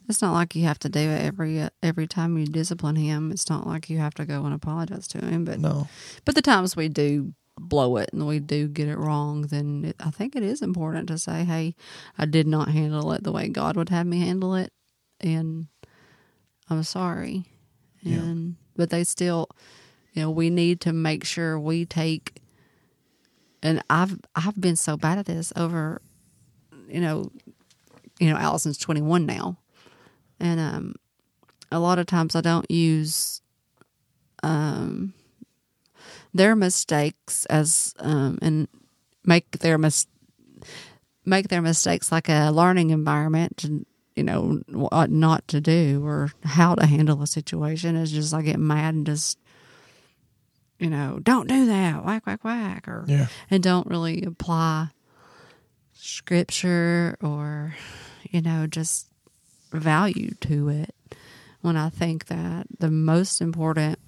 it's 0.10 0.22
not 0.22 0.34
like 0.34 0.56
you 0.56 0.64
have 0.66 0.80
to 0.80 0.90
do 0.90 1.00
it 1.00 1.22
every 1.24 1.68
every 1.82 2.08
time 2.08 2.38
you 2.38 2.46
discipline 2.46 2.98
him. 2.98 3.32
It's 3.32 3.50
not 3.50 3.66
like 3.66 3.90
you 3.90 4.00
have 4.00 4.14
to 4.16 4.26
go 4.26 4.44
and 4.44 4.54
apologize 4.54 5.08
to 5.10 5.20
him, 5.26 5.46
but 5.46 5.60
No. 5.60 5.88
but 6.26 6.36
the 6.36 6.42
times 6.42 6.76
we 6.76 6.90
do 6.90 7.34
blow 7.58 7.96
it 7.98 8.10
and 8.12 8.28
we 8.28 8.40
do 8.40 8.68
get 8.68 8.88
it 8.90 8.98
wrong, 8.98 9.44
then 9.44 9.86
it, 9.86 9.96
I 10.00 10.10
think 10.10 10.36
it 10.36 10.44
is 10.44 10.62
important 10.62 11.08
to 11.10 11.18
say, 11.18 11.46
"Hey, 11.46 11.76
I 12.18 12.26
did 12.26 12.48
not 12.48 12.70
handle 12.70 13.12
it 13.14 13.24
the 13.24 13.32
way 13.32 13.48
God 13.48 13.78
would 13.78 13.90
have 13.90 14.06
me 14.08 14.20
handle 14.20 14.56
it, 14.56 14.74
and 15.22 15.68
I'm 16.70 16.84
sorry." 16.84 17.46
Yeah. 18.02 18.18
But 18.82 18.90
they 18.90 19.04
still 19.04 19.48
You 20.14 20.24
know, 20.24 20.32
we 20.32 20.50
need 20.50 20.82
to 20.82 20.92
make 20.92 21.24
sure 21.24 21.60
we 21.60 21.86
take 21.86 22.42
and 23.62 23.84
I've 23.90 24.18
I've 24.36 24.60
been 24.60 24.76
so 24.76 24.98
bad 24.98 25.20
at 25.20 25.28
this 25.28 25.54
over 25.56 26.02
you 26.90 27.00
know 27.00 27.32
you 28.20 28.28
know 28.30 28.38
Allison's 28.38 28.78
21 28.80 29.26
now. 29.26 29.58
And 30.40 30.60
um 30.60 30.96
a 31.72 31.80
lot 31.80 32.00
of 32.00 32.08
times 32.08 32.36
I 32.36 32.42
don't 32.42 32.70
use 32.72 33.42
um 34.44 35.14
their 36.34 36.56
mistakes 36.56 37.46
as 37.46 37.94
um 38.00 38.40
and 38.42 38.68
make 39.24 39.60
their 39.60 39.78
mis- 39.78 40.08
make 41.24 41.48
their 41.50 41.62
mistakes 41.62 42.12
like 42.12 42.30
a 42.30 42.50
learning 42.50 42.90
environment 42.90 43.64
and 43.64 43.86
you 44.16 44.24
know 44.24 44.62
what 44.68 45.10
not 45.10 45.48
to 45.50 45.62
do 45.62 46.02
or 46.06 46.32
how 46.44 46.76
to 46.76 46.86
handle 46.86 47.22
a 47.22 47.28
situation. 47.28 47.96
Is 47.96 48.12
just 48.12 48.34
I 48.34 48.42
get 48.42 48.60
mad 48.60 48.94
and 48.94 49.06
just 49.06 49.38
you 50.80 50.90
know 50.90 51.20
don't 51.22 51.48
do 51.48 51.66
that. 51.68 52.04
Whack 52.06 52.26
whack 52.26 52.44
whack. 52.44 52.88
Or 52.88 53.06
Yeah. 53.08 53.28
and 53.50 53.64
don't 53.64 53.88
really 53.88 54.24
apply 54.24 54.90
scripture 55.94 57.18
or 57.22 57.76
you 58.30 58.42
know 58.42 58.68
just 58.68 59.08
value 59.72 60.32
to 60.42 60.70
it. 60.70 60.96
When 61.62 61.78
I 61.78 61.90
think 61.90 62.26
that 62.26 62.68
the 62.80 62.90
most 62.90 63.40
important 63.42 64.00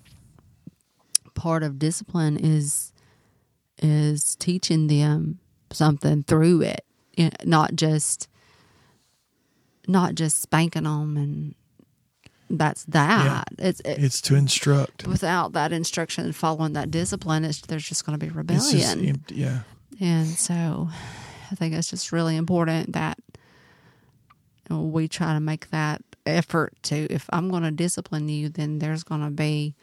part 1.35 1.63
of 1.63 1.79
discipline 1.79 2.37
is 2.37 2.91
is 3.81 4.35
teaching 4.35 4.87
them 4.87 5.39
something 5.71 6.23
through 6.23 6.61
it, 6.61 6.85
not 7.43 7.75
just 7.75 8.27
not 9.87 10.15
just 10.15 10.41
spanking 10.41 10.83
them 10.83 11.17
and 11.17 11.55
that's 12.49 12.83
that. 12.85 13.45
It's 13.57 13.79
it, 13.81 14.03
It's 14.03 14.21
to 14.21 14.35
instruct. 14.35 15.07
without 15.07 15.53
that 15.53 15.71
instruction 15.71 16.25
and 16.25 16.35
following 16.35 16.73
that 16.73 16.91
discipline, 16.91 17.43
it's, 17.45 17.61
there's 17.61 17.87
just 17.87 18.05
going 18.05 18.17
to 18.19 18.23
be 18.25 18.31
rebellion. 18.31 19.05
empty. 19.05 19.35
Yeah. 19.35 19.59
And 19.99 20.27
so 20.27 20.89
I 21.51 21.55
think 21.55 21.73
it's 21.73 21.89
just 21.89 22.11
really 22.11 22.35
important 22.35 22.93
that 22.93 23.17
we 24.69 25.07
try 25.07 25.33
to 25.33 25.39
make 25.39 25.69
that 25.71 26.01
effort 26.25 26.73
to, 26.83 26.95
if 27.11 27.29
I'm 27.31 27.49
going 27.49 27.63
to 27.63 27.71
discipline 27.71 28.29
you, 28.29 28.49
then 28.49 28.79
there's 28.79 29.03
going 29.03 29.21
to 29.21 29.29
be 29.29 29.75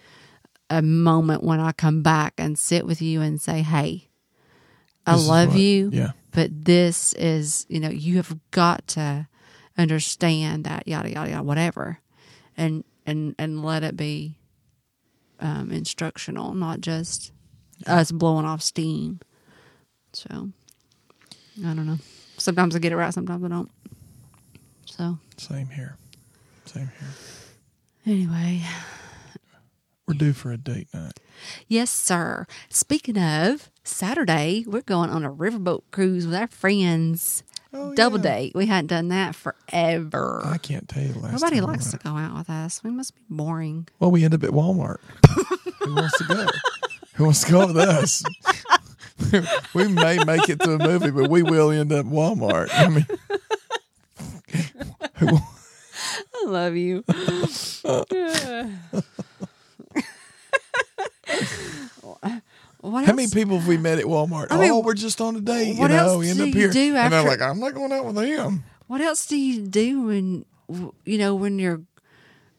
a 0.69 0.83
moment 0.83 1.43
when 1.43 1.61
I 1.61 1.73
come 1.73 2.03
back 2.03 2.35
and 2.39 2.59
sit 2.59 2.87
with 2.87 3.03
you 3.03 3.21
and 3.21 3.41
say, 3.41 3.63
hey, 3.63 4.09
I 5.07 5.17
This 5.17 5.27
love 5.29 5.49
what- 5.51 5.59
you, 5.59 5.91
Yeah. 5.93 6.11
but 6.31 6.65
this 6.65 7.13
is, 7.15 7.67
you 7.69 7.81
know, 7.81 7.91
you 7.91 8.17
have 8.17 8.37
got 8.53 8.87
to 8.89 9.27
understand 9.79 10.65
that 10.65 10.87
yada, 10.89 11.11
yada, 11.11 11.31
yada, 11.31 11.43
whatever. 11.43 11.99
And, 12.57 12.85
and, 13.07 13.35
and 13.39 13.65
let 13.65 13.83
it 13.83 13.97
be 13.97 14.37
um, 15.41 15.71
instructional, 15.73 16.55
not 16.55 16.81
just 16.81 17.33
us 17.87 18.13
blowing 18.13 18.45
off 18.45 18.63
steam. 18.63 19.21
So 20.13 20.51
I 21.65 21.75
don't 21.75 21.87
know. 21.87 21.99
Sometimes 22.37 22.75
I 22.75 22.79
get 22.79 22.93
it 22.93 22.97
right, 22.97 23.13
sometimes 23.15 23.45
I 23.45 23.49
don't. 23.49 23.71
So 24.87 25.19
Same 25.37 25.69
here. 25.69 25.97
Same 26.67 26.91
here. 26.99 27.09
anyway, 28.07 28.63
We're 30.07 30.15
due 30.15 30.33
for 30.33 30.53
a 30.53 30.57
date 30.57 30.89
night. 30.93 31.19
yes, 31.69 31.91
sir. 31.91 32.47
Speaking 32.69 33.17
of 33.19 33.71
Saturday, 33.85 34.65
we're 34.67 34.83
going 34.83 35.11
on 35.11 35.25
a 35.25 35.33
riverboat 35.33 35.83
cruise 35.91 36.27
with 36.27 36.35
our 36.35 36.47
friends. 36.49 37.43
Oh, 37.73 37.95
Double 37.95 38.19
yeah. 38.19 38.23
date. 38.35 38.53
We 38.55 38.67
hadn't 38.67 38.89
done 38.89 39.09
that 39.09 39.35
forever. 39.37 40.43
I 40.45 40.59
can't 40.59 40.89
tell 40.89 41.03
you 41.03 41.13
the 41.13 41.21
last 41.21 41.33
Nobody 41.35 41.61
time 41.61 41.69
likes 41.69 41.91
to 41.93 41.99
go 41.99 42.11
out 42.11 42.35
with 42.37 42.51
us. 42.51 42.83
We 42.83 42.91
must 42.91 43.15
be 43.15 43.23
boring. 43.31 43.87
Well, 44.01 44.11
we 44.11 44.25
end 44.25 44.35
up 44.35 44.43
at 44.43 44.51
Walmart. 44.51 44.99
Who 45.85 45.95
wants 45.95 46.19
to 46.19 46.25
go? 46.25 46.47
Who 47.15 47.25
wants 47.25 47.45
to 47.45 47.51
go 47.53 47.67
with 47.69 47.77
us? 47.77 48.25
we 49.75 49.87
may 49.87 50.23
make 50.25 50.49
it 50.49 50.59
to 50.61 50.73
a 50.73 50.79
movie, 50.79 51.11
but 51.11 51.31
we 51.31 51.43
will 51.45 51.71
end 51.71 51.93
up 51.93 52.07
at 52.07 52.13
Walmart. 52.13 52.71
I 52.73 52.89
mean, 52.89 53.07
who, 55.15 55.39
I 56.35 56.45
love 56.47 56.75
you. 56.75 57.05
What 62.91 63.05
how 63.05 63.13
many 63.13 63.29
people 63.29 63.59
have 63.59 63.69
we 63.69 63.77
met 63.77 63.99
at 63.99 64.05
Walmart? 64.05 64.49
I 64.51 64.59
mean, 64.59 64.71
oh, 64.71 64.81
we're 64.81 64.95
just 64.95 65.21
on 65.21 65.37
a 65.37 65.41
date. 65.41 65.75
You 65.77 65.89
know, 65.89 65.95
else 65.97 66.19
we 66.19 66.29
end 66.31 66.39
do 66.39 66.43
up 66.45 66.55
you 66.55 66.61
here, 66.61 66.71
do 66.71 66.97
and 66.97 66.99
I'm 66.99 67.13
after- 67.13 67.29
like, 67.29 67.41
I'm 67.41 67.61
not 67.61 67.75
going 67.75 67.93
out 67.93 68.05
with 68.05 68.17
him. 68.17 68.65
What 68.87 69.01
else 69.01 69.27
do 69.27 69.37
you 69.37 69.63
do 69.67 70.03
when 70.03 70.45
you 71.05 71.19
know 71.19 71.35
when 71.35 71.59
you're 71.59 71.83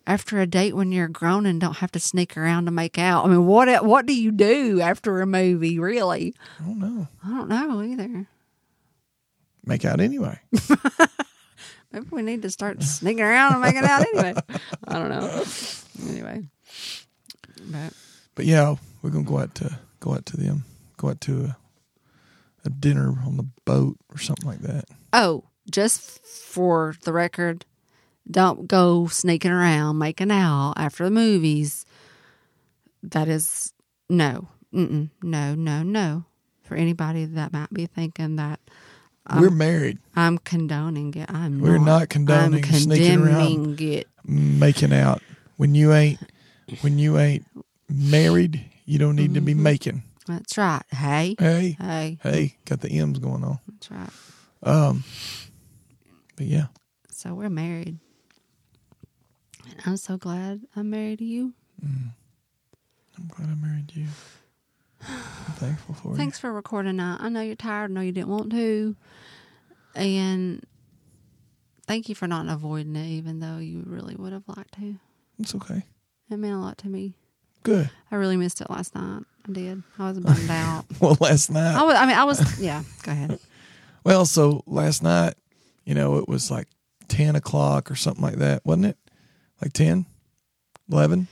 after 0.08 0.40
a 0.40 0.48
date 0.48 0.76
when 0.76 0.92
you're 0.92 1.08
grown 1.08 1.46
and 1.46 1.62
don't 1.62 1.78
have 1.78 1.92
to 1.92 2.00
sneak 2.00 2.36
around 2.38 2.66
to 2.66 2.72
make 2.72 2.98
out? 2.98 3.26
I 3.26 3.28
mean, 3.28 3.46
what 3.46 3.86
what 3.86 4.06
do 4.06 4.14
you 4.20 4.32
do 4.32 4.80
after 4.82 5.22
a 5.22 5.26
movie? 5.28 5.78
Really, 5.80 6.34
I 6.60 6.64
don't 6.66 6.80
know. 6.80 7.08
I 7.24 7.28
don't 7.30 7.50
know 7.50 7.82
either. 7.82 8.28
Make 9.66 9.86
out 9.86 10.00
anyway. 10.00 10.40
Maybe 11.92 12.08
we 12.10 12.22
need 12.22 12.42
to 12.44 12.50
start 12.50 12.82
sneaking 12.82 13.22
around 13.22 13.52
and 13.54 13.62
making 13.62 13.84
out 13.84 14.02
anyway. 14.02 14.34
I 14.88 14.98
don't 14.98 15.10
know. 15.10 15.44
Anyway, 16.10 16.44
but 17.70 17.94
But 18.36 18.46
yeah, 18.46 18.76
we're 19.02 19.10
gonna 19.10 19.26
go 19.26 19.40
out 19.40 19.54
to 19.56 19.78
go 20.02 20.14
out 20.14 20.26
to 20.28 20.36
them, 20.38 20.66
go 20.98 21.10
out 21.10 21.22
to 21.22 21.46
a, 21.46 21.58
a 22.66 22.70
dinner 22.70 23.16
on 23.26 23.38
the 23.38 23.46
boat 23.66 23.96
or 24.14 24.18
something 24.18 24.46
like 24.48 24.60
that. 24.62 24.86
oh, 25.14 25.46
just 25.70 26.02
for 26.26 26.96
the 27.04 27.14
record, 27.14 27.66
don't 28.30 28.68
go 28.68 29.08
sneaking 29.08 29.52
around 29.52 29.98
making 30.00 30.32
out 30.32 30.74
after 30.76 31.06
the 31.06 31.12
movies. 31.12 31.86
That 33.04 33.28
is 33.30 33.72
no, 34.10 34.50
no, 34.72 35.10
no, 35.56 35.84
no. 35.84 36.26
For 36.64 36.76
anybody 36.76 37.26
that 37.26 37.54
might 37.54 37.72
be 37.74 37.86
thinking 37.86 38.36
that 38.38 38.60
we're 39.40 39.50
married, 39.50 40.00
I'm 40.16 40.40
condoning 40.40 41.14
it, 41.14 41.30
I'm 41.32 41.60
We're 41.62 41.78
not. 41.78 41.86
not 41.86 42.10
condoning 42.10 42.66
I'm 42.66 42.72
sneaking 42.74 43.22
around. 43.22 43.80
it. 43.82 44.08
making 44.26 44.94
out. 44.94 45.22
When 45.58 45.76
you 45.76 45.94
ain't 45.94 46.20
when 46.82 46.98
you 46.98 47.18
ain't 47.20 47.46
married, 47.90 48.66
you 48.92 49.00
don't 49.00 49.16
need 49.16 49.34
to 49.36 49.42
be 49.42 49.54
Mm-hmm. 49.54 49.64
making. 49.64 50.04
That's 50.28 50.58
right. 50.58 50.84
Hey, 50.92 51.36
Hey, 51.40 51.78
hey, 51.80 52.18
hey, 52.22 52.58
got 52.66 52.82
the 52.82 52.90
M's 52.90 53.20
going 53.20 53.42
on. 53.44 53.60
that's 53.68 53.90
right. 53.90 54.10
Um, 54.64 55.04
but 56.36 56.46
yeah, 56.46 56.68
So 57.10 57.34
we're 57.34 57.50
married. 57.50 58.00
And 59.70 59.80
I'm 59.86 59.96
so 59.98 60.18
glad 60.18 60.62
I'm 60.76 60.90
married 60.90 61.20
to 61.20 61.26
you. 61.26 61.54
I'm 61.82 63.28
glad 63.30 63.50
I 63.50 63.56
married 63.56 63.92
you. 63.96 64.08
I'm 65.08 65.54
thankful 65.56 65.96
for 65.96 66.14
it. 66.14 66.18
Thanks 66.18 66.38
for 66.38 66.52
recording 66.52 66.98
that. 66.98 67.22
I 67.22 67.30
know 67.30 67.42
you're 67.42 67.56
tired. 67.56 67.92
I 67.92 67.94
know 67.94 68.02
you 68.02 68.12
didn't 68.12 68.28
want 68.30 68.52
to. 68.52 68.96
And 69.96 70.64
thank 71.88 72.10
you 72.10 72.16
for 72.16 72.28
not 72.28 72.48
avoiding 72.50 72.96
it, 72.96 73.08
even 73.08 73.40
though 73.40 73.58
you 73.58 73.84
really 73.86 74.16
would 74.16 74.34
have 74.34 74.48
liked 74.48 74.74
to. 74.80 74.96
It's 75.40 75.56
okay. 75.56 75.84
It 76.30 76.38
meant 76.38 76.54
a 76.56 76.60
lot 76.60 76.78
to 76.80 76.90
me. 76.90 77.16
Good. 77.64 77.90
I 78.12 78.16
really 78.16 78.38
missed 78.38 78.62
it 78.62 78.70
last 78.70 78.96
night. 78.96 79.24
I 79.48 79.52
did. 79.52 79.84
I 80.00 80.10
was 80.10 80.20
bummed 80.20 80.50
out. 80.50 80.86
Well, 81.00 81.18
last 81.20 81.50
night. 81.52 81.76
I 81.76 81.84
was. 81.84 81.96
I 81.96 82.06
mean, 82.06 82.18
I 82.18 82.24
was. 82.24 82.60
Yeah. 82.60 82.84
Go 83.04 83.12
ahead. 83.12 83.40
Well, 84.04 84.26
so 84.26 84.64
last 84.66 85.04
night, 85.04 85.36
you 85.86 85.94
know, 85.94 86.18
it 86.18 86.28
was 86.28 86.50
like 86.50 86.68
10 87.10 87.36
o'clock 87.36 87.92
or 87.92 87.96
something 87.96 88.24
like 88.24 88.38
that, 88.38 88.66
wasn't 88.66 88.86
it? 88.88 88.98
Like 89.62 89.74
10, 89.74 90.08
11, 90.92 91.28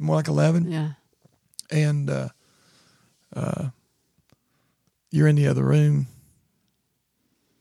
more 0.00 0.16
like 0.16 0.28
11. 0.28 0.72
Yeah. 0.72 0.92
And 1.70 2.08
uh, 2.08 2.28
uh, 3.36 3.68
you're 5.10 5.28
in 5.28 5.36
the 5.36 5.46
other 5.48 5.62
room 5.62 6.06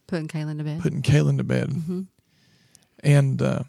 Putting 0.07 0.29
Kaylin 0.29 0.57
to 0.59 0.63
bed. 0.63 0.79
putting 0.81 1.01
Kaylin 1.01 1.35
to 1.39 1.43
bed. 1.43 1.67
hmm 1.73 2.01
And, 3.03 3.41
uh, 3.41 3.63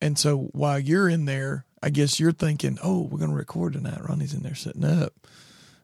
and 0.00 0.18
so 0.18 0.50
while 0.52 0.78
you're 0.78 1.08
in 1.08 1.24
there, 1.24 1.66
I 1.82 1.90
guess 1.90 2.20
you're 2.20 2.32
thinking, 2.32 2.78
oh, 2.82 3.02
we're 3.02 3.18
going 3.18 3.30
to 3.30 3.36
record 3.36 3.72
tonight. 3.74 4.06
Ronnie's 4.06 4.34
in 4.34 4.42
there 4.42 4.54
sitting 4.54 4.84
up. 4.84 5.14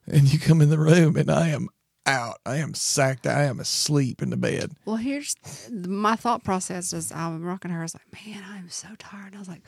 And 0.07 0.33
you 0.33 0.39
come 0.39 0.61
in 0.61 0.71
the 0.71 0.79
room 0.79 1.17
and 1.17 1.31
I 1.31 1.49
am 1.49 1.69
out. 2.05 2.39
I 2.47 2.57
am 2.57 2.75
sacked. 2.75 3.27
I 3.27 3.45
am 3.45 3.59
asleep 3.59 4.23
in 4.23 4.31
the 4.31 4.37
bed. 4.37 4.73
Well, 4.85 4.97
here's 4.97 5.37
my 5.71 6.17
thought 6.17 6.45
process 6.45 6.93
as 6.93 7.11
I'm 7.11 7.43
rocking 7.43 7.71
her. 7.71 7.81
I 7.81 7.83
was 7.83 7.95
like, 7.95 8.27
man, 8.27 8.45
I'm 8.47 8.69
so 8.69 8.89
tired. 8.99 9.29
And 9.29 9.37
I 9.37 9.39
was 9.39 9.49
like, 9.49 9.63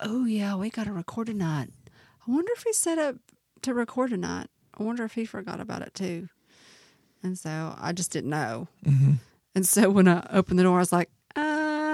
oh, 0.00 0.24
yeah, 0.24 0.54
we 0.54 0.70
got 0.70 0.84
to 0.84 0.92
record 0.92 1.26
tonight. 1.26 1.68
I 2.26 2.30
wonder 2.30 2.52
if 2.56 2.62
he 2.62 2.72
set 2.72 2.98
up 2.98 3.16
to 3.62 3.74
record 3.74 4.10
tonight. 4.10 4.48
I 4.78 4.82
wonder 4.82 5.04
if 5.04 5.14
he 5.14 5.24
forgot 5.24 5.60
about 5.60 5.82
it 5.82 5.94
too. 5.94 6.28
And 7.22 7.36
so 7.38 7.76
I 7.78 7.92
just 7.92 8.10
didn't 8.10 8.30
know. 8.30 8.68
Mm-hmm. 8.86 9.12
And 9.54 9.66
so 9.66 9.90
when 9.90 10.08
I 10.08 10.26
opened 10.32 10.58
the 10.58 10.62
door, 10.62 10.76
I 10.76 10.80
was 10.80 10.92
like, 10.92 11.10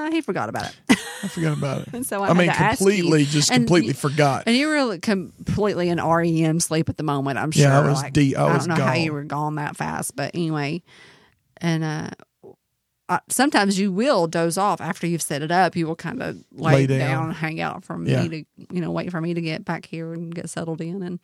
uh, 0.09 0.15
he 0.15 0.21
forgot 0.21 0.49
about 0.49 0.67
it. 0.71 0.99
I 1.23 1.29
forgot 1.29 1.57
about 1.57 1.83
it. 1.83 1.89
and 1.93 2.07
so 2.07 2.23
I, 2.23 2.29
I, 2.29 2.33
mean, 2.33 2.51
completely, 2.51 3.25
just 3.25 3.51
And 3.51 3.61
completely 3.67 3.89
you- 3.89 3.95
forgot. 3.95 4.45
And 4.47 4.57
you 4.57 4.69
were 4.69 4.99
completely 4.99 5.89
in 5.89 5.99
REM 6.03 6.61
sleep 6.61 6.89
at 6.89 6.97
the 6.97 7.03
moment. 7.03 7.39
I'm 7.39 7.51
sure. 7.51 7.65
Yeah, 7.65 7.81
I 7.81 7.89
was 7.89 8.03
like, 8.03 8.13
deep- 8.13 8.37
I 8.39 8.43
I 8.45 8.55
was 8.55 8.67
don't 8.67 8.79
know 8.79 8.85
how 8.85 8.95
you 8.95 9.13
were 9.13 9.25
gone 9.25 9.57
that 9.57 9.77
fast, 9.77 10.15
but 10.17 10.33
anyway. 10.35 10.83
And 11.61 11.83
uh, 11.83 12.11
I, 13.09 13.21
sometimes 13.29 13.79
you 13.79 13.91
will 13.91 14.27
doze 14.27 14.57
off 14.59 14.81
after 14.81 15.07
you've 15.07 15.23
set 15.23 15.43
it 15.43 15.51
up. 15.51 15.75
You 15.75 15.87
will 15.87 15.97
kind 15.97 16.23
of 16.23 16.37
lay, 16.53 16.75
Lay 16.75 16.87
down. 16.87 16.99
down. 16.99 17.25
and 17.29 17.35
hang 17.35 17.61
out 17.61 17.85
for 17.85 18.01
Yeah. 18.05 18.23
me 18.23 18.29
to, 18.29 18.45
you 18.75 18.81
know, 18.81 18.91
wait 18.93 19.11
for 19.11 19.21
me 19.21 19.35
to 19.35 19.41
get 19.41 19.65
back 19.65 19.87
here 19.87 20.13
and 20.13 20.35
get 20.35 20.49
settled 20.51 20.81
in. 20.81 21.03
And 21.03 21.19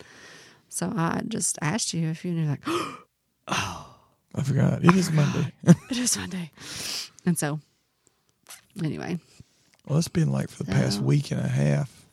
so 0.68 0.92
I 0.96 1.22
just 1.28 1.58
asked 1.62 1.94
you 1.94 2.08
if 2.08 2.24
you 2.24 2.32
knew, 2.32 2.48
like, 2.48 2.62
oh, 2.66 2.98
I 4.34 4.42
forgot. 4.42 4.84
It 4.84 4.94
is 4.96 5.12
Monday. 5.12 5.52
it 5.64 5.96
is 5.98 6.18
Monday. 6.18 6.50
And 7.24 7.38
so, 7.38 7.60
anyway, 8.82 9.18
well, 9.86 9.98
it's 9.98 10.08
been 10.08 10.32
like 10.32 10.48
for 10.48 10.62
the 10.62 10.72
past 10.72 11.00
week 11.00 11.30
and 11.30 11.40
a 11.40 11.48
half 11.48 12.06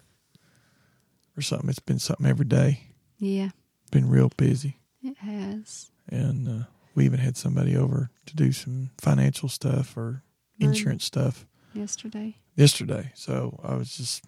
or 1.37 1.41
something. 1.41 1.69
It's 1.69 1.79
been 1.79 1.99
something 1.99 2.25
every 2.25 2.45
day. 2.45 2.81
yeah, 3.17 3.49
Been 3.91 4.09
real 4.09 4.29
busy. 4.37 4.77
it 5.03 5.17
has. 5.17 5.91
And 6.09 6.47
uh, 6.47 6.65
we 6.95 7.05
even 7.05 7.19
had 7.19 7.37
somebody 7.37 7.75
over 7.77 8.09
to 8.25 8.35
do 8.35 8.51
some 8.51 8.89
financial 8.99 9.47
stuff 9.49 9.95
or 9.95 10.23
Mon- 10.59 10.69
insurance 10.69 11.05
stuff 11.05 11.45
Yesterday. 11.73 12.35
yesterday. 12.55 13.11
So 13.15 13.59
I 13.63 13.75
was 13.75 13.95
just, 13.95 14.23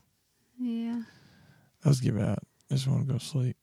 Yeah. 0.58 1.02
I 1.84 1.90
was 1.90 2.00
giving 2.00 2.24
out. 2.24 2.40
I 2.72 2.76
just 2.76 2.88
want 2.88 3.06
to 3.06 3.12
go 3.14 3.20
to 3.20 3.26
sleep. 3.26 3.58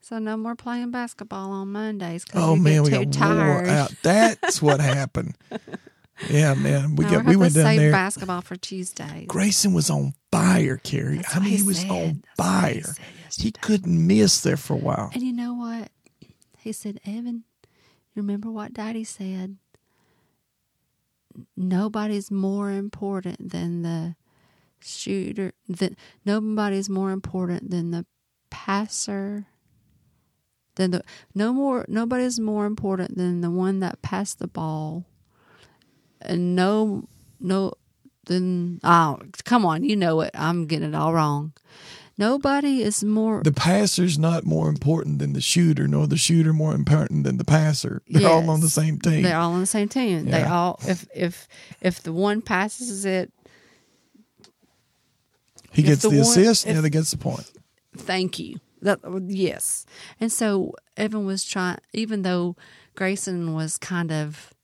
So 0.00 0.18
no 0.20 0.36
more 0.36 0.54
playing 0.54 0.92
basketball 0.92 1.50
on 1.50 1.72
Mondays 1.72 2.24
Oh 2.32 2.54
man, 2.54 2.84
we 2.84 2.90
too 2.90 3.04
got 3.06 3.12
tired. 3.12 3.64
wore 3.66 3.74
out. 3.74 3.92
That's 4.04 4.62
what 4.62 4.78
happened. 4.80 5.34
Yeah, 6.30 6.54
man, 6.54 6.96
we 6.96 7.04
Now 7.04 7.10
got 7.10 7.24
we'll 7.24 7.34
we 7.34 7.36
went 7.36 7.54
down 7.54 7.76
there. 7.76 7.92
basketball 7.92 8.40
for 8.40 8.56
Tuesdays. 8.56 9.26
Grayson 9.26 9.74
was 9.74 9.90
on 9.90 10.14
fire, 10.32 10.78
Carey. 10.78 11.16
That's 11.16 11.36
I 11.36 11.40
mean, 11.40 11.58
he, 11.58 11.62
was 11.62 11.80
said. 11.80 11.90
on 11.90 12.22
That's 12.36 12.38
what 12.38 12.72
he 12.72 12.80
fire. 12.82 12.94
He 13.36 13.50
couldn't 13.52 14.06
miss 14.06 14.40
there 14.40 14.56
for 14.56 14.74
a 14.74 14.78
while. 14.78 15.10
And 15.12 15.22
you 15.22 15.32
know 15.32 15.52
what? 15.54 15.90
He 16.58 16.72
said, 16.72 17.00
Evan, 17.04 17.44
you 18.14 18.22
remember 18.22 18.50
what 18.50 18.72
Daddy 18.72 19.04
said? 19.04 19.56
Nobody's 21.56 22.30
more 22.30 22.70
important 22.70 23.50
than 23.50 23.82
the 23.82 24.16
shooter. 24.80 25.52
That 25.68 25.94
nobody's 26.24 26.88
more 26.88 27.10
important 27.10 27.70
than 27.70 27.90
the 27.90 28.06
passer. 28.48 29.46
Than 30.76 30.92
the 30.92 31.02
no 31.34 31.52
more. 31.52 31.84
Nobody's 31.88 32.40
more 32.40 32.64
important 32.64 33.18
than 33.18 33.42
the 33.42 33.50
one 33.50 33.80
that 33.80 34.00
passed 34.00 34.38
the 34.38 34.48
ball. 34.48 35.04
And 36.26 36.56
no, 36.56 37.08
no. 37.40 37.72
Then 38.26 38.80
oh, 38.82 39.20
come 39.44 39.64
on, 39.64 39.84
you 39.84 39.94
know 39.94 40.20
it. 40.22 40.30
I'm 40.34 40.66
getting 40.66 40.88
it 40.88 40.94
all 40.96 41.14
wrong. 41.14 41.52
Nobody 42.18 42.82
is 42.82 43.04
more. 43.04 43.42
The 43.42 43.52
passer's 43.52 44.18
not 44.18 44.44
more 44.44 44.68
important 44.68 45.18
than 45.18 45.34
the 45.34 45.40
shooter, 45.40 45.86
nor 45.86 46.06
the 46.06 46.16
shooter 46.16 46.52
more 46.52 46.74
important 46.74 47.24
than 47.24 47.36
the 47.36 47.44
passer. 47.44 48.02
They're 48.08 48.28
all 48.28 48.48
on 48.48 48.60
the 48.60 48.70
same 48.70 48.98
team. 48.98 49.22
They're 49.22 49.36
all 49.36 49.52
on 49.52 49.60
the 49.60 49.66
same 49.66 49.88
team. 49.88 50.24
They 50.26 50.42
all 50.42 50.80
if 50.88 51.06
if 51.14 51.46
if 51.80 52.02
the 52.02 52.12
one 52.12 52.40
passes 52.40 53.04
it, 53.04 53.30
he 55.72 55.82
gets 55.82 56.02
the 56.02 56.08
the, 56.08 56.16
one- 56.16 56.22
assist, 56.22 56.66
and 56.66 56.74
the 56.76 56.78
other 56.78 56.88
gets 56.88 57.10
the 57.10 57.18
point. 57.18 57.50
thank 57.96 58.38
you. 58.38 58.60
That 58.80 59.00
yes. 59.26 59.84
And 60.18 60.32
so 60.32 60.74
Evan 60.96 61.26
was 61.26 61.44
trying 61.44 61.78
even 61.92 62.22
though 62.22 62.56
Grayson 62.94 63.54
was 63.54 63.76
kind 63.76 64.10
of 64.10 64.54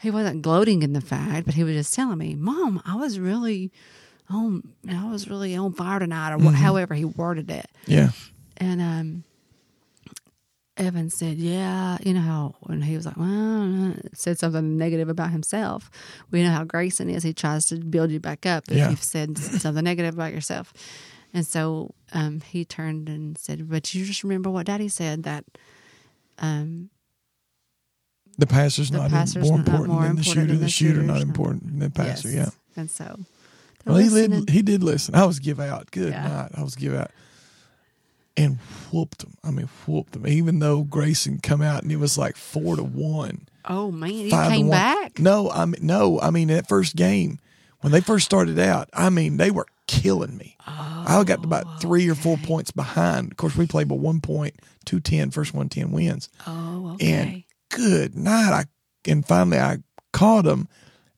he 0.00 0.10
wasn't 0.10 0.42
gloating 0.42 0.82
in 0.82 0.92
the 0.92 1.00
fact, 1.00 1.46
but 1.46 1.54
he 1.54 1.64
was 1.64 1.74
just 1.74 1.94
telling 1.94 2.18
me, 2.18 2.34
Mom, 2.34 2.82
I 2.84 2.96
was 2.96 3.18
really 3.18 3.72
on 4.28 4.62
I 4.88 5.08
was 5.10 5.28
really 5.28 5.54
on 5.56 5.72
fire 5.72 5.98
tonight 6.00 6.32
or 6.32 6.38
wha- 6.38 6.50
however 6.52 6.94
he 6.94 7.04
worded 7.04 7.50
it. 7.50 7.66
Yeah, 7.86 8.10
And 8.58 8.80
um, 8.80 9.24
Evan 10.76 11.08
said, 11.08 11.38
"Yeah, 11.38 11.96
you 12.02 12.12
know 12.12 12.20
how 12.20 12.54
when 12.60 12.82
he 12.82 12.96
was 12.96 13.06
like, 13.06 13.16
well, 13.16 13.92
uh," 13.92 13.94
said 14.12 14.38
something 14.38 14.76
negative 14.76 15.08
about 15.08 15.30
himself. 15.30 15.90
We 16.30 16.42
know 16.42 16.50
how 16.50 16.64
Grayson 16.64 17.08
is; 17.08 17.22
he 17.22 17.32
tries 17.32 17.64
to 17.66 17.76
build 17.76 18.10
you 18.10 18.20
back 18.20 18.44
up 18.44 18.64
if 18.68 18.76
Yeah. 18.76 18.90
you've 18.90 19.02
said 19.02 19.38
something 19.38 19.82
negative 19.84 20.14
about 20.14 20.34
yourself. 20.34 20.74
And 21.32 21.46
so 21.46 21.94
um, 22.12 22.40
he 22.42 22.66
turned 22.66 23.08
and 23.08 23.38
said, 23.38 23.70
"But 23.70 23.94
you 23.94 24.04
just 24.04 24.22
remember 24.22 24.50
what 24.50 24.66
Daddy 24.66 24.88
said 24.88 25.22
that 25.22 25.44
um, 26.38 26.90
the 28.38 28.46
passer's 28.46 28.90
The 28.90 28.98
not 28.98 29.10
passer's 29.10 29.44
more 29.44 29.58
not 29.58 29.66
important 29.66 29.92
more 29.94 30.02
than 30.02 30.16
the 30.16 30.20
important 30.22 30.34
shooter. 30.34 30.46
than 30.46 30.56
The 30.58 30.64
the 30.64 30.68
shooter 30.70 31.02
not 31.02 31.20
important 31.20 31.66
than 31.66 31.78
the 31.78 31.90
passer. 31.90 32.28
yes. 32.30 32.56
Yeah. 32.76 32.80
And 32.80 32.90
so 32.90 33.18
Well, 33.84 33.96
he 33.96 34.08
did. 34.08 34.50
He 34.50 34.62
did 34.62 34.82
listen. 34.82 35.14
I 35.14 35.24
was 35.24 35.38
give 35.38 35.58
out. 35.60 35.90
Good 35.90 36.12
Yeah. 36.12 36.26
night. 36.28 36.52
I 36.56 36.62
was 36.62 36.74
give 36.74 36.94
out, 36.94 37.10
and 38.36 38.58
whooped 38.92 39.22
him. 39.22 39.34
I 39.44 39.50
mean, 39.50 39.68
whooped 39.86 40.16
him. 40.16 40.26
Even 40.26 40.58
though 40.58 40.82
Grayson 40.82 41.38
come 41.42 41.62
out 41.62 41.82
and 41.82 41.90
it 41.92 41.96
was 41.96 42.18
like 42.18 42.36
four 42.36 42.76
to 42.76 42.82
one. 42.82 43.48
oh 43.64 43.90
man, 43.90 44.10
he 44.10 44.30
came 44.30 44.70
back. 44.70 45.18
No, 45.18 45.50
I 45.50 45.64
mean 45.64 45.80
no. 45.86 46.20
I 46.20 46.30
mean 46.30 46.48
that 46.48 46.68
first 46.68 46.96
game 46.96 47.38
when 47.80 47.92
they 47.92 48.00
first 48.00 48.24
started 48.26 48.58
out, 48.58 48.88
I 48.92 49.10
mean 49.10 49.36
they 49.38 49.50
were 49.50 49.66
killing 49.86 50.36
me. 50.36 50.56
I 50.68 51.22
got 51.24 51.44
about 51.44 51.64
oh, 51.66 51.76
three 51.80 52.08
or 52.10 52.16
four 52.16 52.36
points 52.36 52.72
behind. 52.72 53.30
Of 53.30 53.36
course, 53.36 53.54
we 53.56 53.66
played 53.68 53.86
by 53.88 53.94
one 53.94 54.20
point, 54.20 54.54
two 54.84 54.98
ten, 55.00 55.30
first 55.30 55.54
one 55.54 55.68
ten 55.68 55.92
wins. 55.92 56.28
Oh, 56.46 56.92
okay. 56.94 57.12
And 57.12 57.42
good 57.70 58.14
night. 58.16 58.52
I 58.52 58.64
and 59.10 59.26
finally 59.26 59.58
I 59.58 59.78
caught 60.12 60.46
him 60.46 60.68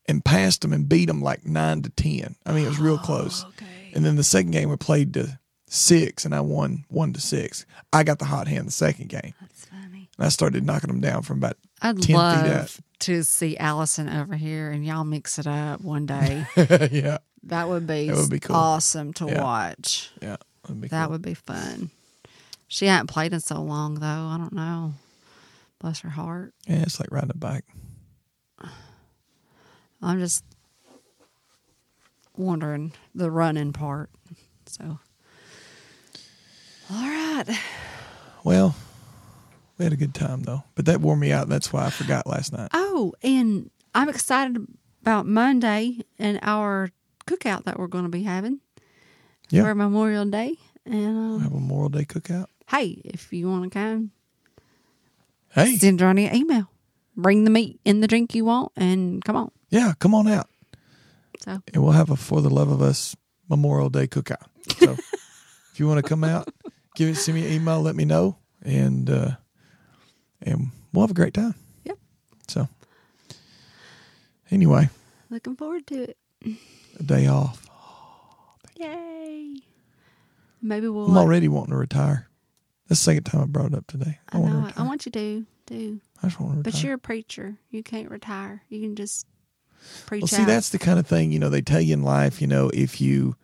and 0.06 0.24
passed 0.24 0.64
him 0.64 0.72
and 0.72 0.88
beat 0.88 1.08
him 1.08 1.20
like 1.22 1.44
nine 1.46 1.82
to 1.82 1.90
ten. 1.90 2.36
I 2.46 2.52
mean 2.52 2.64
it 2.64 2.68
was 2.68 2.78
real 2.78 2.98
close. 2.98 3.44
Oh, 3.44 3.48
okay. 3.48 3.92
And 3.94 4.04
then 4.04 4.16
the 4.16 4.22
second 4.24 4.50
game 4.52 4.68
we 4.70 4.76
played 4.76 5.14
to 5.14 5.38
six, 5.66 6.24
and 6.24 6.34
I 6.34 6.40
won 6.40 6.84
one 6.88 7.12
to 7.14 7.20
six. 7.20 7.66
I 7.92 8.02
got 8.02 8.18
the 8.18 8.24
hot 8.26 8.48
hand 8.48 8.66
the 8.66 8.72
second 8.72 9.08
game, 9.08 9.34
That's 9.40 9.64
funny. 9.66 10.08
and 10.16 10.26
I 10.26 10.28
started 10.30 10.64
knocking 10.64 10.88
them 10.88 11.00
down 11.00 11.22
from 11.22 11.38
about 11.38 11.56
I'd 11.82 11.96
10 11.96 12.02
feet 12.02 12.14
out. 12.16 12.44
love 12.46 12.80
to 13.00 13.22
see 13.22 13.56
Allison 13.56 14.08
over 14.08 14.34
here 14.36 14.70
and 14.70 14.84
y'all 14.84 15.04
mix 15.04 15.38
it 15.38 15.46
up 15.46 15.80
one 15.82 16.06
day. 16.06 16.44
yeah, 16.90 17.18
That 17.44 17.68
would 17.68 17.86
be, 17.86 18.08
That 18.08 18.16
would 18.16 18.30
be 18.30 18.40
cool. 18.40 18.56
awesome 18.56 19.12
to 19.14 19.26
Yeah. 19.26 19.42
watch. 19.42 20.10
yeah. 20.20 20.36
That'd 20.66 20.90
That 20.90 21.04
cool. 21.04 21.12
would 21.12 21.22
be 21.22 21.34
fun. 21.34 21.90
She 22.66 22.86
hadn't 22.86 23.06
played 23.06 23.32
in 23.32 23.40
so 23.40 23.62
long 23.62 23.94
though. 23.96 24.06
I 24.06 24.36
don't 24.38 24.52
know. 24.52 24.94
Bless 25.80 26.00
her 26.00 26.10
heart. 26.10 26.54
Yeah, 26.66 26.82
it's 26.82 26.98
like 26.98 27.10
riding 27.12 27.30
a 27.30 27.36
bike. 27.36 27.64
I'm 30.02 30.18
just 30.20 30.44
wondering 32.36 32.92
the 33.14 33.30
running 33.30 33.72
part. 33.72 34.10
So, 34.66 34.98
all 36.90 37.02
right. 37.08 37.44
Well, 38.44 38.76
we 39.76 39.84
had 39.84 39.92
a 39.92 39.96
good 39.96 40.14
time 40.14 40.42
though, 40.42 40.62
but 40.74 40.86
that 40.86 41.00
wore 41.00 41.16
me 41.16 41.32
out. 41.32 41.48
That's 41.48 41.72
why 41.72 41.86
I 41.86 41.90
forgot 41.90 42.26
last 42.26 42.52
night. 42.52 42.70
Oh, 42.72 43.12
and 43.22 43.70
I'm 43.94 44.08
excited 44.08 44.64
about 45.02 45.26
Monday 45.26 45.98
and 46.18 46.38
our 46.42 46.90
cookout 47.26 47.64
that 47.64 47.78
we're 47.78 47.86
going 47.88 48.04
to 48.04 48.10
be 48.10 48.22
having 48.22 48.60
Yeah. 49.50 49.62
for 49.64 49.74
Memorial 49.74 50.24
Day. 50.24 50.56
And 50.86 51.06
um, 51.18 51.40
Have 51.40 51.52
a 51.52 51.54
Memorial 51.54 51.88
Day 51.90 52.04
cookout. 52.04 52.46
hey, 52.68 53.00
if 53.04 53.32
you 53.32 53.48
want 53.48 53.64
to 53.64 53.70
come, 53.70 54.10
Hey, 55.50 55.76
send 55.76 55.98
Johnny 55.98 56.26
an 56.28 56.34
email. 56.36 56.70
Bring 57.16 57.44
the 57.44 57.50
meat 57.50 57.80
and 57.84 58.02
the 58.02 58.06
drink 58.06 58.34
you 58.34 58.44
want, 58.44 58.72
and 58.76 59.24
come 59.24 59.34
on. 59.36 59.50
yeah, 59.70 59.92
come 59.98 60.14
on 60.14 60.28
out, 60.28 60.48
So, 61.40 61.60
and 61.74 61.82
we'll 61.82 61.92
have 61.92 62.10
a 62.10 62.16
for 62.16 62.40
the 62.40 62.50
love 62.50 62.70
of 62.70 62.80
us 62.80 63.16
Memorial 63.48 63.90
Day 63.90 64.06
cookout. 64.06 64.46
So, 64.78 64.90
if 65.72 65.80
you 65.80 65.88
want 65.88 66.02
to 66.02 66.08
come 66.08 66.22
out, 66.22 66.48
give 66.94 67.08
it, 67.08 67.16
send 67.16 67.36
me 67.36 67.46
an 67.46 67.52
email, 67.52 67.80
let 67.82 67.96
me 67.96 68.04
know, 68.04 68.36
and 68.62 69.10
uh, 69.10 69.30
and 70.42 70.70
we'll 70.92 71.02
have 71.02 71.10
a 71.10 71.14
great 71.14 71.34
time. 71.34 71.54
Yep. 71.84 71.98
So, 72.46 72.68
anyway, 74.50 74.88
looking 75.30 75.56
forward 75.56 75.86
to 75.88 76.10
it. 76.10 76.16
a 77.00 77.02
day 77.02 77.26
off. 77.26 77.66
Yay! 78.76 79.56
Maybe 80.62 80.88
we'll. 80.88 81.06
I'm 81.08 81.16
already 81.16 81.48
wanting 81.48 81.72
to 81.72 81.76
retire. 81.78 82.27
That's 82.88 83.00
the 83.00 83.04
second 83.04 83.24
time 83.24 83.42
I 83.42 83.46
brought 83.46 83.72
it 83.72 83.74
up 83.74 83.86
today. 83.86 84.18
I 84.30 84.38
want 84.38 84.54
know. 84.54 84.66
it. 84.66 84.74
I 84.78 84.82
want 84.82 85.04
you 85.06 85.12
to 85.12 85.46
do, 85.66 86.00
I 86.22 86.26
just 86.26 86.40
want 86.40 86.52
to 86.52 86.58
retire. 86.58 86.62
but 86.72 86.82
you're 86.82 86.94
a 86.94 86.98
preacher. 86.98 87.58
You 87.70 87.82
can't 87.82 88.10
retire. 88.10 88.62
You 88.70 88.80
can 88.80 88.96
just 88.96 89.26
preach 90.06 90.22
Well, 90.22 90.28
see, 90.28 90.42
out. 90.42 90.46
that's 90.46 90.70
the 90.70 90.78
kind 90.78 90.98
of 90.98 91.06
thing, 91.06 91.30
you 91.30 91.38
know, 91.38 91.50
they 91.50 91.60
tell 91.60 91.80
you 91.80 91.92
in 91.94 92.02
life, 92.02 92.40
you 92.40 92.46
know, 92.46 92.70
if 92.72 93.00
you 93.00 93.36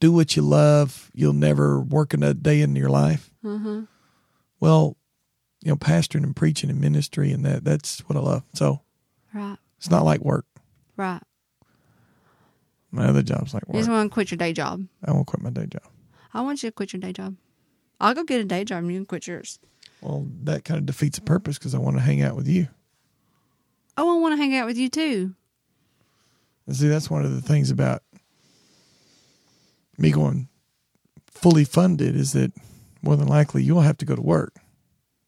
do 0.00 0.12
what 0.12 0.36
you 0.36 0.42
love, 0.42 1.10
you'll 1.14 1.32
never 1.32 1.80
work 1.80 2.12
in 2.14 2.22
a 2.22 2.34
day 2.34 2.60
in 2.60 2.76
your 2.76 2.90
life. 2.90 3.30
Mhm. 3.44 3.88
Well, 4.60 4.96
you 5.62 5.70
know, 5.70 5.76
pastoring 5.76 6.22
and 6.24 6.36
preaching 6.36 6.68
and 6.70 6.80
ministry 6.80 7.32
and 7.32 7.44
that, 7.44 7.64
that's 7.64 8.00
what 8.00 8.16
I 8.16 8.20
love. 8.20 8.42
So 8.54 8.82
right, 9.34 9.56
it's 9.78 9.90
not 9.90 10.04
like 10.04 10.20
work. 10.20 10.46
right. 10.96 11.22
My 12.92 13.06
other 13.06 13.22
job's 13.22 13.54
like 13.54 13.66
work. 13.68 13.74
You 13.76 13.80
just 13.80 13.90
want 13.90 14.10
to 14.10 14.12
quit 14.12 14.30
your 14.32 14.36
day 14.38 14.52
job. 14.52 14.84
I 15.04 15.12
won't 15.12 15.26
quit 15.26 15.42
my 15.42 15.50
day 15.50 15.66
job. 15.66 15.82
I 16.34 16.40
want 16.42 16.62
you 16.62 16.68
to 16.70 16.72
quit 16.72 16.92
your 16.92 17.00
day 17.00 17.12
job. 17.12 17.36
I'll 18.00 18.14
go 18.14 18.24
get 18.24 18.40
a 18.40 18.44
day 18.44 18.64
job 18.64 18.78
and 18.78 18.90
you 18.92 18.98
can 18.98 19.06
quit 19.06 19.26
yours. 19.26 19.58
Well, 20.00 20.26
that 20.44 20.64
kind 20.64 20.78
of 20.78 20.86
defeats 20.86 21.18
the 21.18 21.24
purpose 21.24 21.58
because 21.58 21.74
I 21.74 21.78
want 21.78 21.96
to 21.96 22.02
hang 22.02 22.22
out 22.22 22.34
with 22.36 22.48
you. 22.48 22.68
Oh, 23.96 24.16
I 24.16 24.20
want 24.20 24.32
to 24.32 24.36
hang 24.36 24.56
out 24.56 24.66
with 24.66 24.78
you 24.78 24.88
too. 24.88 25.34
And 26.66 26.74
see, 26.76 26.88
that's 26.88 27.10
one 27.10 27.24
of 27.24 27.34
the 27.34 27.42
things 27.42 27.70
about 27.70 28.02
me 29.98 30.10
going 30.10 30.48
fully 31.26 31.64
funded 31.64 32.16
is 32.16 32.32
that 32.32 32.52
more 33.02 33.16
than 33.16 33.28
likely 33.28 33.62
you'll 33.62 33.80
have 33.82 33.98
to 33.98 34.06
go 34.06 34.14
to 34.16 34.22
work. 34.22 34.54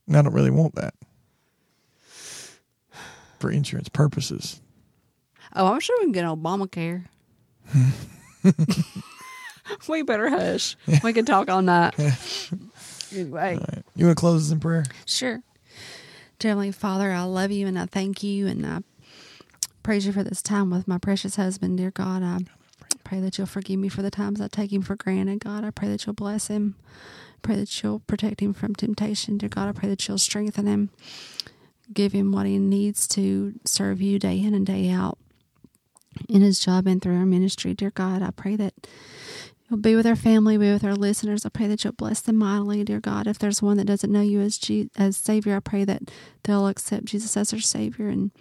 And 0.07 0.17
I 0.17 0.23
don't 0.23 0.33
really 0.33 0.51
want 0.51 0.75
that. 0.77 0.95
for 3.39 3.51
insurance 3.51 3.89
purposes. 3.89 4.61
Oh, 5.55 5.67
I'm 5.67 5.81
sure 5.81 5.97
we 5.99 6.05
can 6.07 6.13
get 6.13 6.25
Obamacare. 6.25 7.07
we 9.89 10.03
better 10.03 10.29
hush. 10.29 10.77
We 11.05 11.13
can 11.13 11.25
talk 11.25 11.49
all 11.49 11.63
night. 11.63 11.95
Anyway. 13.15 13.59
You 13.95 14.07
want 14.07 14.17
to 14.17 14.21
close 14.21 14.49
this 14.49 14.53
in 14.53 14.61
prayer? 14.61 14.87
Sure. 15.05 15.43
Heavenly 16.43 16.73
Father, 16.73 17.13
I 17.13 17.25
love 17.25 17.51
you 17.51 17.67
and 17.67 17.79
I 17.79 17.85
thank 17.85 18.23
you 18.23 18.47
and 18.47 18.65
I 18.65 18.79
praise 19.83 20.07
you 20.07 20.15
for 20.15 20.23
this 20.23 20.41
time 20.41 20.71
with 20.71 20.89
my 20.89 20.97
precious 20.97 21.37
husband. 21.37 21.77
Dear 21.77 21.91
God, 21.91 22.23
I 22.23 22.39
pray 23.05 23.21
that 23.21 23.37
you'll 23.37 23.47
forgive 23.47 23.79
me 23.79 23.91
for 23.91 24.01
the 24.01 24.11
times 24.11 24.41
I 24.41 24.49
take 24.49 24.73
him 24.73 24.81
for 24.81 24.97
granted. 24.97 25.45
God, 25.45 25.63
I 25.63 25.71
pray 25.71 25.89
that 25.89 26.07
you'll 26.07 26.15
bless 26.15 26.47
him. 26.47 26.77
Pray 27.43 27.57
that 27.57 27.83
you'll 27.83 28.01
protect 28.01 28.41
him 28.41 28.55
from 28.55 28.75
temptation. 28.75 29.37
Dear 29.37 29.51
God, 29.51 29.69
I 29.69 29.73
pray 29.73 29.91
that 29.91 30.09
you'll 30.09 30.17
strengthen 30.17 30.67
him. 30.67 30.89
Give 31.93 32.13
him 32.13 32.33
what 32.33 32.47
he 32.47 32.59
needs 32.59 33.07
to 33.09 33.55
serve 33.67 34.01
you 34.01 34.19
day 34.19 34.41
in 34.41 34.55
and 34.55 34.65
day 34.65 34.89
out 34.89 35.19
in 36.29 36.41
his 36.41 36.59
job 36.61 36.87
and 36.87 37.03
through 37.03 37.19
our 37.19 37.27
ministry. 37.27 37.75
Dear 37.75 37.91
God, 37.91 38.23
I 38.23 38.31
pray 38.31 38.57
that 38.57 38.75
Be 39.81 39.97
with 39.97 40.07
our 40.07 40.17
family, 40.17 40.59
be 40.59 40.71
with 40.71 40.85
our 40.85 40.95
listeners. 40.95 41.47
I 41.47 41.49
pray 41.49 41.67
that 41.69 41.83
you'll 41.83 41.95
bless 41.95 42.21
them 42.21 42.37
mightily, 42.37 42.85
dear 42.85 43.01
God. 43.01 43.27
If 43.27 43.39
there's 43.39 43.63
one 43.63 43.79
that 43.79 43.87
doesn't 43.87 44.13
know 44.13 44.21
you 44.21 44.41
as 44.41 44.59
Je- 44.59 44.91
as 44.97 45.17
Savior, 45.17 45.57
I 45.57 45.61
pray 45.61 45.85
that 45.85 46.11
they'll 46.43 46.67
accept 46.67 47.07
Jesus 47.07 47.37
as 47.37 47.51
their 47.51 47.61
Savior 47.61 48.09
and 48.09 48.33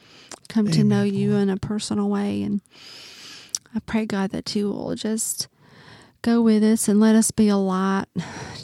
come 0.49 0.67
to 0.67 0.81
Amen, 0.81 0.87
know 0.89 1.03
you 1.03 1.35
in 1.35 1.49
a 1.49 1.57
personal 1.57 2.09
way. 2.09 2.43
And 2.43 2.61
I 3.73 3.79
pray, 3.79 4.05
God, 4.05 4.31
that 4.31 4.55
you 4.55 4.69
will 4.69 4.95
just 4.95 5.47
go 6.21 6.41
with 6.41 6.63
us 6.63 6.87
and 6.87 6.99
let 6.99 7.15
us 7.15 7.31
be 7.31 7.47
a 7.47 7.57
light 7.57 8.05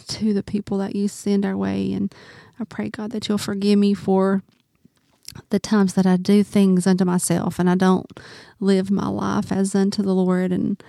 to 0.08 0.34
the 0.34 0.44
people 0.44 0.78
that 0.80 0.96
you 0.96 1.08
send 1.08 1.46
our 1.46 1.58
way. 1.58 1.94
And 1.94 2.14
I 2.60 2.66
pray, 2.66 2.90
God, 2.90 3.12
that 3.12 3.28
you'll 3.30 3.38
forgive 3.38 3.80
me 3.80 3.94
for 3.94 4.44
the 5.50 5.60
times 5.60 5.94
that 5.94 6.06
I 6.06 6.18
do 6.18 6.44
things 6.44 6.88
unto 6.88 7.06
myself 7.06 7.60
and 7.60 7.70
I 7.70 7.76
don't 7.76 8.20
live 8.60 8.90
my 8.90 9.08
life 9.08 9.52
as 9.52 9.76
unto 9.76 10.02
the 10.02 10.14
Lord. 10.14 10.52
And 10.52 10.82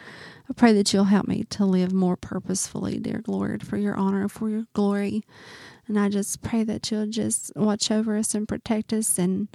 I 0.48 0.54
pray 0.54 0.72
that 0.72 0.92
you'll 0.92 1.04
help 1.04 1.28
me 1.28 1.44
to 1.50 1.64
live 1.66 1.92
more 1.92 2.16
purposefully, 2.16 2.98
dear 2.98 3.22
Lord, 3.26 3.66
for 3.66 3.76
your 3.76 3.96
honor 3.96 4.22
and 4.22 4.32
for 4.32 4.48
your 4.48 4.64
glory. 4.72 5.22
And 5.86 5.98
I 5.98 6.08
just 6.08 6.42
pray 6.42 6.64
that 6.64 6.90
you'll 6.90 7.06
just 7.06 7.52
watch 7.54 7.90
over 7.90 8.16
us 8.16 8.34
and 8.34 8.48
protect 8.48 8.92
us 8.92 9.18
and 9.18 9.48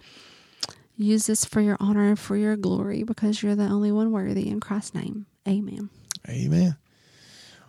use 0.96 1.30
us 1.30 1.46
for 1.46 1.62
your 1.62 1.78
honor 1.80 2.10
and 2.10 2.20
for 2.20 2.38
your 2.38 2.56
glory 2.56 3.04
because 3.04 3.42
you're 3.42 3.56
the 3.56 3.68
only 3.68 3.92
one 3.92 4.12
worthy. 4.12 4.50
In 4.50 4.60
Christ's 4.60 4.94
name, 4.94 5.26
amen. 5.48 5.90
Amen. 6.30 6.76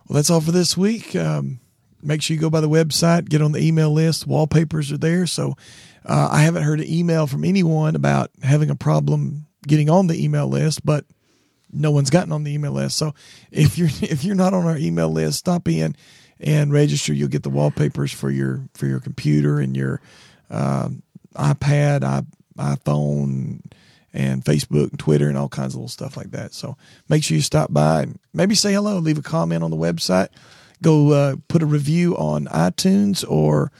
Well, 0.07 0.15
that's 0.15 0.29
all 0.29 0.41
for 0.41 0.51
this 0.51 0.77
week. 0.77 1.15
Um, 1.15 1.59
make 2.03 2.21
sure 2.21 2.35
you 2.35 2.41
go 2.41 2.51
by 2.51 2.61
the 2.61 2.69
website, 2.69 3.27
get 3.27 3.41
on 3.41 3.51
the 3.53 3.59
email 3.59 3.91
list. 3.91 4.27
Wallpapers 4.27 4.91
are 4.91 4.97
there. 4.97 5.25
So 5.25 5.55
uh, 6.05 6.29
I 6.31 6.41
haven't 6.41 6.63
heard 6.63 6.79
an 6.79 6.91
email 6.91 7.25
from 7.25 7.43
anyone 7.43 7.95
about 7.95 8.29
having 8.43 8.69
a 8.69 8.75
problem 8.75 9.47
getting 9.67 9.89
on 9.89 10.05
the 10.05 10.23
email 10.23 10.47
list, 10.47 10.85
but 10.85 11.05
no 11.75 11.91
one's 11.91 12.09
gotten 12.09 12.31
on 12.31 12.43
the 12.43 12.53
email 12.53 12.71
list. 12.71 12.97
So 12.97 13.13
if 13.51 13.77
you're 13.77 13.89
if 14.01 14.23
you're 14.23 14.35
not 14.35 14.53
on 14.53 14.65
our 14.65 14.77
email 14.77 15.09
list, 15.09 15.39
stop 15.39 15.67
in 15.67 15.95
and 16.39 16.71
register. 16.71 17.13
You'll 17.13 17.29
get 17.29 17.43
the 17.43 17.49
wallpapers 17.49 18.11
for 18.11 18.29
your 18.29 18.67
for 18.73 18.85
your 18.85 18.99
computer 18.99 19.59
and 19.59 19.75
your 19.75 20.01
um, 20.49 21.03
iPad, 21.35 22.03
i 22.03 22.23
iPhone, 22.57 23.59
and 24.13 24.45
Facebook 24.45 24.91
and 24.91 24.99
Twitter 24.99 25.27
and 25.27 25.37
all 25.37 25.49
kinds 25.49 25.73
of 25.73 25.79
little 25.79 25.89
stuff 25.89 26.15
like 26.15 26.31
that. 26.31 26.53
So 26.53 26.77
make 27.09 27.23
sure 27.23 27.35
you 27.35 27.41
stop 27.41 27.73
by 27.73 28.03
and 28.03 28.19
maybe 28.33 28.55
say 28.55 28.73
hello, 28.73 28.97
leave 28.97 29.17
a 29.17 29.21
comment 29.21 29.63
on 29.63 29.71
the 29.71 29.77
website, 29.77 30.29
go 30.81 31.11
uh, 31.11 31.35
put 31.49 31.61
a 31.61 31.65
review 31.65 32.15
on 32.15 32.45
iTunes 32.45 33.25
or 33.27 33.71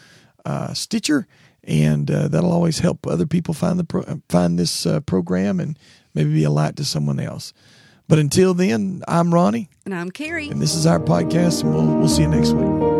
uh, 0.46 0.74
Stitcher, 0.74 1.26
and 1.64 2.12
uh, 2.12 2.28
that'll 2.28 2.52
always 2.52 2.80
help 2.80 3.08
other 3.08 3.26
people 3.26 3.54
find 3.54 3.80
the 3.80 3.86
pro- 3.86 4.22
find 4.28 4.60
this 4.60 4.86
uh, 4.86 5.00
program 5.00 5.60
and 5.60 5.80
maybe 6.14 6.34
be 6.34 6.44
a 6.44 6.52
light 6.52 6.76
to 6.76 6.86
someone 6.86 7.20
else. 7.20 7.54
But 8.08 8.20
until 8.20 8.54
then, 8.54 9.02
I'm 9.08 9.34
Ronnie, 9.34 9.70
And 9.86 9.94
I'm 9.96 10.12
Carey. 10.12 10.50
and 10.50 10.62
this 10.62 10.76
is 10.76 10.86
our 10.86 11.00
podcast, 11.00 11.64
and 11.64 11.74
we'll 11.74 11.98
we'll 11.98 12.08
see 12.08 12.22
you 12.22 12.28
next 12.28 12.52
week. 12.52 12.95